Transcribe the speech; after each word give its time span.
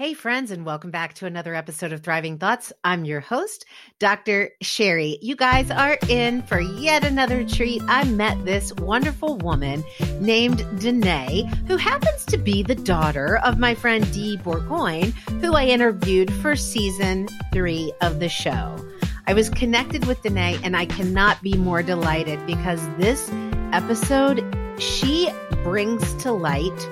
Hey, 0.00 0.14
friends, 0.14 0.50
and 0.50 0.64
welcome 0.64 0.90
back 0.90 1.12
to 1.16 1.26
another 1.26 1.54
episode 1.54 1.92
of 1.92 2.02
Thriving 2.02 2.38
Thoughts. 2.38 2.72
I'm 2.82 3.04
your 3.04 3.20
host, 3.20 3.66
Dr. 3.98 4.52
Sherry. 4.62 5.18
You 5.20 5.36
guys 5.36 5.70
are 5.70 5.98
in 6.08 6.40
for 6.44 6.58
yet 6.58 7.04
another 7.04 7.44
treat. 7.44 7.82
I 7.86 8.04
met 8.04 8.42
this 8.46 8.72
wonderful 8.76 9.36
woman 9.36 9.84
named 10.18 10.64
Danae, 10.80 11.42
who 11.66 11.76
happens 11.76 12.24
to 12.24 12.38
be 12.38 12.62
the 12.62 12.76
daughter 12.76 13.36
of 13.44 13.58
my 13.58 13.74
friend 13.74 14.10
Dee 14.10 14.38
Bourgoin, 14.38 15.12
who 15.42 15.54
I 15.54 15.66
interviewed 15.66 16.32
for 16.32 16.56
season 16.56 17.28
three 17.52 17.92
of 18.00 18.20
the 18.20 18.30
show. 18.30 18.82
I 19.26 19.34
was 19.34 19.50
connected 19.50 20.06
with 20.06 20.22
Danae, 20.22 20.58
and 20.64 20.78
I 20.78 20.86
cannot 20.86 21.42
be 21.42 21.58
more 21.58 21.82
delighted 21.82 22.46
because 22.46 22.80
this 22.96 23.30
episode, 23.74 24.42
she 24.78 25.28
brings 25.62 26.14
to 26.22 26.32
light 26.32 26.88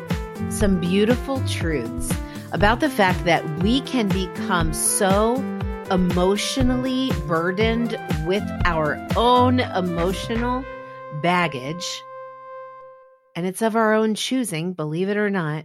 some 0.51 0.79
beautiful 0.79 1.43
truths 1.49 2.13
about 2.53 2.81
the 2.81 2.91
fact 2.91 3.25
that 3.25 3.45
we 3.63 3.81
can 3.83 4.09
become 4.09 4.73
so 4.73 5.37
emotionally 5.91 7.11
burdened 7.27 7.99
with 8.27 8.43
our 8.65 9.05
own 9.17 9.61
emotional 9.61 10.65
baggage. 11.23 12.03
And 13.37 13.47
it's 13.47 13.63
of 13.63 13.77
our 13.77 13.95
own 13.95 14.15
choosing, 14.15 14.73
believe 14.73 15.09
it 15.09 15.17
or 15.17 15.31
not. 15.31 15.65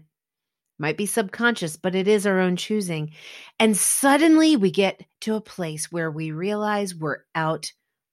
Might 0.80 0.98
be 0.98 1.05
subconscious, 1.05 1.77
but 1.77 1.95
it 1.95 2.07
is 2.07 2.26
our 2.26 2.40
own 2.40 2.55
choosing. 2.55 3.12
And 3.59 3.77
suddenly 3.77 4.57
we 4.57 4.71
get 4.71 5.02
to 5.21 5.35
a 5.35 5.41
place 5.41 5.91
where 5.91 6.12
we 6.12 6.31
realize 6.31 6.95
we're 6.95 7.20
out 7.35 7.71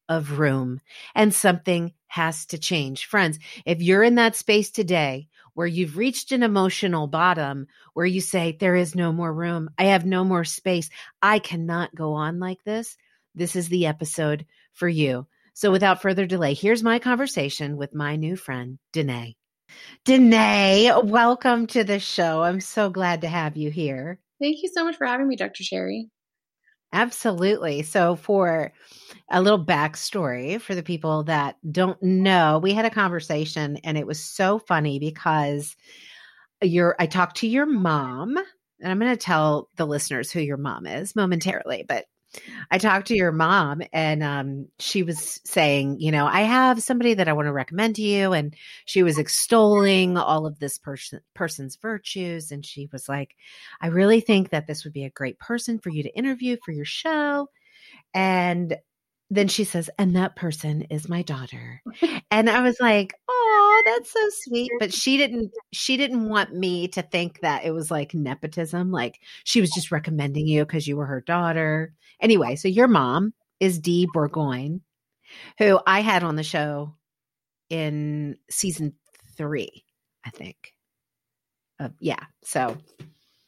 of 0.09 0.39
room 0.39 0.81
and 1.15 1.33
something 1.33 1.93
has 2.09 2.47
to 2.47 2.59
change. 2.59 3.07
Friends, 3.07 3.39
if 3.65 3.81
you're 3.81 4.03
in 4.03 4.17
that 4.17 4.37
space 4.37 4.71
today 4.71 5.29
where 5.55 5.67
you've 5.67 5.97
reached 5.97 6.33
an 6.33 6.43
emotional 6.43 7.07
bottom 7.07 7.67
where 7.95 8.07
you 8.07 8.21
say, 8.21 8.57
There 8.59 8.77
is 8.77 8.95
no 8.95 9.13
more 9.13 9.33
room. 9.33 9.71
I 9.79 9.85
have 9.85 10.05
no 10.05 10.25
more 10.25 10.45
space. 10.45 10.91
I 11.23 11.39
cannot 11.39 11.95
go 11.95 12.15
on 12.15 12.39
like 12.39 12.63
this. 12.65 12.97
This 13.35 13.57
is 13.57 13.69
the 13.69 13.87
episode 13.87 14.47
for 14.73 14.89
you. 14.89 15.27
So, 15.55 15.71
without 15.71 16.03
further 16.03 16.27
delay, 16.27 16.55
here's 16.55 16.83
my 16.83 16.99
conversation 16.99 17.77
with 17.77 17.95
my 17.95 18.17
new 18.17 18.37
friend, 18.37 18.79
Danae. 18.93 19.37
Danae, 20.05 20.91
welcome 21.05 21.67
to 21.69 21.85
the 21.85 22.01
show. 22.01 22.43
I'm 22.43 22.61
so 22.61 22.91
glad 22.91 23.21
to 23.23 23.29
have 23.29 23.57
you 23.57 23.71
here. 23.71 24.19
Thank 24.41 24.63
you 24.63 24.71
so 24.75 24.85
much 24.85 24.97
for 24.97 25.07
having 25.07 25.29
me, 25.29 25.37
Dr. 25.37 25.63
Sherry. 25.63 26.09
Absolutely. 26.93 27.83
So, 27.83 28.17
for 28.17 28.73
a 29.31 29.41
little 29.43 29.65
backstory 29.65 30.61
for 30.61 30.75
the 30.75 30.83
people 30.83 31.25
that 31.25 31.57
don't 31.73 32.03
know, 32.03 32.59
we 32.63 32.73
had 32.73 32.85
a 32.85 32.91
conversation 32.91 33.77
and 33.85 33.97
it 33.97 34.07
was 34.07 34.19
so 34.23 34.59
funny 34.59 34.99
because 34.99 35.77
your 36.63 36.97
I 37.01 37.07
talked 37.07 37.37
to 37.39 37.49
your 37.49 37.67
mom, 37.67 38.37
and 38.39 38.93
I'm 38.93 38.99
going 39.01 39.13
to 39.13 39.17
tell 39.17 39.69
the 39.77 39.87
listeners 39.87 40.31
who 40.33 40.41
your 40.41 40.57
mom 40.59 40.87
is 40.87 41.17
momentarily, 41.17 41.85
but 41.89 42.07
I 42.71 42.79
talked 42.79 43.09
to 43.09 43.17
your 43.17 43.33
mom 43.33 43.83
and 43.93 44.23
um, 44.23 44.69
she 44.79 45.03
was 45.03 45.41
saying, 45.45 46.01
you 46.01 46.13
know, 46.13 46.27
I 46.27 46.43
have 46.43 46.83
somebody 46.83 47.15
that 47.15 47.29
I 47.29 47.33
want 47.33 47.47
to 47.47 47.53
recommend 47.53 47.97
to 47.97 48.03
you. 48.03 48.33
And 48.33 48.55
she 48.85 49.03
was 49.03 49.19
extolling 49.19 50.17
all 50.17 50.47
of 50.47 50.59
this 50.59 50.79
person 50.79 51.21
person's 51.35 51.77
virtues. 51.77 52.53
And 52.53 52.65
she 52.65 52.89
was 52.93 53.09
like, 53.09 53.35
I 53.81 53.89
really 53.89 54.21
think 54.21 54.51
that 54.51 54.67
this 54.67 54.85
would 54.85 54.93
be 54.93 55.05
a 55.05 55.11
great 55.11 55.39
person 55.39 55.79
for 55.79 55.91
you 55.91 56.03
to 56.03 56.17
interview 56.17 56.57
for 56.65 56.73
your 56.73 56.85
show. 56.85 57.49
And 58.15 58.77
then 59.31 59.49
she 59.49 59.65
says, 59.65 59.89
and 59.99 60.17
that 60.17 60.35
person 60.35 60.83
is 60.83 61.09
my 61.09 61.23
daughter. 61.23 61.83
and 62.31 62.51
I 62.51 62.63
was 62.63 62.77
like, 62.81 63.15
oh, 63.29 63.40
that's 63.85 64.13
so 64.13 64.29
sweet. 64.31 64.71
But 64.79 64.93
she 64.93 65.17
didn't, 65.17 65.53
she 65.73 65.97
didn't 65.97 66.29
want 66.29 66.55
me 66.55 66.89
to 66.89 67.03
think 67.03 67.41
that 67.41 67.65
it 67.65 67.73
was 67.73 67.91
like 67.91 68.15
nepotism. 68.15 68.91
Like 68.91 69.21
she 69.45 69.61
was 69.61 69.71
just 69.71 69.91
recommending 69.91 70.47
you 70.47 70.65
because 70.65 70.87
you 70.87 70.97
were 70.97 71.07
her 71.07 71.21
daughter. 71.21 71.95
Anyway, 72.21 72.57
so 72.57 72.69
your 72.69 72.89
mom 72.89 73.33
is 73.61 73.79
Dee 73.79 74.09
burgoyne 74.13 74.81
who 75.59 75.81
I 75.87 76.01
had 76.01 76.23
on 76.23 76.37
the 76.37 76.43
show 76.43 76.95
in 77.69 78.37
season 78.51 78.95
three, 79.37 79.85
I 80.25 80.31
think. 80.31 80.75
Uh, 81.79 81.91
yeah. 81.99 82.25
So 82.43 82.77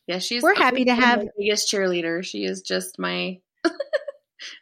yeah, 0.06 0.18
she's 0.18 0.42
we're 0.42 0.54
happy 0.54 0.86
to 0.86 0.94
have 0.94 1.20
the 1.20 1.30
biggest 1.38 1.70
cheerleader. 1.70 2.24
She 2.24 2.44
is 2.44 2.62
just 2.62 2.98
my 2.98 3.40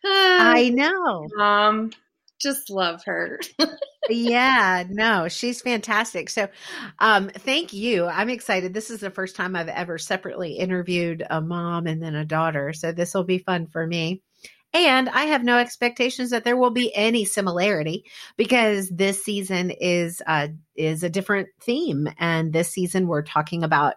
I 0.05 0.71
know. 0.75 1.27
um 1.41 1.93
just 2.41 2.71
love 2.71 3.05
her. 3.05 3.39
yeah, 4.13 4.85
no, 4.89 5.29
she's 5.29 5.61
fantastic. 5.61 6.31
So, 6.31 6.49
um, 6.99 7.31
thank 7.31 7.73
you. 7.73 8.07
I'm 8.07 8.31
excited. 8.31 8.75
This 8.75 8.91
is 8.91 9.01
the 9.01 9.11
first 9.11 9.37
time 9.37 9.57
I've 9.57 9.69
ever 9.69 9.99
separately 9.99 10.53
interviewed 10.55 11.25
a 11.29 11.41
mom 11.41 11.87
and 11.87 12.03
then 12.03 12.15
a 12.15 12.25
daughter. 12.25 12.73
So, 12.73 12.93
this 12.93 13.15
will 13.15 13.25
be 13.25 13.39
fun 13.39 13.67
for 13.67 13.87
me. 13.87 14.23
And 14.73 15.09
I 15.09 15.25
have 15.25 15.43
no 15.43 15.59
expectations 15.59 16.31
that 16.31 16.45
there 16.45 16.57
will 16.57 16.71
be 16.71 16.95
any 16.95 17.25
similarity 17.25 18.05
because 18.37 18.89
this 18.89 19.25
season 19.25 19.71
is 19.71 20.23
uh, 20.27 20.49
is 20.77 21.03
a 21.03 21.11
different 21.11 21.49
theme, 21.61 22.09
and 22.19 22.53
this 22.53 22.71
season 22.71 23.09
we're 23.09 23.23
talking 23.23 23.65
about 23.65 23.95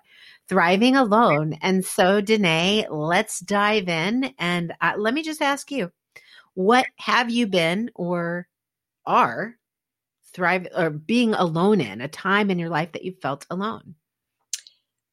thriving 0.50 0.96
alone. 0.96 1.54
And 1.62 1.86
so, 1.86 2.22
Danae, 2.22 2.88
let's 2.90 3.40
dive 3.40 3.88
in. 3.88 4.34
And 4.40 4.74
uh, 4.82 4.94
let 4.98 5.14
me 5.14 5.24
just 5.24 5.42
ask 5.42 5.72
you, 5.72 5.92
what 6.56 6.86
have 6.98 7.30
you 7.30 7.48
been 7.48 7.90
or 7.96 8.48
are 9.06 9.56
thrive 10.34 10.68
or 10.76 10.90
being 10.90 11.34
alone 11.34 11.82
in 11.82 12.02
a 12.02 12.08
time 12.08 12.50
in 12.50 12.60
your 12.60 12.70
life 12.70 12.92
that 12.94 13.04
you 13.04 13.14
felt 13.22 13.46
alone? 13.50 13.96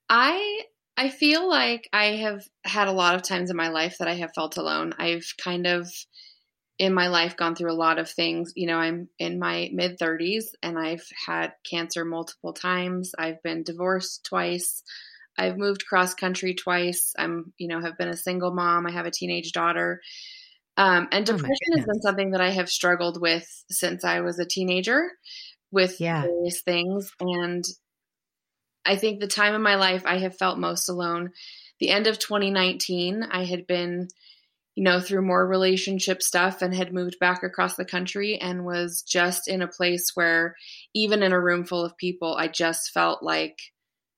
I 0.08 0.62
I 0.96 1.08
feel 1.08 1.48
like 1.48 1.88
I 1.92 2.16
have 2.16 2.46
had 2.64 2.88
a 2.88 2.92
lot 2.92 3.14
of 3.14 3.22
times 3.22 3.50
in 3.50 3.56
my 3.56 3.68
life 3.68 3.96
that 3.98 4.08
I 4.08 4.14
have 4.14 4.32
felt 4.34 4.56
alone. 4.56 4.92
I've 4.98 5.26
kind 5.42 5.66
of 5.66 5.90
in 6.78 6.94
my 6.94 7.08
life 7.08 7.36
gone 7.36 7.54
through 7.54 7.70
a 7.70 7.74
lot 7.74 7.98
of 7.98 8.08
things. 8.10 8.52
You 8.56 8.66
know, 8.66 8.78
I'm 8.78 9.08
in 9.18 9.38
my 9.38 9.70
mid 9.72 9.98
30s 9.98 10.54
and 10.62 10.78
I've 10.78 11.06
had 11.26 11.52
cancer 11.70 12.04
multiple 12.04 12.54
times. 12.54 13.12
I've 13.18 13.42
been 13.42 13.62
divorced 13.62 14.24
twice. 14.24 14.82
I've 15.38 15.58
moved 15.58 15.86
cross 15.86 16.14
country 16.14 16.54
twice. 16.54 17.12
I'm, 17.18 17.52
you 17.58 17.68
know, 17.68 17.80
have 17.80 17.98
been 17.98 18.08
a 18.08 18.16
single 18.16 18.52
mom. 18.52 18.86
I 18.86 18.92
have 18.92 19.06
a 19.06 19.10
teenage 19.10 19.52
daughter. 19.52 20.00
Um, 20.76 21.08
and 21.12 21.28
oh 21.28 21.32
depression 21.32 21.56
oh 21.72 21.76
has 21.76 21.86
been 21.86 22.00
something 22.00 22.30
that 22.30 22.40
I 22.40 22.50
have 22.50 22.70
struggled 22.70 23.20
with 23.20 23.46
since 23.70 24.04
I 24.04 24.20
was 24.20 24.38
a 24.38 24.46
teenager 24.46 25.10
with 25.70 26.00
yeah. 26.00 26.22
various 26.22 26.62
things. 26.62 27.12
And 27.20 27.64
I 28.84 28.96
think 28.96 29.20
the 29.20 29.26
time 29.26 29.54
in 29.54 29.62
my 29.62 29.76
life 29.76 30.02
I 30.06 30.18
have 30.18 30.36
felt 30.36 30.58
most 30.58 30.88
alone, 30.88 31.30
the 31.80 31.90
end 31.90 32.06
of 32.06 32.18
2019, 32.18 33.24
I 33.30 33.44
had 33.44 33.66
been, 33.66 34.08
you 34.74 34.84
know, 34.84 35.00
through 35.00 35.22
more 35.22 35.46
relationship 35.46 36.22
stuff 36.22 36.62
and 36.62 36.74
had 36.74 36.92
moved 36.92 37.18
back 37.20 37.42
across 37.42 37.76
the 37.76 37.84
country 37.84 38.38
and 38.38 38.64
was 38.64 39.02
just 39.02 39.48
in 39.48 39.62
a 39.62 39.68
place 39.68 40.12
where, 40.14 40.56
even 40.94 41.22
in 41.22 41.32
a 41.32 41.40
room 41.40 41.64
full 41.64 41.84
of 41.84 41.96
people, 41.96 42.34
I 42.34 42.48
just 42.48 42.90
felt 42.92 43.22
like 43.22 43.58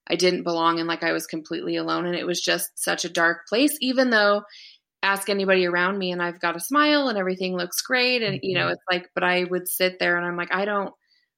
I 0.09 0.17
didn't 0.17 0.43
belong 0.43 0.79
and 0.79 0.89
like 0.89 1.05
I 1.05 1.13
was 1.13 1.27
completely 1.27 1.77
alone. 1.77 2.07
And 2.07 2.17
it 2.17 2.27
was 2.27 2.41
just 2.41 2.71
such 2.77 3.05
a 3.05 3.11
dark 3.11 3.47
place, 3.49 3.77
even 3.81 4.11
though 4.11 4.43
ask 5.03 5.29
anybody 5.29 5.67
around 5.67 5.99
me 5.99 6.13
and 6.13 6.23
I've 6.23 6.41
got 6.41 6.57
a 6.57 6.61
smile 6.61 7.09
and 7.09 7.19
everything 7.19 7.57
looks 7.57 7.83
great. 7.83 8.23
And, 8.23 8.39
you 8.43 8.55
know, 8.55 8.67
mm-hmm. 8.67 8.73
it's 8.73 8.85
like, 8.91 9.11
but 9.15 9.25
I 9.25 9.45
would 9.45 9.69
sit 9.69 9.99
there 9.99 10.17
and 10.17 10.25
I'm 10.25 10.37
like, 10.37 10.55
I 10.55 10.65
don't 10.65 10.95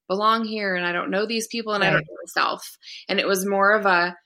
belong 0.09 0.45
here 0.45 0.77
and 0.77 0.87
I 0.87 0.93
don't 0.93 1.11
know 1.11 1.27
these 1.27 1.47
people 1.47 1.73
and 1.73 1.83
right. 1.83 1.89
I 1.89 1.93
don't 1.93 2.07
know 2.07 2.17
myself. 2.25 2.77
And 3.09 3.19
it 3.19 3.27
was 3.27 3.47
more 3.47 3.73
of 3.75 3.87
a, 3.87 4.17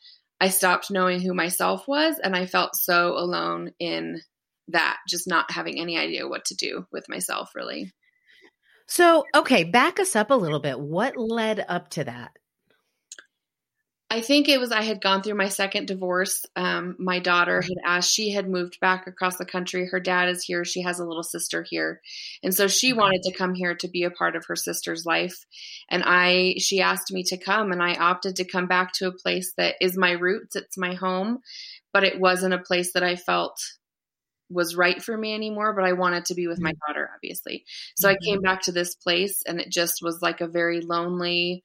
I 0.41 0.49
stopped 0.49 0.91
knowing 0.91 1.21
who 1.21 1.35
myself 1.35 1.87
was 1.87 2.19
and 2.23 2.35
I 2.35 2.47
felt 2.47 2.75
so 2.75 3.17
alone 3.17 3.73
in 3.79 4.21
that, 4.69 4.99
just 5.09 5.29
not 5.29 5.51
having 5.51 5.81
any 5.81 5.97
idea 5.97 6.29
what 6.29 6.45
to 6.47 6.57
do 6.57 6.87
with 6.93 7.09
myself, 7.09 7.53
really. 7.55 7.93
So, 8.87 9.25
okay, 9.35 9.65
back 9.65 10.01
us 10.01 10.17
up 10.17 10.31
a 10.31 10.35
little 10.35 10.61
bit. 10.61 10.81
What 10.81 11.17
led 11.17 11.65
up 11.69 11.91
to 11.91 12.05
that? 12.05 12.33
I 14.11 14.23
think 14.23 14.49
it 14.49 14.59
was 14.59 14.73
I 14.73 14.83
had 14.83 15.03
gone 15.03 15.23
through 15.23 15.35
my 15.35 15.49
second 15.49 15.87
divorce. 15.87 16.47
Um, 16.57 16.97
my 16.99 17.19
daughter 17.19 17.61
had 17.61 17.77
asked, 17.85 18.11
she 18.11 18.31
had 18.31 18.49
moved 18.49 18.81
back 18.81 19.07
across 19.07 19.37
the 19.37 19.45
country. 19.45 19.87
Her 19.87 20.01
dad 20.01 20.31
is 20.31 20.43
here. 20.43 20.65
She 20.65 20.81
has 20.81 20.99
a 20.99 21.05
little 21.05 21.23
sister 21.23 21.63
here. 21.69 22.01
And 22.43 22.55
so 22.55 22.69
she 22.69 22.95
wanted 22.95 23.23
to 23.25 23.37
come 23.37 23.53
here 23.53 23.75
to 23.75 23.89
be 23.89 24.05
a 24.05 24.11
part 24.11 24.35
of 24.35 24.47
her 24.47 24.57
sister's 24.57 25.05
life. 25.05 25.45
And 25.91 26.03
I, 26.07 26.55
she 26.59 26.81
asked 26.81 27.13
me 27.13 27.23
to 27.25 27.37
come, 27.37 27.71
and 27.71 27.83
I 27.83 27.97
opted 27.97 28.37
to 28.37 28.47
come 28.47 28.67
back 28.67 28.95
to 28.95 29.09
a 29.09 29.13
place 29.13 29.53
that 29.59 29.75
is 29.81 29.95
my 29.95 30.13
roots. 30.13 30.57
It's 30.57 30.79
my 30.79 30.95
home, 30.95 31.41
but 31.93 32.05
it 32.05 32.19
wasn't 32.19 32.55
a 32.55 32.59
place 32.59 32.93
that 32.95 33.03
I 33.03 33.17
felt 33.17 33.61
was 34.49 34.75
right 34.75 35.03
for 35.03 35.15
me 35.15 35.35
anymore, 35.35 35.75
but 35.75 35.85
I 35.85 35.93
wanted 35.93 36.25
to 36.27 36.35
be 36.35 36.47
with 36.47 36.61
my 36.61 36.71
mm-hmm. 36.71 36.93
daughter, 36.93 37.11
obviously. 37.15 37.67
So 37.95 38.09
mm-hmm. 38.09 38.17
I 38.17 38.27
came 38.27 38.41
back 38.41 38.63
to 38.63 38.73
this 38.73 38.95
place, 38.95 39.43
and 39.47 39.61
it 39.61 39.71
just 39.71 40.03
was 40.03 40.23
like 40.23 40.41
a 40.41 40.49
very 40.49 40.81
lonely, 40.81 41.63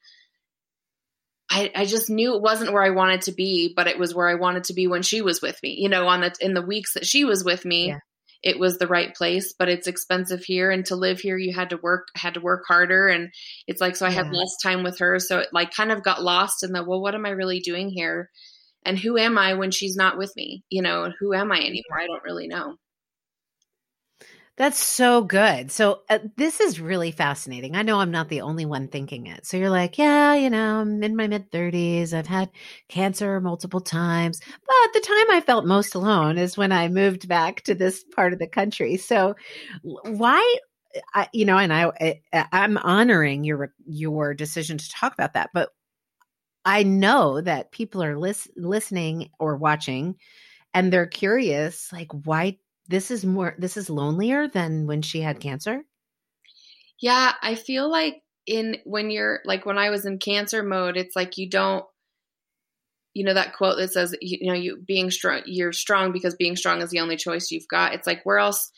I, 1.49 1.71
I 1.75 1.85
just 1.85 2.09
knew 2.09 2.35
it 2.35 2.41
wasn't 2.41 2.73
where 2.73 2.83
I 2.83 2.91
wanted 2.91 3.23
to 3.23 3.31
be, 3.31 3.73
but 3.75 3.87
it 3.87 3.99
was 3.99 4.15
where 4.15 4.27
I 4.27 4.35
wanted 4.35 4.65
to 4.65 4.73
be 4.73 4.87
when 4.87 5.03
she 5.03 5.21
was 5.21 5.41
with 5.41 5.57
me. 5.61 5.77
You 5.79 5.89
know, 5.89 6.07
on 6.07 6.21
the 6.21 6.33
in 6.39 6.53
the 6.53 6.61
weeks 6.61 6.93
that 6.93 7.05
she 7.05 7.25
was 7.25 7.43
with 7.43 7.65
me, 7.65 7.89
yeah. 7.89 7.99
it 8.41 8.59
was 8.59 8.77
the 8.77 8.87
right 8.87 9.13
place. 9.13 9.53
But 9.57 9.69
it's 9.69 9.87
expensive 9.87 10.43
here, 10.43 10.71
and 10.71 10.85
to 10.85 10.95
live 10.95 11.19
here, 11.19 11.37
you 11.37 11.53
had 11.53 11.69
to 11.71 11.77
work 11.77 12.07
had 12.15 12.35
to 12.35 12.41
work 12.41 12.63
harder, 12.67 13.07
and 13.07 13.29
it's 13.67 13.81
like 13.81 13.95
so 13.95 14.05
I 14.05 14.09
yeah. 14.09 14.23
had 14.23 14.33
less 14.33 14.55
time 14.63 14.83
with 14.83 14.99
her, 14.99 15.19
so 15.19 15.39
it 15.39 15.49
like 15.51 15.73
kind 15.73 15.91
of 15.91 16.03
got 16.03 16.23
lost 16.23 16.63
in 16.63 16.71
the 16.71 16.83
well, 16.83 17.01
what 17.01 17.15
am 17.15 17.25
I 17.25 17.31
really 17.31 17.59
doing 17.59 17.89
here? 17.89 18.29
and 18.85 18.99
who 18.99 19.17
am 19.17 19.37
I 19.37 19.53
when 19.53 19.71
she's 19.71 19.95
not 19.95 20.17
with 20.17 20.35
me? 20.35 20.63
You 20.69 20.81
know, 20.81 21.11
who 21.19 21.33
am 21.33 21.51
I 21.51 21.57
anymore? 21.57 21.99
I 21.99 22.07
don't 22.07 22.23
really 22.23 22.47
know. 22.47 22.75
That's 24.55 24.77
so 24.77 25.23
good. 25.23 25.71
So 25.71 26.01
uh, 26.11 26.19
this 26.37 26.59
is 26.59 26.79
really 26.79 27.09
fascinating. 27.11 27.75
I 27.75 27.81
know 27.81 27.99
I'm 27.99 28.11
not 28.11 28.29
the 28.29 28.41
only 28.41 28.65
one 28.67 28.87
thinking 28.87 29.25
it. 29.25 29.47
So 29.47 29.57
you're 29.57 29.71
like, 29.71 29.97
yeah, 29.97 30.35
you 30.35 30.47
know, 30.51 30.81
I'm 30.81 31.01
in 31.01 31.15
my 31.15 31.27
mid 31.27 31.51
30s. 31.51 32.13
I've 32.13 32.27
had 32.27 32.51
cancer 32.87 33.41
multiple 33.41 33.81
times. 33.81 34.39
But 34.45 34.93
the 34.93 34.99
time 34.99 35.35
I 35.35 35.41
felt 35.41 35.65
most 35.65 35.95
alone 35.95 36.37
is 36.37 36.55
when 36.55 36.71
I 36.71 36.87
moved 36.87 37.27
back 37.27 37.61
to 37.63 37.73
this 37.73 38.03
part 38.15 38.31
of 38.31 38.37
the 38.37 38.47
country. 38.47 38.97
So 38.97 39.35
why 39.81 40.57
I, 41.15 41.27
you 41.33 41.45
know, 41.45 41.57
and 41.57 41.73
I, 41.73 41.91
I 42.33 42.45
I'm 42.51 42.77
honoring 42.77 43.43
your 43.43 43.73
your 43.87 44.35
decision 44.35 44.77
to 44.77 44.89
talk 44.91 45.13
about 45.13 45.33
that, 45.33 45.49
but 45.53 45.69
I 46.65 46.83
know 46.83 47.41
that 47.41 47.71
people 47.71 48.03
are 48.03 48.17
lis- 48.17 48.49
listening 48.55 49.29
or 49.39 49.57
watching 49.57 50.15
and 50.73 50.93
they're 50.93 51.07
curious 51.07 51.91
like 51.93 52.11
why 52.25 52.59
this 52.87 53.11
is 53.11 53.25
more 53.25 53.55
this 53.57 53.77
is 53.77 53.89
lonelier 53.89 54.47
than 54.47 54.87
when 54.87 55.01
she 55.01 55.21
had 55.21 55.39
cancer? 55.39 55.83
Yeah 56.99 57.33
i 57.41 57.55
feel 57.55 57.89
like 57.89 58.21
in 58.45 58.77
when 58.85 59.09
you're 59.09 59.39
like 59.45 59.65
when 59.65 59.77
i 59.77 59.89
was 59.89 60.05
in 60.05 60.19
cancer 60.19 60.63
mode 60.63 60.97
it's 60.97 61.15
like 61.15 61.37
you 61.37 61.49
don't 61.49 61.85
you 63.13 63.23
know 63.23 63.33
that 63.33 63.55
quote 63.55 63.77
that 63.77 63.91
says 63.91 64.15
you, 64.21 64.37
you 64.41 64.47
know 64.47 64.57
you 64.57 64.81
being 64.85 65.11
strong 65.11 65.41
you're 65.45 65.71
strong 65.71 66.11
because 66.11 66.35
being 66.35 66.55
strong 66.55 66.81
is 66.81 66.89
the 66.89 66.99
only 66.99 67.15
choice 67.15 67.51
you've 67.51 67.67
got. 67.67 67.93
It's 67.93 68.07
like 68.07 68.25
where 68.25 68.39
else 68.39 68.71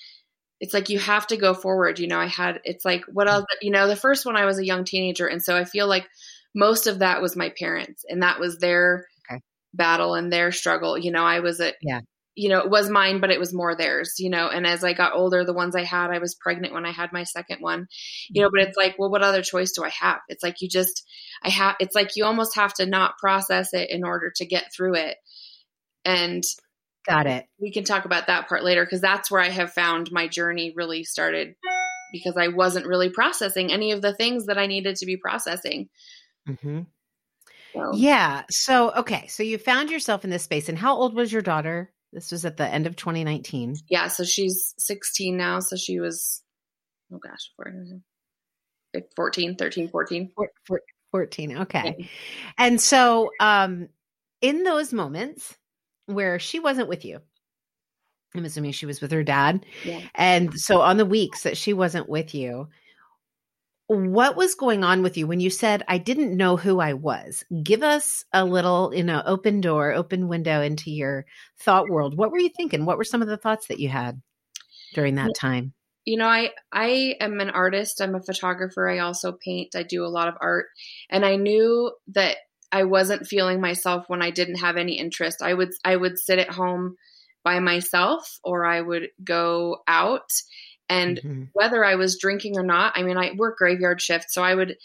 it's 0.60 0.74
like 0.74 0.90
you 0.90 1.00
have 1.00 1.28
to 1.28 1.38
go 1.38 1.54
forward 1.54 2.00
you 2.00 2.08
know 2.08 2.20
i 2.20 2.28
had 2.28 2.62
it's 2.64 2.86
like 2.86 3.04
what 3.12 3.28
else 3.28 3.46
you 3.62 3.72
know 3.72 3.88
the 3.88 3.96
first 3.96 4.26
one 4.26 4.36
i 4.36 4.46
was 4.46 4.58
a 4.58 4.66
young 4.66 4.86
teenager 4.86 5.28
and 5.28 5.44
so 5.44 5.56
i 5.56 5.66
feel 5.66 5.88
like 5.88 6.08
most 6.54 6.88
of 6.88 7.00
that 7.00 7.22
was 7.22 7.36
my 7.36 7.52
parents 7.60 8.06
and 8.08 8.24
that 8.24 8.40
was 8.40 8.58
their 8.58 9.06
okay. 9.30 9.42
battle 9.74 10.16
and 10.16 10.32
their 10.32 10.52
struggle 10.52 10.98
you 10.98 11.12
know 11.12 11.24
i 11.24 11.40
was 11.40 11.60
a 11.60 11.74
yeah 11.82 12.00
you 12.36 12.50
know, 12.50 12.60
it 12.60 12.70
was 12.70 12.90
mine, 12.90 13.22
but 13.22 13.32
it 13.32 13.40
was 13.40 13.54
more 13.54 13.76
theirs, 13.76 14.16
you 14.20 14.30
know. 14.30 14.50
And 14.50 14.68
as 14.68 14.84
I 14.84 14.94
got 14.94 15.16
older, 15.16 15.46
the 15.46 15.54
ones 15.54 15.76
I 15.76 15.84
had, 15.84 16.12
I 16.12 16.20
was 16.20 16.36
pregnant 16.36 16.74
when 16.74 16.86
I 16.86 16.92
had 16.92 17.14
my 17.14 17.24
second 17.24 17.62
one, 17.62 17.88
you 18.30 18.42
know, 18.42 18.50
but 18.52 18.68
it's 18.68 18.78
like, 18.78 18.96
well, 19.00 19.10
what 19.10 19.24
other 19.24 19.42
choice 19.42 19.72
do 19.72 19.84
I 19.84 19.92
have? 20.02 20.20
It's 20.28 20.44
like 20.44 20.62
you 20.62 20.68
just, 20.68 21.04
I 21.44 21.50
have, 21.50 21.76
it's 21.80 21.96
like 21.96 22.16
you 22.16 22.26
almost 22.26 22.56
have 22.56 22.74
to 22.76 22.86
not 22.86 23.18
process 23.18 23.74
it 23.74 23.90
in 23.90 24.04
order 24.04 24.32
to 24.36 24.46
get 24.46 24.74
through 24.76 24.96
it. 24.96 25.18
And 26.04 26.44
got 27.08 27.26
it. 27.26 27.46
We 27.60 27.72
can 27.72 27.84
talk 27.84 28.06
about 28.06 28.28
that 28.28 28.48
part 28.48 28.64
later 28.64 28.84
because 28.84 29.02
that's 29.02 29.32
where 29.32 29.42
I 29.42 29.50
have 29.50 29.74
found 29.74 30.12
my 30.12 30.28
journey 30.28 30.74
really 30.76 31.04
started 31.04 31.56
because 32.12 32.36
I 32.38 32.50
wasn't 32.50 32.86
really 32.86 33.10
processing 33.10 33.72
any 33.72 33.92
of 33.92 34.02
the 34.02 34.14
things 34.14 34.48
that 34.48 34.58
I 34.58 34.68
needed 34.68 34.98
to 34.98 35.06
be 35.06 35.18
processing. 35.18 35.90
Mm-hmm. 36.48 36.82
So. 37.74 37.92
Yeah. 37.94 38.44
So, 38.50 38.92
okay. 38.92 39.28
So 39.28 39.44
you 39.44 39.58
found 39.58 39.90
yourself 39.90 40.24
in 40.24 40.30
this 40.30 40.44
space. 40.44 40.70
And 40.70 40.78
how 40.78 40.96
old 40.96 41.14
was 41.14 41.32
your 41.32 41.42
daughter? 41.42 41.92
This 42.16 42.32
was 42.32 42.46
at 42.46 42.56
the 42.56 42.66
end 42.66 42.88
of 42.88 42.96
2019. 42.96 43.76
Yeah, 43.90 44.08
so 44.08 44.24
she's 44.24 44.74
16 44.78 45.36
now. 45.36 45.60
So 45.60 45.76
she 45.76 46.00
was, 46.00 46.42
oh 47.14 47.20
gosh, 47.20 47.52
14, 49.18 49.58
13, 49.58 49.90
14. 49.90 50.32
14, 51.12 51.58
okay. 51.58 51.96
Yeah. 52.00 52.06
And 52.58 52.80
so 52.80 53.32
um, 53.42 53.90
in 54.42 54.64
those 54.64 54.94
moments 54.94 55.58
where 56.06 56.40
she 56.40 56.62
wasn't 56.62 56.88
with 56.88 57.04
you, 57.04 57.20
I'm 58.34 58.46
assuming 58.46 58.72
she 58.72 58.86
was 58.86 59.02
with 59.02 59.12
her 59.12 59.24
dad. 59.24 59.66
Yeah. 59.84 60.00
And 60.16 60.54
so 60.58 60.80
on 60.80 60.96
the 60.96 61.06
weeks 61.06 61.44
that 61.44 61.58
she 61.58 61.74
wasn't 61.74 62.08
with 62.08 62.34
you, 62.34 62.70
what 63.88 64.36
was 64.36 64.56
going 64.56 64.84
on 64.84 65.04
with 65.04 65.16
you 65.16 65.28
when 65.28 65.40
you 65.40 65.50
said 65.50 65.84
i 65.88 65.98
didn't 65.98 66.36
know 66.36 66.58
who 66.58 66.80
i 66.80 66.94
was 66.94 67.44
give 67.64 67.84
us 67.84 68.26
a 68.34 68.44
little 68.44 68.92
you 68.96 69.04
know 69.04 69.22
open 69.26 69.62
door 69.62 69.94
open 69.94 70.28
window 70.28 70.62
into 70.62 70.92
your 70.92 71.26
thought 71.60 71.90
world. 71.90 72.18
What 72.18 72.32
were 72.32 72.40
you 72.40 72.50
thinking? 72.50 72.86
What 72.86 72.98
were 72.98 73.04
some 73.04 73.22
of 73.22 73.28
the 73.28 73.38
thoughts 73.38 73.68
that 73.68 73.80
you 73.80 73.90
had 73.90 74.22
during 74.94 75.16
that 75.16 75.36
time? 75.36 75.74
you 76.06 76.18
know 76.18 76.28
i 76.28 76.52
i 76.72 77.16
am 77.20 77.40
an 77.40 77.50
artist. 77.50 78.02
I'm 78.02 78.16
a 78.16 78.22
photographer. 78.22 78.88
I 78.88 79.00
also 79.00 79.34
paint. 79.34 79.76
I 79.76 79.84
do 79.84 80.06
a 80.06 80.08
lot 80.08 80.28
of 80.28 80.36
art. 80.40 80.68
And 81.10 81.26
i 81.26 81.36
knew 81.36 81.92
that 82.10 82.38
i 82.72 82.84
wasn't 82.84 83.28
feeling 83.28 83.60
myself 83.60 84.06
when 84.08 84.22
i 84.22 84.30
didn't 84.30 84.58
have 84.58 84.78
any 84.78 85.00
interest. 85.00 85.42
I 85.42 85.54
would 85.54 85.72
i 85.84 85.96
would 85.96 86.18
sit 86.20 86.40
at 86.40 86.50
home 86.50 86.96
by 87.44 87.60
myself 87.60 88.40
or 88.44 88.66
i 88.66 88.82
would 88.82 89.10
go 89.24 89.78
out 89.88 90.30
and 90.90 91.18
mm-hmm. 91.18 91.44
whether 91.54 91.84
I 91.84 91.96
was 91.96 92.18
drinking 92.20 92.58
or 92.58 92.64
not, 92.64 92.94
I 92.96 93.04
mean, 93.04 93.18
I 93.18 93.32
work 93.36 93.58
graveyard 93.58 94.02
shift, 94.02 94.32
so 94.32 94.44
I 94.44 94.54
would, 94.54 94.78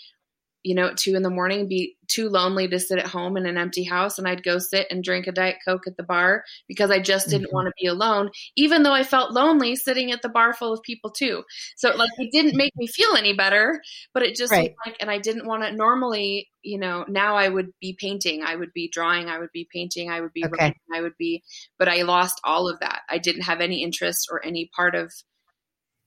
you 0.62 0.74
know, 0.74 0.88
at 0.88 0.98
two 0.98 1.14
in 1.14 1.22
the 1.22 1.30
morning 1.30 1.68
be 1.68 1.96
too 2.06 2.28
lonely 2.28 2.68
to 2.68 2.78
sit 2.78 2.98
at 2.98 3.06
home 3.06 3.36
in 3.36 3.46
an 3.46 3.56
empty 3.56 3.84
house, 3.84 4.18
and 4.18 4.28
I'd 4.28 4.42
go 4.42 4.58
sit 4.58 4.86
and 4.90 5.02
drink 5.02 5.26
a 5.26 5.32
diet 5.32 5.56
coke 5.66 5.86
at 5.86 5.96
the 5.96 6.02
bar 6.02 6.44
because 6.68 6.90
I 6.90 6.98
just 6.98 7.28
didn't 7.28 7.46
mm-hmm. 7.46 7.54
want 7.54 7.68
to 7.68 7.72
be 7.80 7.86
alone, 7.86 8.30
even 8.56 8.82
though 8.82 8.92
I 8.92 9.02
felt 9.02 9.32
lonely 9.32 9.74
sitting 9.76 10.12
at 10.12 10.20
the 10.20 10.28
bar 10.28 10.52
full 10.52 10.72
of 10.72 10.82
people 10.82 11.10
too. 11.10 11.44
So 11.76 11.94
like 11.96 12.10
it 12.18 12.30
didn't 12.32 12.56
make 12.56 12.72
me 12.76 12.86
feel 12.88 13.14
any 13.16 13.32
better, 13.32 13.80
but 14.12 14.22
it 14.22 14.36
just 14.36 14.52
right. 14.52 14.74
like, 14.84 14.96
and 15.00 15.10
I 15.10 15.18
didn't 15.18 15.46
want 15.46 15.62
to. 15.62 15.72
Normally, 15.72 16.50
you 16.62 16.78
know, 16.78 17.06
now 17.08 17.36
I 17.36 17.48
would 17.48 17.70
be 17.80 17.96
painting, 17.98 18.42
I 18.42 18.56
would 18.56 18.72
be 18.74 18.90
drawing, 18.92 19.28
I 19.28 19.38
would 19.38 19.52
be 19.52 19.66
painting, 19.72 20.10
I 20.10 20.20
would 20.20 20.34
be 20.34 20.44
okay. 20.44 20.52
writing, 20.58 20.80
I 20.92 21.00
would 21.00 21.16
be, 21.18 21.42
but 21.78 21.88
I 21.88 22.02
lost 22.02 22.38
all 22.44 22.68
of 22.68 22.80
that. 22.80 23.00
I 23.08 23.16
didn't 23.16 23.42
have 23.42 23.62
any 23.62 23.82
interest 23.82 24.28
or 24.30 24.44
any 24.44 24.68
part 24.76 24.94
of 24.94 25.10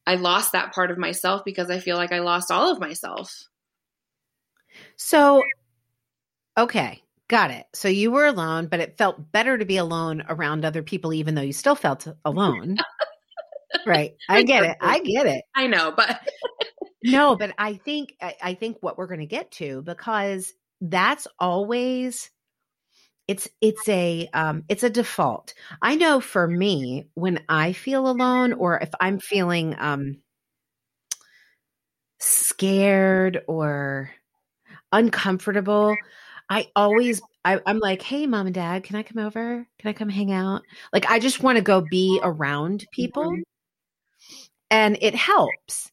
I 0.06 0.16
lost 0.16 0.52
that 0.52 0.74
part 0.74 0.92
of 0.92 0.98
myself 0.98 1.44
because 1.46 1.70
I 1.70 1.80
feel 1.80 1.98
like 1.98 2.12
I 2.12 2.20
lost 2.20 2.52
all 2.52 2.72
of 2.72 2.80
myself. 2.80 3.48
So, 4.98 5.44
okay, 6.58 7.02
got 7.28 7.52
it. 7.52 7.66
So 7.74 7.88
you 7.88 8.12
were 8.12 8.26
alone, 8.26 8.68
but 8.68 8.80
it 8.80 8.98
felt 8.98 9.32
better 9.32 9.58
to 9.58 9.66
be 9.66 9.78
alone 9.78 10.24
around 10.28 10.66
other 10.66 10.84
people, 10.84 11.14
even 11.14 11.36
though 11.36 11.42
you 11.42 11.54
still 11.54 11.76
felt 11.76 12.08
alone. 12.26 12.78
right. 13.86 14.14
I 14.30 14.44
get 14.44 14.64
it. 14.64 14.78
I 14.82 15.00
get 15.00 15.26
it. 15.26 15.44
I 15.56 15.68
know, 15.68 15.94
but 15.96 16.20
no, 17.04 17.36
but 17.36 17.54
I 17.58 17.76
think, 17.76 18.16
I, 18.22 18.36
I 18.42 18.54
think 18.56 18.78
what 18.82 18.98
we're 18.98 19.08
going 19.08 19.20
to 19.22 19.26
get 19.26 19.52
to, 19.54 19.82
because 19.84 20.54
that's 20.82 21.28
always 21.40 22.30
it's 23.28 23.48
it's 23.62 23.88
a 23.88 24.30
um 24.34 24.64
it's 24.70 24.84
a 24.84 24.90
default. 24.90 25.54
I 25.82 25.96
know 25.96 26.20
for 26.20 26.48
me 26.48 27.08
when 27.14 27.40
i 27.48 27.74
feel 27.74 28.08
alone 28.10 28.54
or 28.54 28.80
if 28.80 28.90
i'm 29.00 29.20
feeling 29.20 29.76
um 29.80 30.18
scared 32.20 33.42
or 33.48 34.12
uncomfortable 34.92 35.96
i 36.50 36.68
always 36.76 37.22
I, 37.44 37.60
i'm 37.66 37.80
like 37.80 38.02
hey 38.02 38.28
mom 38.28 38.46
and 38.48 38.56
dad 38.56 38.84
can 38.84 38.96
i 38.96 39.04
come 39.04 39.24
over? 39.24 39.68
Can 39.80 39.90
i 39.90 39.94
come 39.94 40.10
hang 40.10 40.32
out? 40.32 40.62
Like 40.92 41.10
i 41.10 41.20
just 41.20 41.42
want 41.42 41.58
to 41.58 41.64
go 41.64 41.82
be 41.82 42.20
around 42.24 42.86
people. 42.92 43.24
Mm-hmm. 43.32 43.42
and 44.72 44.98
it 45.02 45.16
helps. 45.16 45.92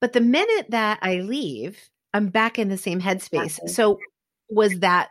But 0.00 0.12
the 0.12 0.20
minute 0.20 0.66
that 0.70 0.98
i 1.02 1.16
leave 1.16 1.78
i'm 2.14 2.28
back 2.28 2.58
in 2.58 2.68
the 2.68 2.78
same 2.78 3.00
headspace. 3.00 3.58
So 3.68 3.98
was 4.48 4.80
that 4.80 5.10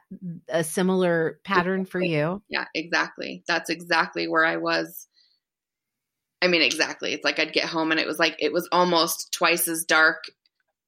a 0.49 0.63
similar 0.63 1.39
pattern 1.43 1.85
for 1.85 2.01
you? 2.01 2.41
Yeah, 2.49 2.65
exactly. 2.73 3.43
That's 3.47 3.69
exactly 3.69 4.27
where 4.27 4.45
I 4.45 4.57
was. 4.57 5.07
I 6.41 6.47
mean, 6.47 6.61
exactly. 6.61 7.13
It's 7.13 7.23
like 7.23 7.39
I'd 7.39 7.53
get 7.53 7.65
home 7.65 7.91
and 7.91 7.99
it 7.99 8.07
was 8.07 8.19
like 8.19 8.35
it 8.39 8.53
was 8.53 8.67
almost 8.71 9.31
twice 9.31 9.67
as 9.67 9.85
dark 9.85 10.25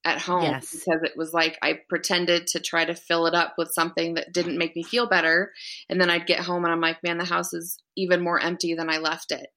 at 0.05 0.19
home 0.19 0.43
yes. 0.43 0.71
because 0.71 1.03
it 1.03 1.13
was 1.15 1.33
like 1.33 1.57
I 1.61 1.79
pretended 1.89 2.47
to 2.47 2.59
try 2.59 2.85
to 2.85 2.95
fill 2.95 3.25
it 3.27 3.35
up 3.35 3.55
with 3.57 3.71
something 3.71 4.13
that 4.15 4.33
didn't 4.33 4.57
make 4.57 4.75
me 4.75 4.83
feel 4.83 5.07
better. 5.07 5.51
And 5.89 5.99
then 5.99 6.09
I'd 6.09 6.27
get 6.27 6.39
home 6.39 6.63
and 6.63 6.73
I'm 6.73 6.81
like, 6.81 7.03
man, 7.03 7.17
the 7.17 7.25
house 7.25 7.53
is 7.53 7.77
even 7.97 8.21
more 8.21 8.39
empty 8.39 8.75
than 8.75 8.89
I 8.89 8.97
left 8.97 9.31
it. 9.31 9.47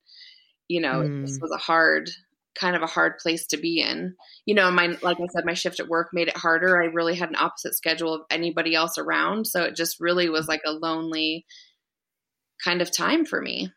You 0.68 0.80
know, 0.80 1.02
mm. 1.02 1.22
this 1.22 1.38
was 1.40 1.52
a 1.52 1.62
hard 1.62 2.10
kind 2.54 2.76
of 2.76 2.82
a 2.82 2.86
hard 2.86 3.18
place 3.18 3.46
to 3.48 3.56
be 3.56 3.80
in. 3.80 4.14
You 4.46 4.54
know, 4.54 4.70
my 4.70 4.96
like 5.02 5.18
I 5.20 5.26
said, 5.32 5.44
my 5.44 5.54
shift 5.54 5.80
at 5.80 5.88
work 5.88 6.08
made 6.12 6.28
it 6.28 6.36
harder. 6.36 6.80
I 6.80 6.86
really 6.86 7.14
had 7.14 7.30
an 7.30 7.36
opposite 7.36 7.74
schedule 7.74 8.14
of 8.14 8.22
anybody 8.30 8.74
else 8.74 8.98
around, 8.98 9.46
so 9.46 9.62
it 9.62 9.76
just 9.76 10.00
really 10.00 10.28
was 10.28 10.48
like 10.48 10.62
a 10.66 10.72
lonely 10.72 11.46
kind 12.64 12.82
of 12.82 12.94
time 12.94 13.24
for 13.24 13.40
me. 13.40 13.72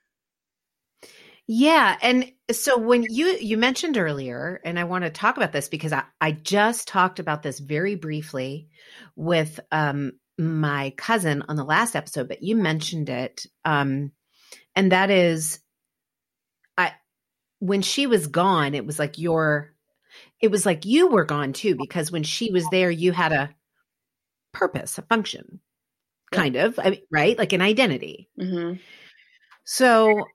Yeah, 1.47 1.95
and 2.01 2.31
so 2.51 2.77
when 2.77 3.03
you 3.03 3.37
you 3.39 3.57
mentioned 3.57 3.97
earlier, 3.97 4.59
and 4.65 4.79
I 4.79 4.85
want 4.85 5.03
to 5.03 5.11
talk 5.11 5.37
about 5.37 5.51
this 5.51 5.69
because 5.69 5.93
I 5.93 6.03
I 6.19 6.31
just 6.31 6.87
talked 6.87 7.19
about 7.19 7.43
this 7.43 7.59
very 7.59 7.95
briefly 7.95 8.69
with 9.15 9.59
um 9.71 10.13
my 10.37 10.91
cousin 10.97 11.43
on 11.47 11.55
the 11.55 11.63
last 11.63 11.95
episode, 11.95 12.27
but 12.27 12.41
you 12.41 12.55
mentioned 12.55 13.09
it, 13.09 13.45
um, 13.63 14.11
and 14.75 14.91
that 14.91 15.11
is 15.11 15.59
when 17.67 17.81
she 17.81 18.07
was 18.07 18.27
gone, 18.27 18.75
it 18.75 18.85
was 18.85 18.99
like 18.99 19.17
your, 19.17 19.73
it 20.41 20.49
was 20.51 20.65
like 20.65 20.85
you 20.85 21.07
were 21.07 21.25
gone 21.25 21.53
too, 21.53 21.75
because 21.75 22.11
when 22.11 22.23
she 22.23 22.51
was 22.51 22.65
there, 22.69 22.91
you 22.91 23.11
had 23.11 23.31
a 23.31 23.49
purpose, 24.53 24.97
a 24.97 25.01
function, 25.01 25.59
kind 26.31 26.55
of, 26.55 26.79
I 26.79 26.91
mean, 26.91 27.01
right? 27.11 27.37
Like 27.37 27.53
an 27.53 27.61
identity. 27.61 28.29
Mm-hmm. 28.39 28.75
So 29.63 30.25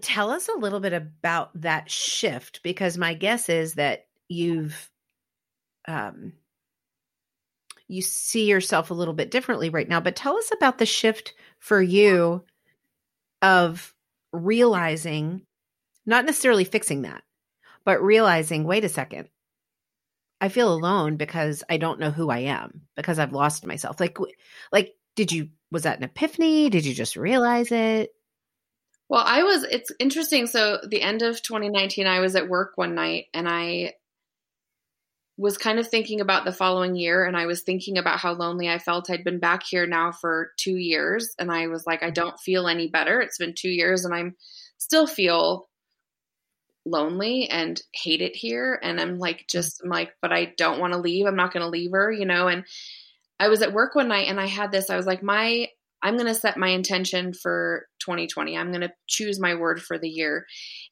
tell 0.00 0.30
us 0.30 0.48
a 0.48 0.58
little 0.58 0.80
bit 0.80 0.92
about 0.92 1.60
that 1.62 1.90
shift, 1.90 2.62
because 2.62 2.98
my 2.98 3.14
guess 3.14 3.48
is 3.48 3.74
that 3.74 4.06
you've, 4.28 4.90
um, 5.88 6.34
you 7.88 8.02
see 8.02 8.46
yourself 8.46 8.90
a 8.90 8.94
little 8.94 9.14
bit 9.14 9.30
differently 9.30 9.70
right 9.70 9.88
now. 9.88 10.00
But 10.00 10.16
tell 10.16 10.36
us 10.36 10.50
about 10.52 10.78
the 10.78 10.86
shift 10.86 11.34
for 11.60 11.80
you 11.80 12.44
of 13.42 13.94
realizing, 14.32 15.42
not 16.06 16.24
necessarily 16.24 16.64
fixing 16.64 17.02
that, 17.02 17.22
but 17.84 18.02
realizing, 18.02 18.64
wait 18.64 18.84
a 18.84 18.88
second, 18.88 19.28
I 20.40 20.48
feel 20.48 20.72
alone 20.72 21.16
because 21.16 21.64
I 21.68 21.76
don't 21.76 22.00
know 22.00 22.10
who 22.10 22.30
I 22.30 22.40
am 22.40 22.82
because 22.94 23.18
I've 23.18 23.32
lost 23.32 23.66
myself. 23.66 24.00
Like, 24.00 24.18
like, 24.70 24.94
did 25.14 25.32
you, 25.32 25.48
was 25.70 25.82
that 25.82 25.98
an 25.98 26.04
epiphany? 26.04 26.70
Did 26.70 26.84
you 26.84 26.94
just 26.94 27.16
realize 27.16 27.72
it? 27.72 28.10
Well, 29.08 29.22
I 29.24 29.44
was, 29.44 29.64
it's 29.64 29.92
interesting. 29.98 30.46
So, 30.46 30.80
the 30.86 31.00
end 31.00 31.22
of 31.22 31.42
2019, 31.42 32.06
I 32.06 32.20
was 32.20 32.34
at 32.36 32.48
work 32.48 32.72
one 32.74 32.94
night 32.94 33.26
and 33.32 33.48
I 33.48 33.94
was 35.38 35.58
kind 35.58 35.78
of 35.78 35.88
thinking 35.88 36.20
about 36.20 36.44
the 36.44 36.52
following 36.52 36.96
year 36.96 37.24
and 37.24 37.36
I 37.36 37.46
was 37.46 37.62
thinking 37.62 37.98
about 37.98 38.18
how 38.18 38.32
lonely 38.32 38.68
I 38.70 38.78
felt. 38.78 39.10
I'd 39.10 39.24
been 39.24 39.38
back 39.38 39.64
here 39.64 39.86
now 39.86 40.10
for 40.10 40.52
two 40.56 40.76
years 40.76 41.34
and 41.38 41.52
I 41.52 41.66
was 41.66 41.86
like, 41.86 42.02
I 42.02 42.06
mm-hmm. 42.06 42.14
don't 42.14 42.40
feel 42.40 42.68
any 42.68 42.88
better. 42.88 43.20
It's 43.20 43.38
been 43.38 43.54
two 43.54 43.68
years 43.68 44.04
and 44.04 44.14
I'm 44.14 44.34
still 44.78 45.06
feel 45.06 45.68
lonely 46.86 47.48
and 47.48 47.80
hate 47.92 48.22
it 48.22 48.36
here. 48.36 48.78
And 48.82 49.00
I'm 49.00 49.18
like, 49.18 49.38
mm-hmm. 49.38 49.58
just, 49.58 49.82
I'm 49.82 49.90
like, 49.90 50.12
but 50.22 50.32
I 50.32 50.52
don't 50.56 50.80
want 50.80 50.92
to 50.92 50.98
leave. 50.98 51.26
I'm 51.26 51.36
not 51.36 51.52
going 51.52 51.64
to 51.64 51.68
leave 51.68 51.90
her, 51.92 52.10
you 52.10 52.24
know? 52.24 52.48
And 52.48 52.64
I 53.38 53.48
was 53.48 53.60
at 53.60 53.72
work 53.72 53.94
one 53.94 54.08
night 54.08 54.28
and 54.28 54.40
I 54.40 54.46
had 54.46 54.72
this, 54.72 54.88
I 54.88 54.96
was 54.96 55.06
like, 55.06 55.22
my, 55.22 55.68
I'm 56.02 56.14
going 56.14 56.26
to 56.26 56.34
set 56.34 56.56
my 56.56 56.68
intention 56.68 57.32
for 57.34 57.86
2020. 58.00 58.56
I'm 58.56 58.70
going 58.70 58.82
to 58.82 58.92
choose 59.08 59.40
my 59.40 59.56
word 59.56 59.82
for 59.82 59.98
the 59.98 60.08
year. 60.08 60.46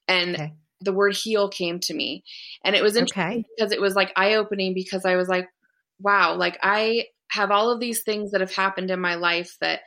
And 0.08 0.34
okay 0.34 0.52
the 0.84 0.92
word 0.92 1.16
heal 1.16 1.48
came 1.48 1.80
to 1.80 1.94
me. 1.94 2.24
And 2.64 2.76
it 2.76 2.82
was 2.82 2.96
interesting 2.96 3.22
okay. 3.22 3.44
because 3.56 3.72
it 3.72 3.80
was 3.80 3.94
like 3.94 4.12
eye 4.16 4.34
opening 4.34 4.74
because 4.74 5.04
I 5.04 5.16
was 5.16 5.28
like, 5.28 5.48
wow, 5.98 6.36
like 6.36 6.58
I 6.62 7.06
have 7.30 7.50
all 7.50 7.70
of 7.70 7.80
these 7.80 8.02
things 8.02 8.30
that 8.30 8.40
have 8.40 8.54
happened 8.54 8.90
in 8.90 9.00
my 9.00 9.16
life 9.16 9.56
that 9.60 9.80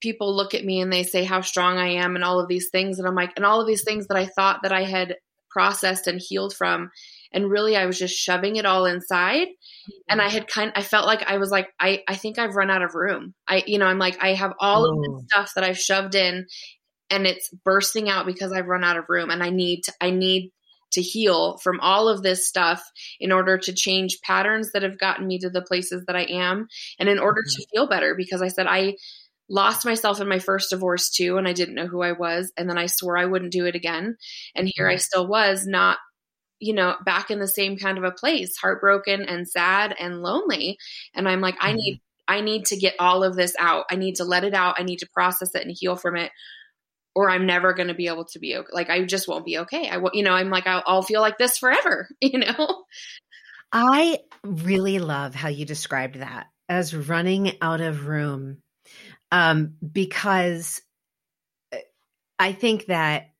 people 0.00 0.34
look 0.34 0.54
at 0.54 0.64
me 0.64 0.80
and 0.80 0.92
they 0.92 1.02
say 1.02 1.24
how 1.24 1.42
strong 1.42 1.76
I 1.76 1.88
am 2.02 2.14
and 2.14 2.24
all 2.24 2.40
of 2.40 2.48
these 2.48 2.70
things. 2.70 2.98
And 2.98 3.06
I'm 3.06 3.14
like, 3.14 3.32
and 3.36 3.44
all 3.44 3.60
of 3.60 3.66
these 3.66 3.84
things 3.84 4.06
that 4.06 4.16
I 4.16 4.26
thought 4.26 4.60
that 4.62 4.72
I 4.72 4.84
had 4.84 5.16
processed 5.50 6.06
and 6.06 6.20
healed 6.20 6.54
from. 6.54 6.90
And 7.32 7.50
really 7.50 7.76
I 7.76 7.86
was 7.86 7.98
just 7.98 8.16
shoving 8.16 8.56
it 8.56 8.66
all 8.66 8.86
inside. 8.86 9.48
And 10.08 10.20
I 10.20 10.28
had 10.28 10.48
kind 10.48 10.72
I 10.74 10.82
felt 10.82 11.06
like 11.06 11.22
I 11.28 11.38
was 11.38 11.50
like, 11.50 11.68
I, 11.78 12.02
I 12.08 12.16
think 12.16 12.38
I've 12.38 12.56
run 12.56 12.70
out 12.70 12.82
of 12.82 12.94
room. 12.94 13.34
I, 13.48 13.62
you 13.66 13.78
know, 13.78 13.86
I'm 13.86 13.98
like, 13.98 14.22
I 14.22 14.34
have 14.34 14.52
all 14.58 14.86
oh. 14.86 14.90
of 14.90 15.02
this 15.02 15.12
oh. 15.14 15.24
stuff 15.28 15.52
that 15.54 15.64
I've 15.64 15.78
shoved 15.78 16.14
in 16.14 16.46
and 17.08 17.26
it's 17.26 17.50
bursting 17.64 18.08
out 18.08 18.26
because 18.26 18.52
I've 18.52 18.66
run 18.66 18.84
out 18.84 18.96
of 18.96 19.04
room 19.08 19.30
and 19.30 19.42
I 19.42 19.50
need 19.50 19.82
to, 19.84 19.92
I 20.00 20.10
need 20.10 20.52
to 20.92 21.02
heal 21.02 21.56
from 21.58 21.78
all 21.80 22.08
of 22.08 22.22
this 22.22 22.46
stuff 22.46 22.82
in 23.20 23.32
order 23.32 23.58
to 23.58 23.72
change 23.72 24.20
patterns 24.22 24.72
that 24.72 24.82
have 24.82 24.98
gotten 24.98 25.26
me 25.26 25.38
to 25.38 25.50
the 25.50 25.62
places 25.62 26.04
that 26.06 26.16
I 26.16 26.22
am 26.22 26.66
and 26.98 27.08
in 27.08 27.18
order 27.18 27.42
mm-hmm. 27.42 27.60
to 27.60 27.66
feel 27.72 27.88
better 27.88 28.14
because 28.14 28.42
I 28.42 28.48
said 28.48 28.66
I 28.68 28.96
lost 29.50 29.84
myself 29.84 30.20
in 30.20 30.28
my 30.28 30.38
first 30.38 30.70
divorce 30.70 31.10
too 31.10 31.36
and 31.36 31.46
I 31.46 31.52
didn't 31.52 31.74
know 31.74 31.86
who 31.86 32.02
I 32.02 32.12
was 32.12 32.52
and 32.56 32.70
then 32.70 32.78
I 32.78 32.86
swore 32.86 33.18
I 33.18 33.26
wouldn't 33.26 33.52
do 33.52 33.66
it 33.66 33.74
again 33.74 34.16
and 34.54 34.70
here 34.72 34.88
I 34.88 34.96
still 34.96 35.26
was 35.26 35.66
not 35.66 35.98
you 36.60 36.72
know 36.72 36.94
back 37.04 37.30
in 37.30 37.40
the 37.40 37.48
same 37.48 37.76
kind 37.76 37.98
of 37.98 38.04
a 38.04 38.12
place 38.12 38.56
heartbroken 38.56 39.22
and 39.22 39.48
sad 39.48 39.94
and 39.98 40.22
lonely 40.22 40.78
and 41.14 41.28
I'm 41.28 41.40
like 41.40 41.56
mm-hmm. 41.56 41.66
I 41.66 41.72
need 41.72 42.00
I 42.28 42.40
need 42.42 42.66
to 42.66 42.76
get 42.76 42.94
all 43.00 43.24
of 43.24 43.34
this 43.34 43.54
out 43.58 43.86
I 43.90 43.96
need 43.96 44.16
to 44.16 44.24
let 44.24 44.44
it 44.44 44.54
out 44.54 44.76
I 44.78 44.84
need 44.84 45.00
to 45.00 45.08
process 45.12 45.54
it 45.54 45.66
and 45.66 45.76
heal 45.76 45.96
from 45.96 46.16
it 46.16 46.30
or 47.14 47.28
I'm 47.28 47.46
never 47.46 47.74
going 47.74 47.88
to 47.88 47.94
be 47.94 48.06
able 48.06 48.24
to 48.26 48.38
be 48.38 48.56
okay. 48.56 48.68
Like 48.72 48.88
I 48.88 49.04
just 49.04 49.28
won't 49.28 49.44
be 49.44 49.58
okay. 49.58 49.88
I, 49.88 49.96
will 49.96 50.12
you 50.14 50.22
know, 50.22 50.32
I'm 50.32 50.50
like 50.50 50.66
I'll, 50.66 50.82
I'll 50.86 51.02
feel 51.02 51.20
like 51.20 51.38
this 51.38 51.58
forever. 51.58 52.08
You 52.20 52.38
know. 52.38 52.84
I 53.72 54.18
really 54.44 54.98
love 54.98 55.34
how 55.34 55.48
you 55.48 55.64
described 55.64 56.16
that 56.16 56.46
as 56.68 56.94
running 56.94 57.56
out 57.60 57.80
of 57.80 58.06
room, 58.06 58.58
um, 59.32 59.74
because 59.92 60.82
uh, 61.72 61.78
I 62.38 62.52
think 62.52 62.86
that 62.86 63.30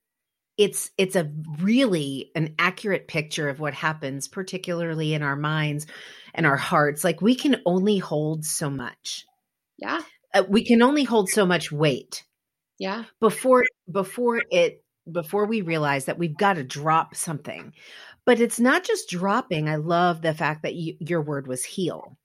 it's 0.59 0.90
it's 0.99 1.16
a 1.16 1.30
really 1.61 2.30
an 2.35 2.54
accurate 2.59 3.09
picture 3.09 3.49
of 3.49 3.61
what 3.61 3.75
happens, 3.75 4.28
particularly 4.28 5.14
in 5.14 5.23
our 5.23 5.37
minds 5.37 5.87
and 6.35 6.47
our 6.47 6.56
hearts. 6.56 7.04
Like 7.04 7.23
we 7.23 7.35
can 7.35 7.62
only 7.66 7.99
hold 7.99 8.44
so 8.44 8.70
much. 8.70 9.25
Yeah, 9.78 10.00
uh, 10.35 10.44
we 10.49 10.64
can 10.64 10.82
only 10.82 11.04
hold 11.04 11.30
so 11.30 11.47
much 11.47 11.73
weight 11.73 12.25
yeah. 12.80 13.04
Before 13.20 13.64
before 13.92 14.42
it 14.50 14.82
before 15.12 15.44
we 15.44 15.61
realize 15.61 16.06
that 16.06 16.18
we've 16.18 16.37
got 16.37 16.54
to 16.54 16.64
drop 16.64 17.14
something. 17.14 17.75
But 18.25 18.40
it's 18.40 18.59
not 18.59 18.85
just 18.85 19.11
dropping. 19.11 19.68
I 19.68 19.76
love 19.76 20.23
the 20.23 20.32
fact 20.32 20.62
that 20.62 20.75
you, 20.75 20.97
your 20.99 21.20
word 21.20 21.47
was 21.47 21.62
heal. 21.62 22.16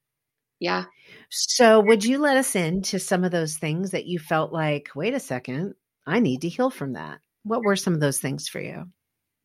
Yeah. 0.59 0.85
So, 1.29 1.81
would 1.81 2.05
you 2.05 2.19
let 2.19 2.37
us 2.37 2.55
into 2.55 2.99
some 2.99 3.23
of 3.23 3.31
those 3.31 3.57
things 3.57 3.91
that 3.91 4.05
you 4.05 4.19
felt 4.19 4.53
like, 4.53 4.89
wait 4.95 5.13
a 5.13 5.19
second, 5.19 5.73
I 6.07 6.19
need 6.19 6.41
to 6.41 6.49
heal 6.49 6.69
from 6.69 6.93
that? 6.93 7.19
What 7.43 7.61
were 7.63 7.75
some 7.75 7.93
of 7.93 7.99
those 7.99 8.19
things 8.19 8.47
for 8.47 8.59
you? 8.59 8.85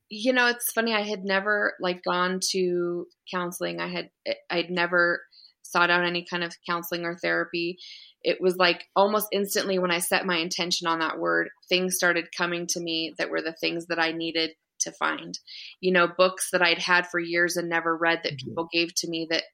You 0.09 0.33
know, 0.33 0.47
it's 0.47 0.73
funny. 0.73 0.95
I 0.95 1.03
had 1.03 1.25
never 1.25 1.75
like 1.81 2.03
gone 2.03 2.41
to 2.53 3.07
counseling. 3.33 3.81
I 3.81 3.89
had 3.89 4.11
I'd 4.51 4.71
never 4.71 5.21
sought 5.63 5.91
out 5.91 6.05
any 6.05 6.27
kind 6.29 6.43
of 6.43 6.53
counseling 6.69 7.05
or 7.05 7.17
therapy 7.17 7.79
it 8.23 8.39
was 8.41 8.57
like 8.57 8.85
almost 8.95 9.29
instantly 9.33 9.79
when 9.79 9.91
I 9.91 9.99
set 9.99 10.27
my 10.27 10.37
intention 10.37 10.87
on 10.87 10.99
that 10.99 11.19
word, 11.19 11.49
things 11.69 11.97
started 11.97 12.29
coming 12.37 12.67
to 12.69 12.81
me 12.81 13.15
that 13.19 13.31
were 13.31 13.41
the 13.41 13.55
things 13.61 13.87
that 13.87 13.99
I 13.99 14.13
needed 14.13 14.51
to 14.81 14.93
find. 14.93 15.39
You 15.81 15.93
know, 15.93 16.07
books 16.07 16.51
that 16.53 16.63
I'd 16.63 16.79
had 16.79 17.07
for 17.07 17.19
years 17.19 17.57
and 17.57 17.69
never 17.69 17.97
read 17.97 18.21
that 18.25 18.35
mm-hmm. 18.35 18.49
people 18.49 18.69
gave 18.73 18.95
to 18.97 19.09
me 19.09 19.27
that 19.31 19.45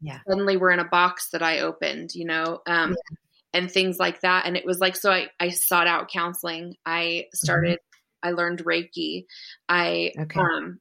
yeah. 0.00 0.20
suddenly 0.28 0.56
were 0.56 0.70
in 0.70 0.78
a 0.78 0.84
box 0.84 1.30
that 1.30 1.42
I 1.42 1.60
opened, 1.60 2.14
you 2.14 2.24
know, 2.24 2.60
um, 2.66 2.90
yeah. 2.90 3.16
and 3.54 3.70
things 3.70 3.98
like 3.98 4.20
that. 4.20 4.46
And 4.46 4.56
it 4.56 4.64
was 4.64 4.78
like, 4.78 4.96
so 4.96 5.10
I, 5.10 5.28
I 5.40 5.50
sought 5.50 5.86
out 5.86 6.10
counseling. 6.10 6.76
I 6.86 7.26
started, 7.34 7.78
mm-hmm. 7.78 8.28
I 8.28 8.32
learned 8.32 8.64
Reiki. 8.64 9.26
I, 9.68 10.12
okay. 10.18 10.40
um, 10.40 10.80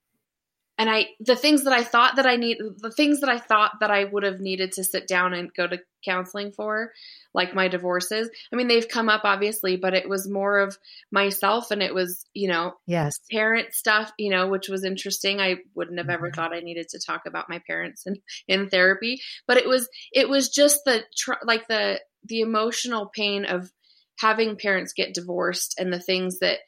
and 0.77 0.89
I 0.89 1.07
the 1.19 1.35
things 1.35 1.63
that 1.63 1.73
I 1.73 1.83
thought 1.83 2.17
that 2.17 2.27
I 2.27 2.35
need 2.35 2.59
the 2.77 2.91
things 2.91 3.21
that 3.21 3.29
I 3.29 3.39
thought 3.39 3.79
that 3.79 3.89
I 3.89 4.03
would 4.03 4.23
have 4.23 4.39
needed 4.39 4.73
to 4.73 4.83
sit 4.83 5.07
down 5.07 5.33
and 5.33 5.53
go 5.53 5.65
to 5.65 5.79
counseling 6.07 6.51
for 6.51 6.91
like 7.33 7.53
my 7.53 7.67
divorces 7.67 8.29
I 8.51 8.55
mean 8.55 8.67
they've 8.67 8.87
come 8.87 9.09
up 9.09 9.21
obviously 9.23 9.75
but 9.75 9.93
it 9.93 10.07
was 10.07 10.29
more 10.29 10.59
of 10.59 10.77
myself 11.11 11.71
and 11.71 11.83
it 11.83 11.93
was 11.93 12.25
you 12.33 12.47
know 12.47 12.73
yes 12.85 13.19
parent 13.31 13.73
stuff 13.73 14.11
you 14.17 14.31
know 14.31 14.47
which 14.47 14.69
was 14.69 14.83
interesting 14.83 15.39
I 15.39 15.57
wouldn't 15.75 15.97
have 15.97 16.09
ever 16.09 16.27
mm-hmm. 16.27 16.35
thought 16.35 16.55
I 16.55 16.61
needed 16.61 16.89
to 16.89 16.99
talk 17.05 17.23
about 17.25 17.49
my 17.49 17.61
parents 17.67 18.05
in 18.05 18.17
in 18.47 18.69
therapy 18.69 19.21
but 19.47 19.57
it 19.57 19.67
was 19.67 19.89
it 20.11 20.29
was 20.29 20.49
just 20.49 20.81
the 20.85 21.03
tr- 21.17 21.43
like 21.43 21.67
the 21.67 21.99
the 22.25 22.41
emotional 22.41 23.07
pain 23.13 23.45
of 23.45 23.71
having 24.19 24.57
parents 24.57 24.93
get 24.93 25.13
divorced 25.13 25.75
and 25.77 25.93
the 25.93 25.99
things 25.99 26.39
that 26.39 26.59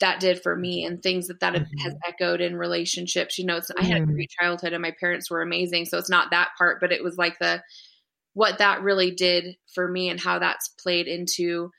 that 0.00 0.20
did 0.20 0.42
for 0.42 0.56
me 0.56 0.84
and 0.84 1.02
things 1.02 1.28
that 1.28 1.40
that 1.40 1.54
mm-hmm. 1.54 1.78
has 1.78 1.94
echoed 2.06 2.40
in 2.40 2.56
relationships 2.56 3.38
you 3.38 3.44
know 3.44 3.60
i 3.78 3.84
had 3.84 3.98
a 3.98 4.00
mm-hmm. 4.00 4.14
great 4.14 4.30
childhood 4.30 4.72
and 4.72 4.82
my 4.82 4.94
parents 4.98 5.30
were 5.30 5.42
amazing 5.42 5.84
so 5.84 5.98
it's 5.98 6.10
not 6.10 6.30
that 6.30 6.50
part 6.56 6.80
but 6.80 6.92
it 6.92 7.02
was 7.02 7.16
like 7.16 7.38
the 7.38 7.62
what 8.34 8.58
that 8.58 8.82
really 8.82 9.10
did 9.10 9.56
for 9.74 9.86
me 9.86 10.08
and 10.08 10.20
how 10.20 10.38
that's 10.38 10.68
played 10.80 11.06
into 11.06 11.70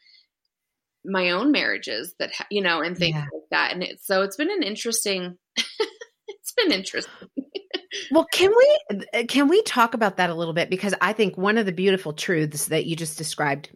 my 1.05 1.31
own 1.31 1.51
marriages 1.51 2.13
that 2.19 2.31
you 2.49 2.61
know 2.61 2.81
and 2.81 2.97
things 2.97 3.15
yeah. 3.15 3.21
like 3.33 3.49
that 3.51 3.73
and 3.73 3.83
it's 3.83 4.07
so 4.07 4.21
it's 4.21 4.37
been 4.37 4.51
an 4.51 4.63
interesting 4.63 5.37
it's 5.57 6.53
been 6.55 6.71
interesting 6.71 7.11
well 8.11 8.25
can 8.31 8.53
we 8.55 9.25
can 9.25 9.49
we 9.49 9.61
talk 9.63 9.93
about 9.93 10.17
that 10.17 10.29
a 10.29 10.33
little 10.33 10.53
bit 10.53 10.69
because 10.69 10.93
i 11.01 11.11
think 11.11 11.37
one 11.37 11.57
of 11.57 11.65
the 11.65 11.73
beautiful 11.73 12.13
truths 12.13 12.67
that 12.67 12.85
you 12.85 12.95
just 12.95 13.17
described 13.17 13.69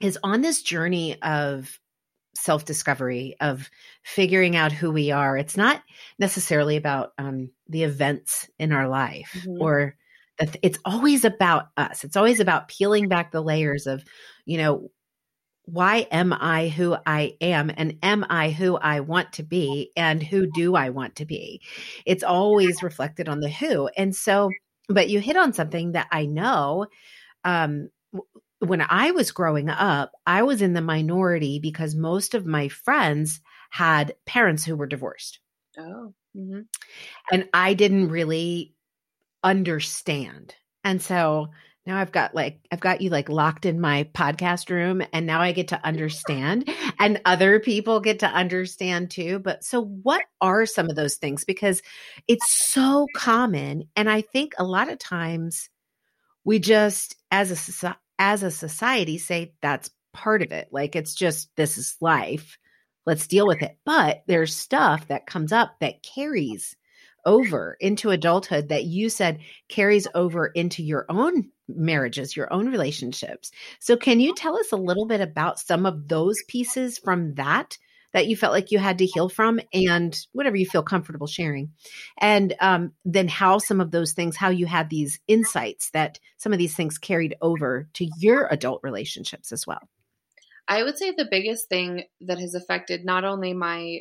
is 0.00 0.18
on 0.22 0.40
this 0.40 0.62
journey 0.62 1.20
of 1.22 1.80
self 2.34 2.64
discovery 2.64 3.36
of 3.40 3.70
figuring 4.02 4.56
out 4.56 4.72
who 4.72 4.90
we 4.90 5.10
are. 5.10 5.36
It's 5.36 5.56
not 5.56 5.82
necessarily 6.18 6.76
about 6.76 7.12
um, 7.18 7.50
the 7.68 7.84
events 7.84 8.48
in 8.58 8.72
our 8.72 8.88
life 8.88 9.30
mm-hmm. 9.38 9.62
or 9.62 9.96
it's 10.38 10.78
always 10.84 11.24
about 11.24 11.68
us. 11.76 12.04
It's 12.04 12.16
always 12.16 12.40
about 12.40 12.68
peeling 12.68 13.08
back 13.08 13.30
the 13.30 13.42
layers 13.42 13.86
of, 13.86 14.04
you 14.44 14.58
know, 14.58 14.90
why 15.66 16.06
am 16.10 16.32
I 16.32 16.68
who 16.68 16.96
I 17.06 17.36
am? 17.40 17.70
And 17.74 17.98
am 18.02 18.26
I 18.28 18.50
who 18.50 18.76
I 18.76 19.00
want 19.00 19.34
to 19.34 19.42
be? 19.42 19.92
And 19.96 20.22
who 20.22 20.50
do 20.50 20.74
I 20.74 20.90
want 20.90 21.16
to 21.16 21.24
be? 21.24 21.62
It's 22.04 22.22
always 22.22 22.82
reflected 22.82 23.28
on 23.28 23.40
the 23.40 23.48
who. 23.48 23.88
And 23.96 24.14
so, 24.14 24.50
but 24.88 25.08
you 25.08 25.20
hit 25.20 25.36
on 25.36 25.54
something 25.54 25.92
that 25.92 26.08
I 26.12 26.26
know 26.26 26.86
um, 27.44 27.88
when 28.58 28.84
I 28.86 29.12
was 29.12 29.32
growing 29.32 29.70
up, 29.70 30.12
I 30.26 30.42
was 30.42 30.60
in 30.60 30.74
the 30.74 30.82
minority 30.82 31.60
because 31.60 31.94
most 31.94 32.34
of 32.34 32.44
my 32.44 32.68
friends 32.68 33.40
had 33.70 34.14
parents 34.26 34.64
who 34.64 34.76
were 34.76 34.86
divorced. 34.86 35.40
Oh. 35.78 36.12
Mm-hmm. 36.36 36.60
And 37.32 37.48
I 37.54 37.74
didn't 37.74 38.08
really 38.08 38.73
understand. 39.44 40.54
And 40.82 41.00
so 41.00 41.48
now 41.86 41.98
I've 41.98 42.12
got 42.12 42.34
like 42.34 42.60
I've 42.72 42.80
got 42.80 43.02
you 43.02 43.10
like 43.10 43.28
locked 43.28 43.66
in 43.66 43.80
my 43.80 44.08
podcast 44.14 44.70
room 44.70 45.02
and 45.12 45.26
now 45.26 45.40
I 45.40 45.52
get 45.52 45.68
to 45.68 45.86
understand 45.86 46.68
and 46.98 47.20
other 47.24 47.60
people 47.60 48.00
get 48.00 48.20
to 48.20 48.26
understand 48.26 49.10
too. 49.10 49.38
But 49.38 49.64
so 49.64 49.82
what 49.82 50.22
are 50.40 50.64
some 50.64 50.88
of 50.88 50.96
those 50.96 51.16
things 51.16 51.44
because 51.44 51.82
it's 52.26 52.50
so 52.50 53.06
common 53.14 53.84
and 53.96 54.08
I 54.08 54.22
think 54.22 54.54
a 54.58 54.64
lot 54.64 54.90
of 54.90 54.98
times 54.98 55.68
we 56.44 56.58
just 56.58 57.16
as 57.30 57.82
a 57.82 57.96
as 58.18 58.42
a 58.42 58.50
society 58.50 59.18
say 59.18 59.52
that's 59.60 59.90
part 60.14 60.40
of 60.40 60.52
it. 60.52 60.68
Like 60.72 60.96
it's 60.96 61.14
just 61.14 61.54
this 61.56 61.76
is 61.76 61.96
life. 62.00 62.58
Let's 63.04 63.26
deal 63.26 63.46
with 63.46 63.60
it. 63.60 63.76
But 63.84 64.22
there's 64.26 64.56
stuff 64.56 65.08
that 65.08 65.26
comes 65.26 65.52
up 65.52 65.76
that 65.80 66.02
carries 66.02 66.76
over 67.26 67.76
into 67.80 68.10
adulthood 68.10 68.68
that 68.68 68.84
you 68.84 69.08
said 69.08 69.40
carries 69.68 70.06
over 70.14 70.46
into 70.46 70.82
your 70.82 71.06
own 71.08 71.50
marriages, 71.68 72.36
your 72.36 72.52
own 72.52 72.68
relationships. 72.68 73.50
So, 73.80 73.96
can 73.96 74.20
you 74.20 74.34
tell 74.34 74.58
us 74.58 74.72
a 74.72 74.76
little 74.76 75.06
bit 75.06 75.20
about 75.20 75.58
some 75.58 75.86
of 75.86 76.08
those 76.08 76.42
pieces 76.48 76.98
from 76.98 77.34
that 77.34 77.78
that 78.12 78.26
you 78.28 78.36
felt 78.36 78.52
like 78.52 78.70
you 78.70 78.78
had 78.78 78.98
to 78.98 79.06
heal 79.06 79.28
from 79.28 79.60
and 79.72 80.16
whatever 80.32 80.56
you 80.56 80.66
feel 80.66 80.82
comfortable 80.82 81.26
sharing? 81.26 81.72
And 82.18 82.54
um, 82.60 82.92
then 83.04 83.28
how 83.28 83.58
some 83.58 83.80
of 83.80 83.90
those 83.90 84.12
things, 84.12 84.36
how 84.36 84.50
you 84.50 84.66
had 84.66 84.90
these 84.90 85.20
insights 85.26 85.90
that 85.90 86.20
some 86.36 86.52
of 86.52 86.58
these 86.58 86.76
things 86.76 86.98
carried 86.98 87.34
over 87.40 87.88
to 87.94 88.08
your 88.18 88.46
adult 88.50 88.80
relationships 88.82 89.52
as 89.52 89.66
well. 89.66 89.88
I 90.66 90.82
would 90.82 90.96
say 90.96 91.10
the 91.10 91.28
biggest 91.30 91.68
thing 91.68 92.04
that 92.22 92.38
has 92.38 92.54
affected 92.54 93.04
not 93.04 93.24
only 93.24 93.52
my 93.52 94.00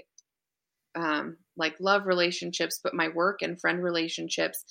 um, 0.95 1.37
like 1.57 1.75
love 1.79 2.05
relationships, 2.05 2.79
but 2.83 2.93
my 2.93 3.09
work 3.09 3.41
and 3.41 3.59
friend 3.59 3.83
relationships. 3.83 4.63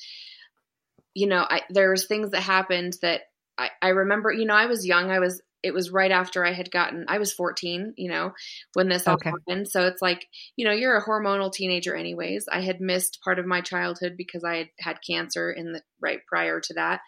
You 1.15 1.27
know, 1.27 1.45
I, 1.49 1.63
there's 1.71 2.07
things 2.07 2.31
that 2.31 2.43
happened 2.43 2.95
that 3.03 3.23
I, 3.59 3.71
I 3.81 3.89
remember. 3.89 4.33
You 4.33 4.47
know, 4.47 4.55
I 4.55 4.67
was 4.67 4.87
young. 4.87 5.11
I 5.11 5.19
was. 5.19 5.41
It 5.63 5.73
was 5.73 5.93
right 5.93 6.11
after 6.11 6.45
I 6.45 6.53
had 6.53 6.73
gotten. 6.73 7.05
I 7.07 7.19
was 7.19 7.33
14. 7.33 7.95
You 7.97 8.11
know, 8.11 8.33
when 8.75 8.89
this 8.89 9.07
all 9.07 9.15
okay. 9.15 9.31
happened. 9.31 9.69
So 9.69 9.87
it's 9.87 10.03
like, 10.03 10.27
you 10.57 10.67
know, 10.67 10.73
you're 10.73 10.97
a 10.97 11.05
hormonal 11.05 11.53
teenager, 11.53 11.95
anyways. 11.95 12.47
I 12.51 12.63
had 12.63 12.81
missed 12.81 13.21
part 13.23 13.39
of 13.39 13.47
my 13.47 13.61
childhood 13.61 14.15
because 14.17 14.43
I 14.45 14.57
had 14.57 14.69
had 14.79 14.99
cancer 15.07 15.53
in 15.53 15.73
the 15.73 15.83
right 16.01 16.21
prior 16.27 16.61
to 16.61 16.75
that. 16.75 17.01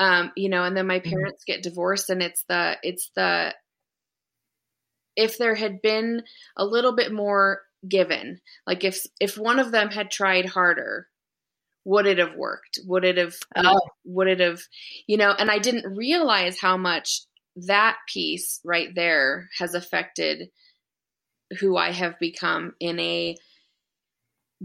Um, 0.00 0.32
you 0.36 0.48
know, 0.48 0.64
and 0.64 0.76
then 0.76 0.86
my 0.86 1.00
mm-hmm. 1.00 1.10
parents 1.10 1.44
get 1.44 1.62
divorced, 1.62 2.10
and 2.10 2.22
it's 2.22 2.44
the 2.48 2.76
it's 2.82 3.10
the 3.14 3.54
if 5.18 5.36
there 5.36 5.56
had 5.56 5.82
been 5.82 6.22
a 6.56 6.64
little 6.64 6.94
bit 6.94 7.12
more 7.12 7.60
given. 7.86 8.40
Like 8.66 8.84
if 8.84 9.04
if 9.20 9.36
one 9.36 9.58
of 9.58 9.72
them 9.72 9.90
had 9.90 10.10
tried 10.10 10.46
harder 10.46 11.08
would 11.88 12.06
it 12.06 12.18
have 12.18 12.34
worked? 12.36 12.78
Would 12.84 13.04
it 13.06 13.16
have 13.16 13.34
oh. 13.56 13.80
would 14.04 14.28
it 14.28 14.40
have 14.40 14.60
you 15.06 15.16
know 15.16 15.30
and 15.30 15.50
i 15.50 15.58
didn't 15.58 15.96
realize 15.96 16.60
how 16.60 16.76
much 16.76 17.22
that 17.56 17.96
piece 18.12 18.60
right 18.62 18.94
there 18.94 19.48
has 19.58 19.74
affected 19.74 20.50
who 21.60 21.76
i 21.76 21.90
have 21.90 22.18
become 22.18 22.74
in 22.78 23.00
a 23.00 23.36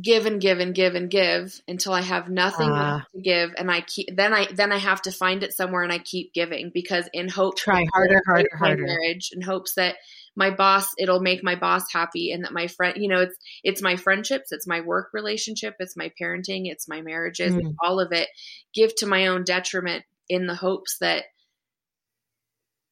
give 0.02 0.26
and 0.26 0.42
give 0.42 0.60
and 0.60 0.74
give 0.74 0.96
and 0.96 1.10
give 1.10 1.62
until 1.68 1.94
I 1.94 2.02
have 2.02 2.28
nothing 2.28 2.72
uh, 2.72 3.02
to 3.14 3.22
give 3.22 3.54
and 3.58 3.70
I 3.70 3.82
keep 3.82 4.08
then 4.16 4.34
I 4.34 4.48
then 4.52 4.72
I 4.72 4.80
have 4.80 5.04
to 5.04 5.12
find 5.12 5.44
it 5.44 5.54
somewhere 5.54 5.84
and 5.84 5.94
I 5.94 6.00
keep 6.00 6.34
giving 6.34 6.72
because 6.74 7.08
in 7.14 7.30
hope 7.30 7.58
try 7.58 7.86
harder 7.94 8.20
harder 8.26 8.50
harder. 8.58 8.84
marriage 8.84 9.30
in 9.32 9.42
hopes 9.42 9.76
that 9.76 9.98
my 10.36 10.50
boss 10.50 10.90
it'll 10.98 11.20
make 11.20 11.44
my 11.44 11.56
boss 11.56 11.92
happy 11.92 12.32
and 12.32 12.44
that 12.44 12.54
my 12.54 12.68
friend 12.68 12.96
you 12.98 13.08
know 13.08 13.22
it's 13.22 13.38
it's 13.64 13.82
my 13.82 13.96
friendships 13.96 14.52
it's 14.52 14.68
my 14.68 14.82
work 14.82 15.10
relationship 15.14 15.76
it's 15.80 15.96
my 15.96 16.12
parenting 16.20 16.64
it's 16.66 16.88
my 16.88 17.02
marriages 17.02 17.54
mm. 17.54 17.76
all 17.82 18.00
of 18.00 18.12
it 18.12 18.30
give 18.74 18.94
to 18.96 19.06
my 19.06 19.28
own 19.28 19.44
detriment 19.44 20.04
in 20.30 20.48
the 20.48 20.56
hopes 20.56 20.98
that 21.00 21.26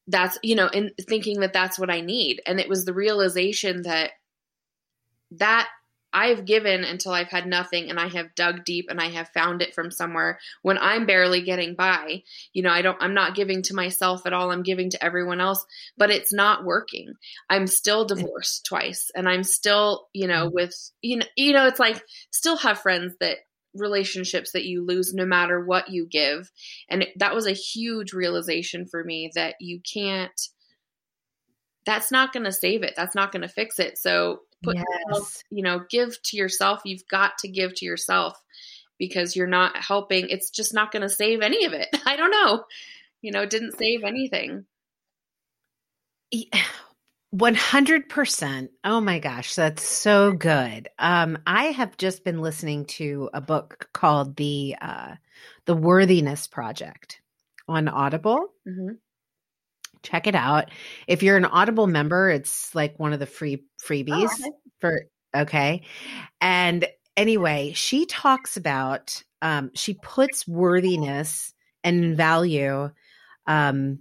that's 0.08 0.38
you 0.44 0.56
know 0.56 0.68
in 0.68 0.92
thinking 1.08 1.40
that 1.40 1.54
that's 1.54 1.80
what 1.80 1.90
i 1.90 2.02
need 2.02 2.42
and 2.46 2.60
it 2.60 2.70
was 2.70 2.86
the 2.86 2.94
realization 2.94 3.84
that 3.84 4.12
that 5.32 5.70
I've 6.14 6.46
given 6.46 6.84
until 6.84 7.14
I've 7.14 7.30
had 7.30 7.46
nothing 7.46 7.90
and 7.90 8.00
I 8.00 8.08
have 8.10 8.36
dug 8.36 8.66
deep 8.66 8.88
and 8.90 9.00
I 9.00 9.10
have 9.10 9.30
found 9.30 9.62
it 9.62 9.74
from 9.74 9.92
somewhere 9.92 10.40
when 10.62 10.78
I'm 10.78 11.06
barely 11.06 11.42
getting 11.42 11.76
by. 11.76 12.24
You 12.54 12.64
know, 12.64 12.70
I 12.70 12.82
don't 12.82 12.98
I'm 13.02 13.14
not 13.14 13.36
giving 13.36 13.62
to 13.64 13.76
myself 13.76 14.26
at 14.26 14.34
all. 14.34 14.52
I'm 14.52 14.64
giving 14.64 14.90
to 14.92 15.04
everyone 15.04 15.42
else, 15.42 15.66
but 15.98 16.12
it's 16.12 16.34
not 16.34 16.66
working. 16.66 17.14
I'm 17.50 17.68
still 17.68 18.06
divorced 18.06 18.66
twice 18.66 19.10
and 19.16 19.28
I'm 19.28 19.44
still, 19.44 20.08
you 20.14 20.28
know, 20.28 20.50
mm. 20.50 20.54
with 20.54 20.76
you 21.02 21.18
know, 21.18 21.26
you 21.36 21.54
know 21.54 21.68
it's 21.68 21.80
like 21.80 22.04
still 22.32 22.58
have 22.58 22.80
friends 22.80 23.16
that 23.20 23.38
relationships 23.74 24.52
that 24.52 24.66
you 24.66 24.86
lose 24.86 25.14
no 25.14 25.26
matter 25.26 25.64
what 25.64 25.90
you 25.90 26.06
give. 26.06 26.52
And 26.90 27.08
that 27.18 27.34
was 27.34 27.48
a 27.48 27.54
huge 27.54 28.14
realization 28.14 28.86
for 28.86 29.04
me 29.04 29.32
that 29.36 29.56
you 29.60 29.80
can't 29.82 30.40
that's 31.86 32.12
not 32.12 32.32
going 32.32 32.44
to 32.44 32.52
save 32.52 32.84
it. 32.84 32.94
That's 32.96 33.16
not 33.16 33.32
going 33.32 33.42
to 33.42 33.48
fix 33.48 33.80
it. 33.80 33.98
So 33.98 34.42
put 34.64 34.76
yes. 34.76 34.86
yourself, 35.08 35.44
you 35.50 35.64
know, 35.64 35.82
give 35.90 36.22
to 36.24 36.38
yourself. 36.38 36.82
You've 36.86 37.08
got 37.08 37.38
to 37.40 37.48
give 37.48 37.76
to 37.76 37.86
yourself 37.86 38.42
because 38.98 39.36
you're 39.36 39.48
not 39.48 39.76
helping. 39.76 40.30
It's 40.30 40.50
just 40.50 40.74
not 40.74 40.92
going 40.92 41.02
to 41.02 41.10
save 41.10 41.42
any 41.42 41.66
of 41.66 41.74
it. 41.74 41.88
I 42.06 42.16
don't 42.16 42.32
know. 42.32 42.64
You 43.22 43.32
know, 43.32 43.42
it 43.42 43.50
didn't 43.50 43.78
save 43.78 44.04
anything. 44.04 44.66
100%. 47.34 48.70
Oh 48.84 49.00
my 49.00 49.20
gosh, 49.20 49.56
that's 49.56 49.84
so 49.84 50.34
good. 50.34 50.90
Um, 51.00 51.38
I 51.48 51.68
have 51.68 51.96
just 51.96 52.26
been 52.26 52.42
listening 52.42 52.86
to 52.86 53.30
a 53.34 53.40
book 53.40 53.88
called 53.94 54.36
The 54.36 54.76
uh, 54.82 55.16
The 55.66 55.76
Worthiness 55.76 56.48
Project 56.48 57.22
on 57.70 57.88
Audible. 57.88 58.50
Mm-hmm 58.68 58.96
check 60.04 60.28
it 60.28 60.36
out. 60.36 60.70
If 61.08 61.24
you're 61.24 61.38
an 61.38 61.46
Audible 61.46 61.88
member, 61.88 62.30
it's 62.30 62.74
like 62.74 63.00
one 63.00 63.14
of 63.14 63.20
the 63.20 63.26
free 63.26 63.64
freebies 63.84 64.30
oh, 64.44 64.52
for 64.80 65.04
okay. 65.36 65.84
And 66.40 66.88
anyway, 67.16 67.74
she 67.74 68.06
talks 68.06 68.58
about 68.58 69.24
um, 69.42 69.72
she 69.74 69.96
puts 69.96 70.48
worthiness 70.48 71.54
and 71.84 72.16
value 72.16 72.92
um, 73.48 74.00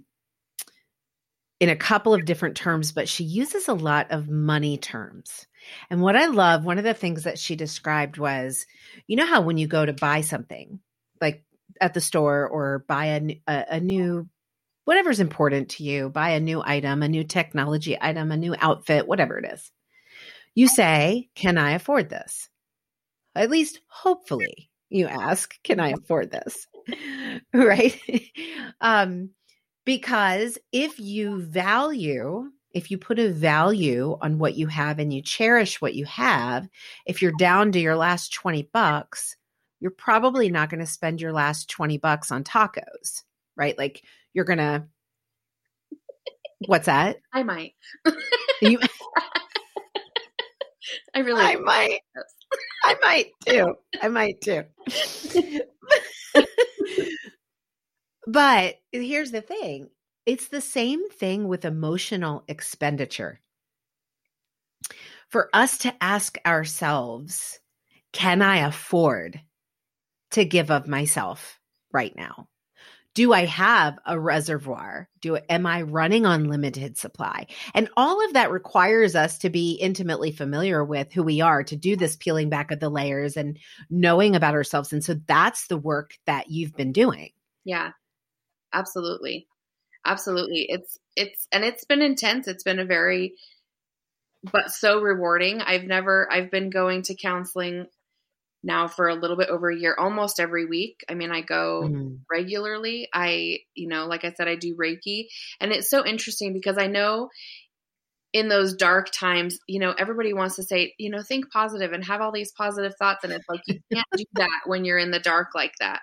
in 1.59 1.69
a 1.69 1.75
couple 1.75 2.13
of 2.13 2.25
different 2.25 2.57
terms, 2.57 2.91
but 2.91 3.09
she 3.09 3.23
uses 3.23 3.67
a 3.67 3.73
lot 3.73 4.11
of 4.11 4.29
money 4.29 4.77
terms. 4.77 5.45
And 5.89 6.01
what 6.01 6.15
I 6.15 6.25
love, 6.25 6.65
one 6.65 6.77
of 6.77 6.83
the 6.83 6.93
things 6.93 7.23
that 7.23 7.37
she 7.37 7.55
described 7.55 8.17
was, 8.17 8.65
you 9.07 9.15
know 9.15 9.27
how 9.27 9.41
when 9.41 9.57
you 9.57 9.67
go 9.67 9.85
to 9.85 9.93
buy 9.93 10.21
something, 10.21 10.79
like 11.19 11.43
at 11.79 11.93
the 11.93 12.01
store 12.01 12.47
or 12.47 12.83
buy 12.87 13.05
a, 13.05 13.41
a, 13.47 13.65
a 13.71 13.79
new 13.79 14.27
whatever's 14.85 15.19
important 15.19 15.69
to 15.69 15.83
you, 15.83 16.09
buy 16.09 16.31
a 16.31 16.39
new 16.39 16.61
item, 16.63 17.03
a 17.03 17.09
new 17.09 17.23
technology 17.23 17.97
item, 17.99 18.31
a 18.31 18.37
new 18.37 18.55
outfit, 18.59 19.07
whatever 19.07 19.37
it 19.37 19.51
is. 19.51 19.71
You 20.55 20.67
say, 20.67 21.29
Can 21.35 21.57
I 21.57 21.71
afford 21.71 22.09
this? 22.09 22.49
At 23.35 23.49
least, 23.49 23.79
hopefully, 23.87 24.69
you 24.89 25.07
ask, 25.07 25.55
Can 25.63 25.79
I 25.79 25.89
afford 25.89 26.31
this? 26.31 26.67
right? 27.53 27.99
um, 28.81 29.29
because 29.85 30.57
if 30.71 30.99
you 30.99 31.41
value, 31.41 32.51
if 32.73 32.91
you 32.91 32.97
put 32.97 33.19
a 33.19 33.31
value 33.31 34.17
on 34.21 34.37
what 34.37 34.55
you 34.55 34.67
have 34.67 34.99
and 34.99 35.13
you 35.13 35.21
cherish 35.21 35.81
what 35.81 35.95
you 35.95 36.05
have, 36.05 36.67
if 37.05 37.21
you're 37.21 37.33
down 37.37 37.71
to 37.71 37.79
your 37.79 37.95
last 37.95 38.33
20 38.33 38.69
bucks, 38.73 39.35
you're 39.79 39.91
probably 39.91 40.49
not 40.49 40.69
going 40.69 40.79
to 40.79 40.85
spend 40.85 41.19
your 41.19 41.33
last 41.33 41.69
20 41.69 41.97
bucks 41.97 42.31
on 42.31 42.43
tacos, 42.43 43.23
right? 43.55 43.77
Like 43.77 44.03
you're 44.33 44.45
gonna 44.45 44.87
what's 46.65 46.85
that? 46.85 47.17
I 47.33 47.43
might. 47.43 47.73
You 48.61 48.79
i 51.13 51.19
really 51.19 51.43
i 51.43 51.55
might. 51.55 51.99
I 52.83 52.95
might 53.01 53.27
too. 53.45 53.75
I 54.01 54.07
might 54.07 54.41
too. 54.41 54.63
But 58.27 58.75
here's 58.91 59.31
the 59.31 59.41
thing. 59.41 59.89
It's 60.25 60.47
the 60.47 60.61
same 60.61 61.09
thing 61.09 61.47
with 61.47 61.65
emotional 61.65 62.43
expenditure. 62.47 63.39
For 65.29 65.49
us 65.53 65.79
to 65.79 65.93
ask 66.01 66.37
ourselves 66.45 67.59
can 68.13 68.41
i 68.41 68.57
afford 68.57 69.39
to 70.31 70.43
give 70.43 70.69
of 70.69 70.87
myself 70.87 71.59
right 71.93 72.15
now 72.15 72.47
do 73.13 73.33
I 73.33 73.45
have 73.45 73.99
a 74.05 74.19
reservoir? 74.19 75.09
Do 75.19 75.37
am 75.49 75.65
I 75.65 75.81
running 75.81 76.25
on 76.25 76.47
limited 76.47 76.97
supply? 76.97 77.47
And 77.73 77.89
all 77.97 78.25
of 78.25 78.33
that 78.33 78.51
requires 78.51 79.15
us 79.15 79.39
to 79.39 79.49
be 79.49 79.73
intimately 79.73 80.31
familiar 80.31 80.83
with 80.83 81.11
who 81.11 81.23
we 81.23 81.41
are 81.41 81.63
to 81.63 81.75
do 81.75 81.95
this 81.95 82.15
peeling 82.15 82.49
back 82.49 82.71
of 82.71 82.79
the 82.79 82.89
layers 82.89 83.35
and 83.35 83.59
knowing 83.89 84.35
about 84.35 84.53
ourselves. 84.53 84.93
And 84.93 85.03
so 85.03 85.15
that's 85.27 85.67
the 85.67 85.77
work 85.77 86.13
that 86.25 86.49
you've 86.49 86.75
been 86.75 86.93
doing. 86.93 87.31
Yeah. 87.65 87.91
Absolutely. 88.73 89.47
Absolutely. 90.05 90.65
It's 90.69 90.97
it's 91.15 91.47
and 91.51 91.63
it's 91.63 91.83
been 91.83 92.01
intense. 92.01 92.47
It's 92.47 92.63
been 92.63 92.79
a 92.79 92.85
very 92.85 93.35
but 94.51 94.71
so 94.71 95.01
rewarding. 95.01 95.61
I've 95.61 95.83
never 95.83 96.27
I've 96.31 96.49
been 96.49 96.69
going 96.69 97.03
to 97.03 97.15
counseling 97.15 97.85
now 98.63 98.87
for 98.87 99.07
a 99.07 99.15
little 99.15 99.37
bit 99.37 99.49
over 99.49 99.69
a 99.69 99.77
year, 99.77 99.95
almost 99.97 100.39
every 100.39 100.65
week. 100.65 101.03
I 101.09 101.15
mean, 101.15 101.31
I 101.31 101.41
go 101.41 101.83
mm. 101.83 102.19
regularly. 102.29 103.07
I, 103.13 103.59
you 103.73 103.87
know, 103.87 104.05
like 104.05 104.23
I 104.23 104.31
said, 104.31 104.47
I 104.47 104.55
do 104.55 104.75
Reiki. 104.75 105.27
And 105.59 105.71
it's 105.71 105.89
so 105.89 106.05
interesting 106.05 106.53
because 106.53 106.77
I 106.77 106.87
know 106.87 107.29
in 108.33 108.47
those 108.47 108.75
dark 108.75 109.11
times, 109.11 109.59
you 109.67 109.79
know, 109.79 109.93
everybody 109.97 110.33
wants 110.33 110.55
to 110.55 110.63
say, 110.63 110.93
you 110.97 111.09
know, 111.09 111.21
think 111.21 111.51
positive 111.51 111.91
and 111.91 112.05
have 112.05 112.21
all 112.21 112.31
these 112.31 112.51
positive 112.51 112.93
thoughts. 112.97 113.23
And 113.23 113.33
it's 113.33 113.49
like, 113.49 113.61
you 113.67 113.79
can't 113.91 114.05
do 114.15 114.23
that 114.35 114.61
when 114.65 114.85
you're 114.85 114.99
in 114.99 115.11
the 115.11 115.19
dark 115.19 115.49
like 115.55 115.73
that. 115.79 116.01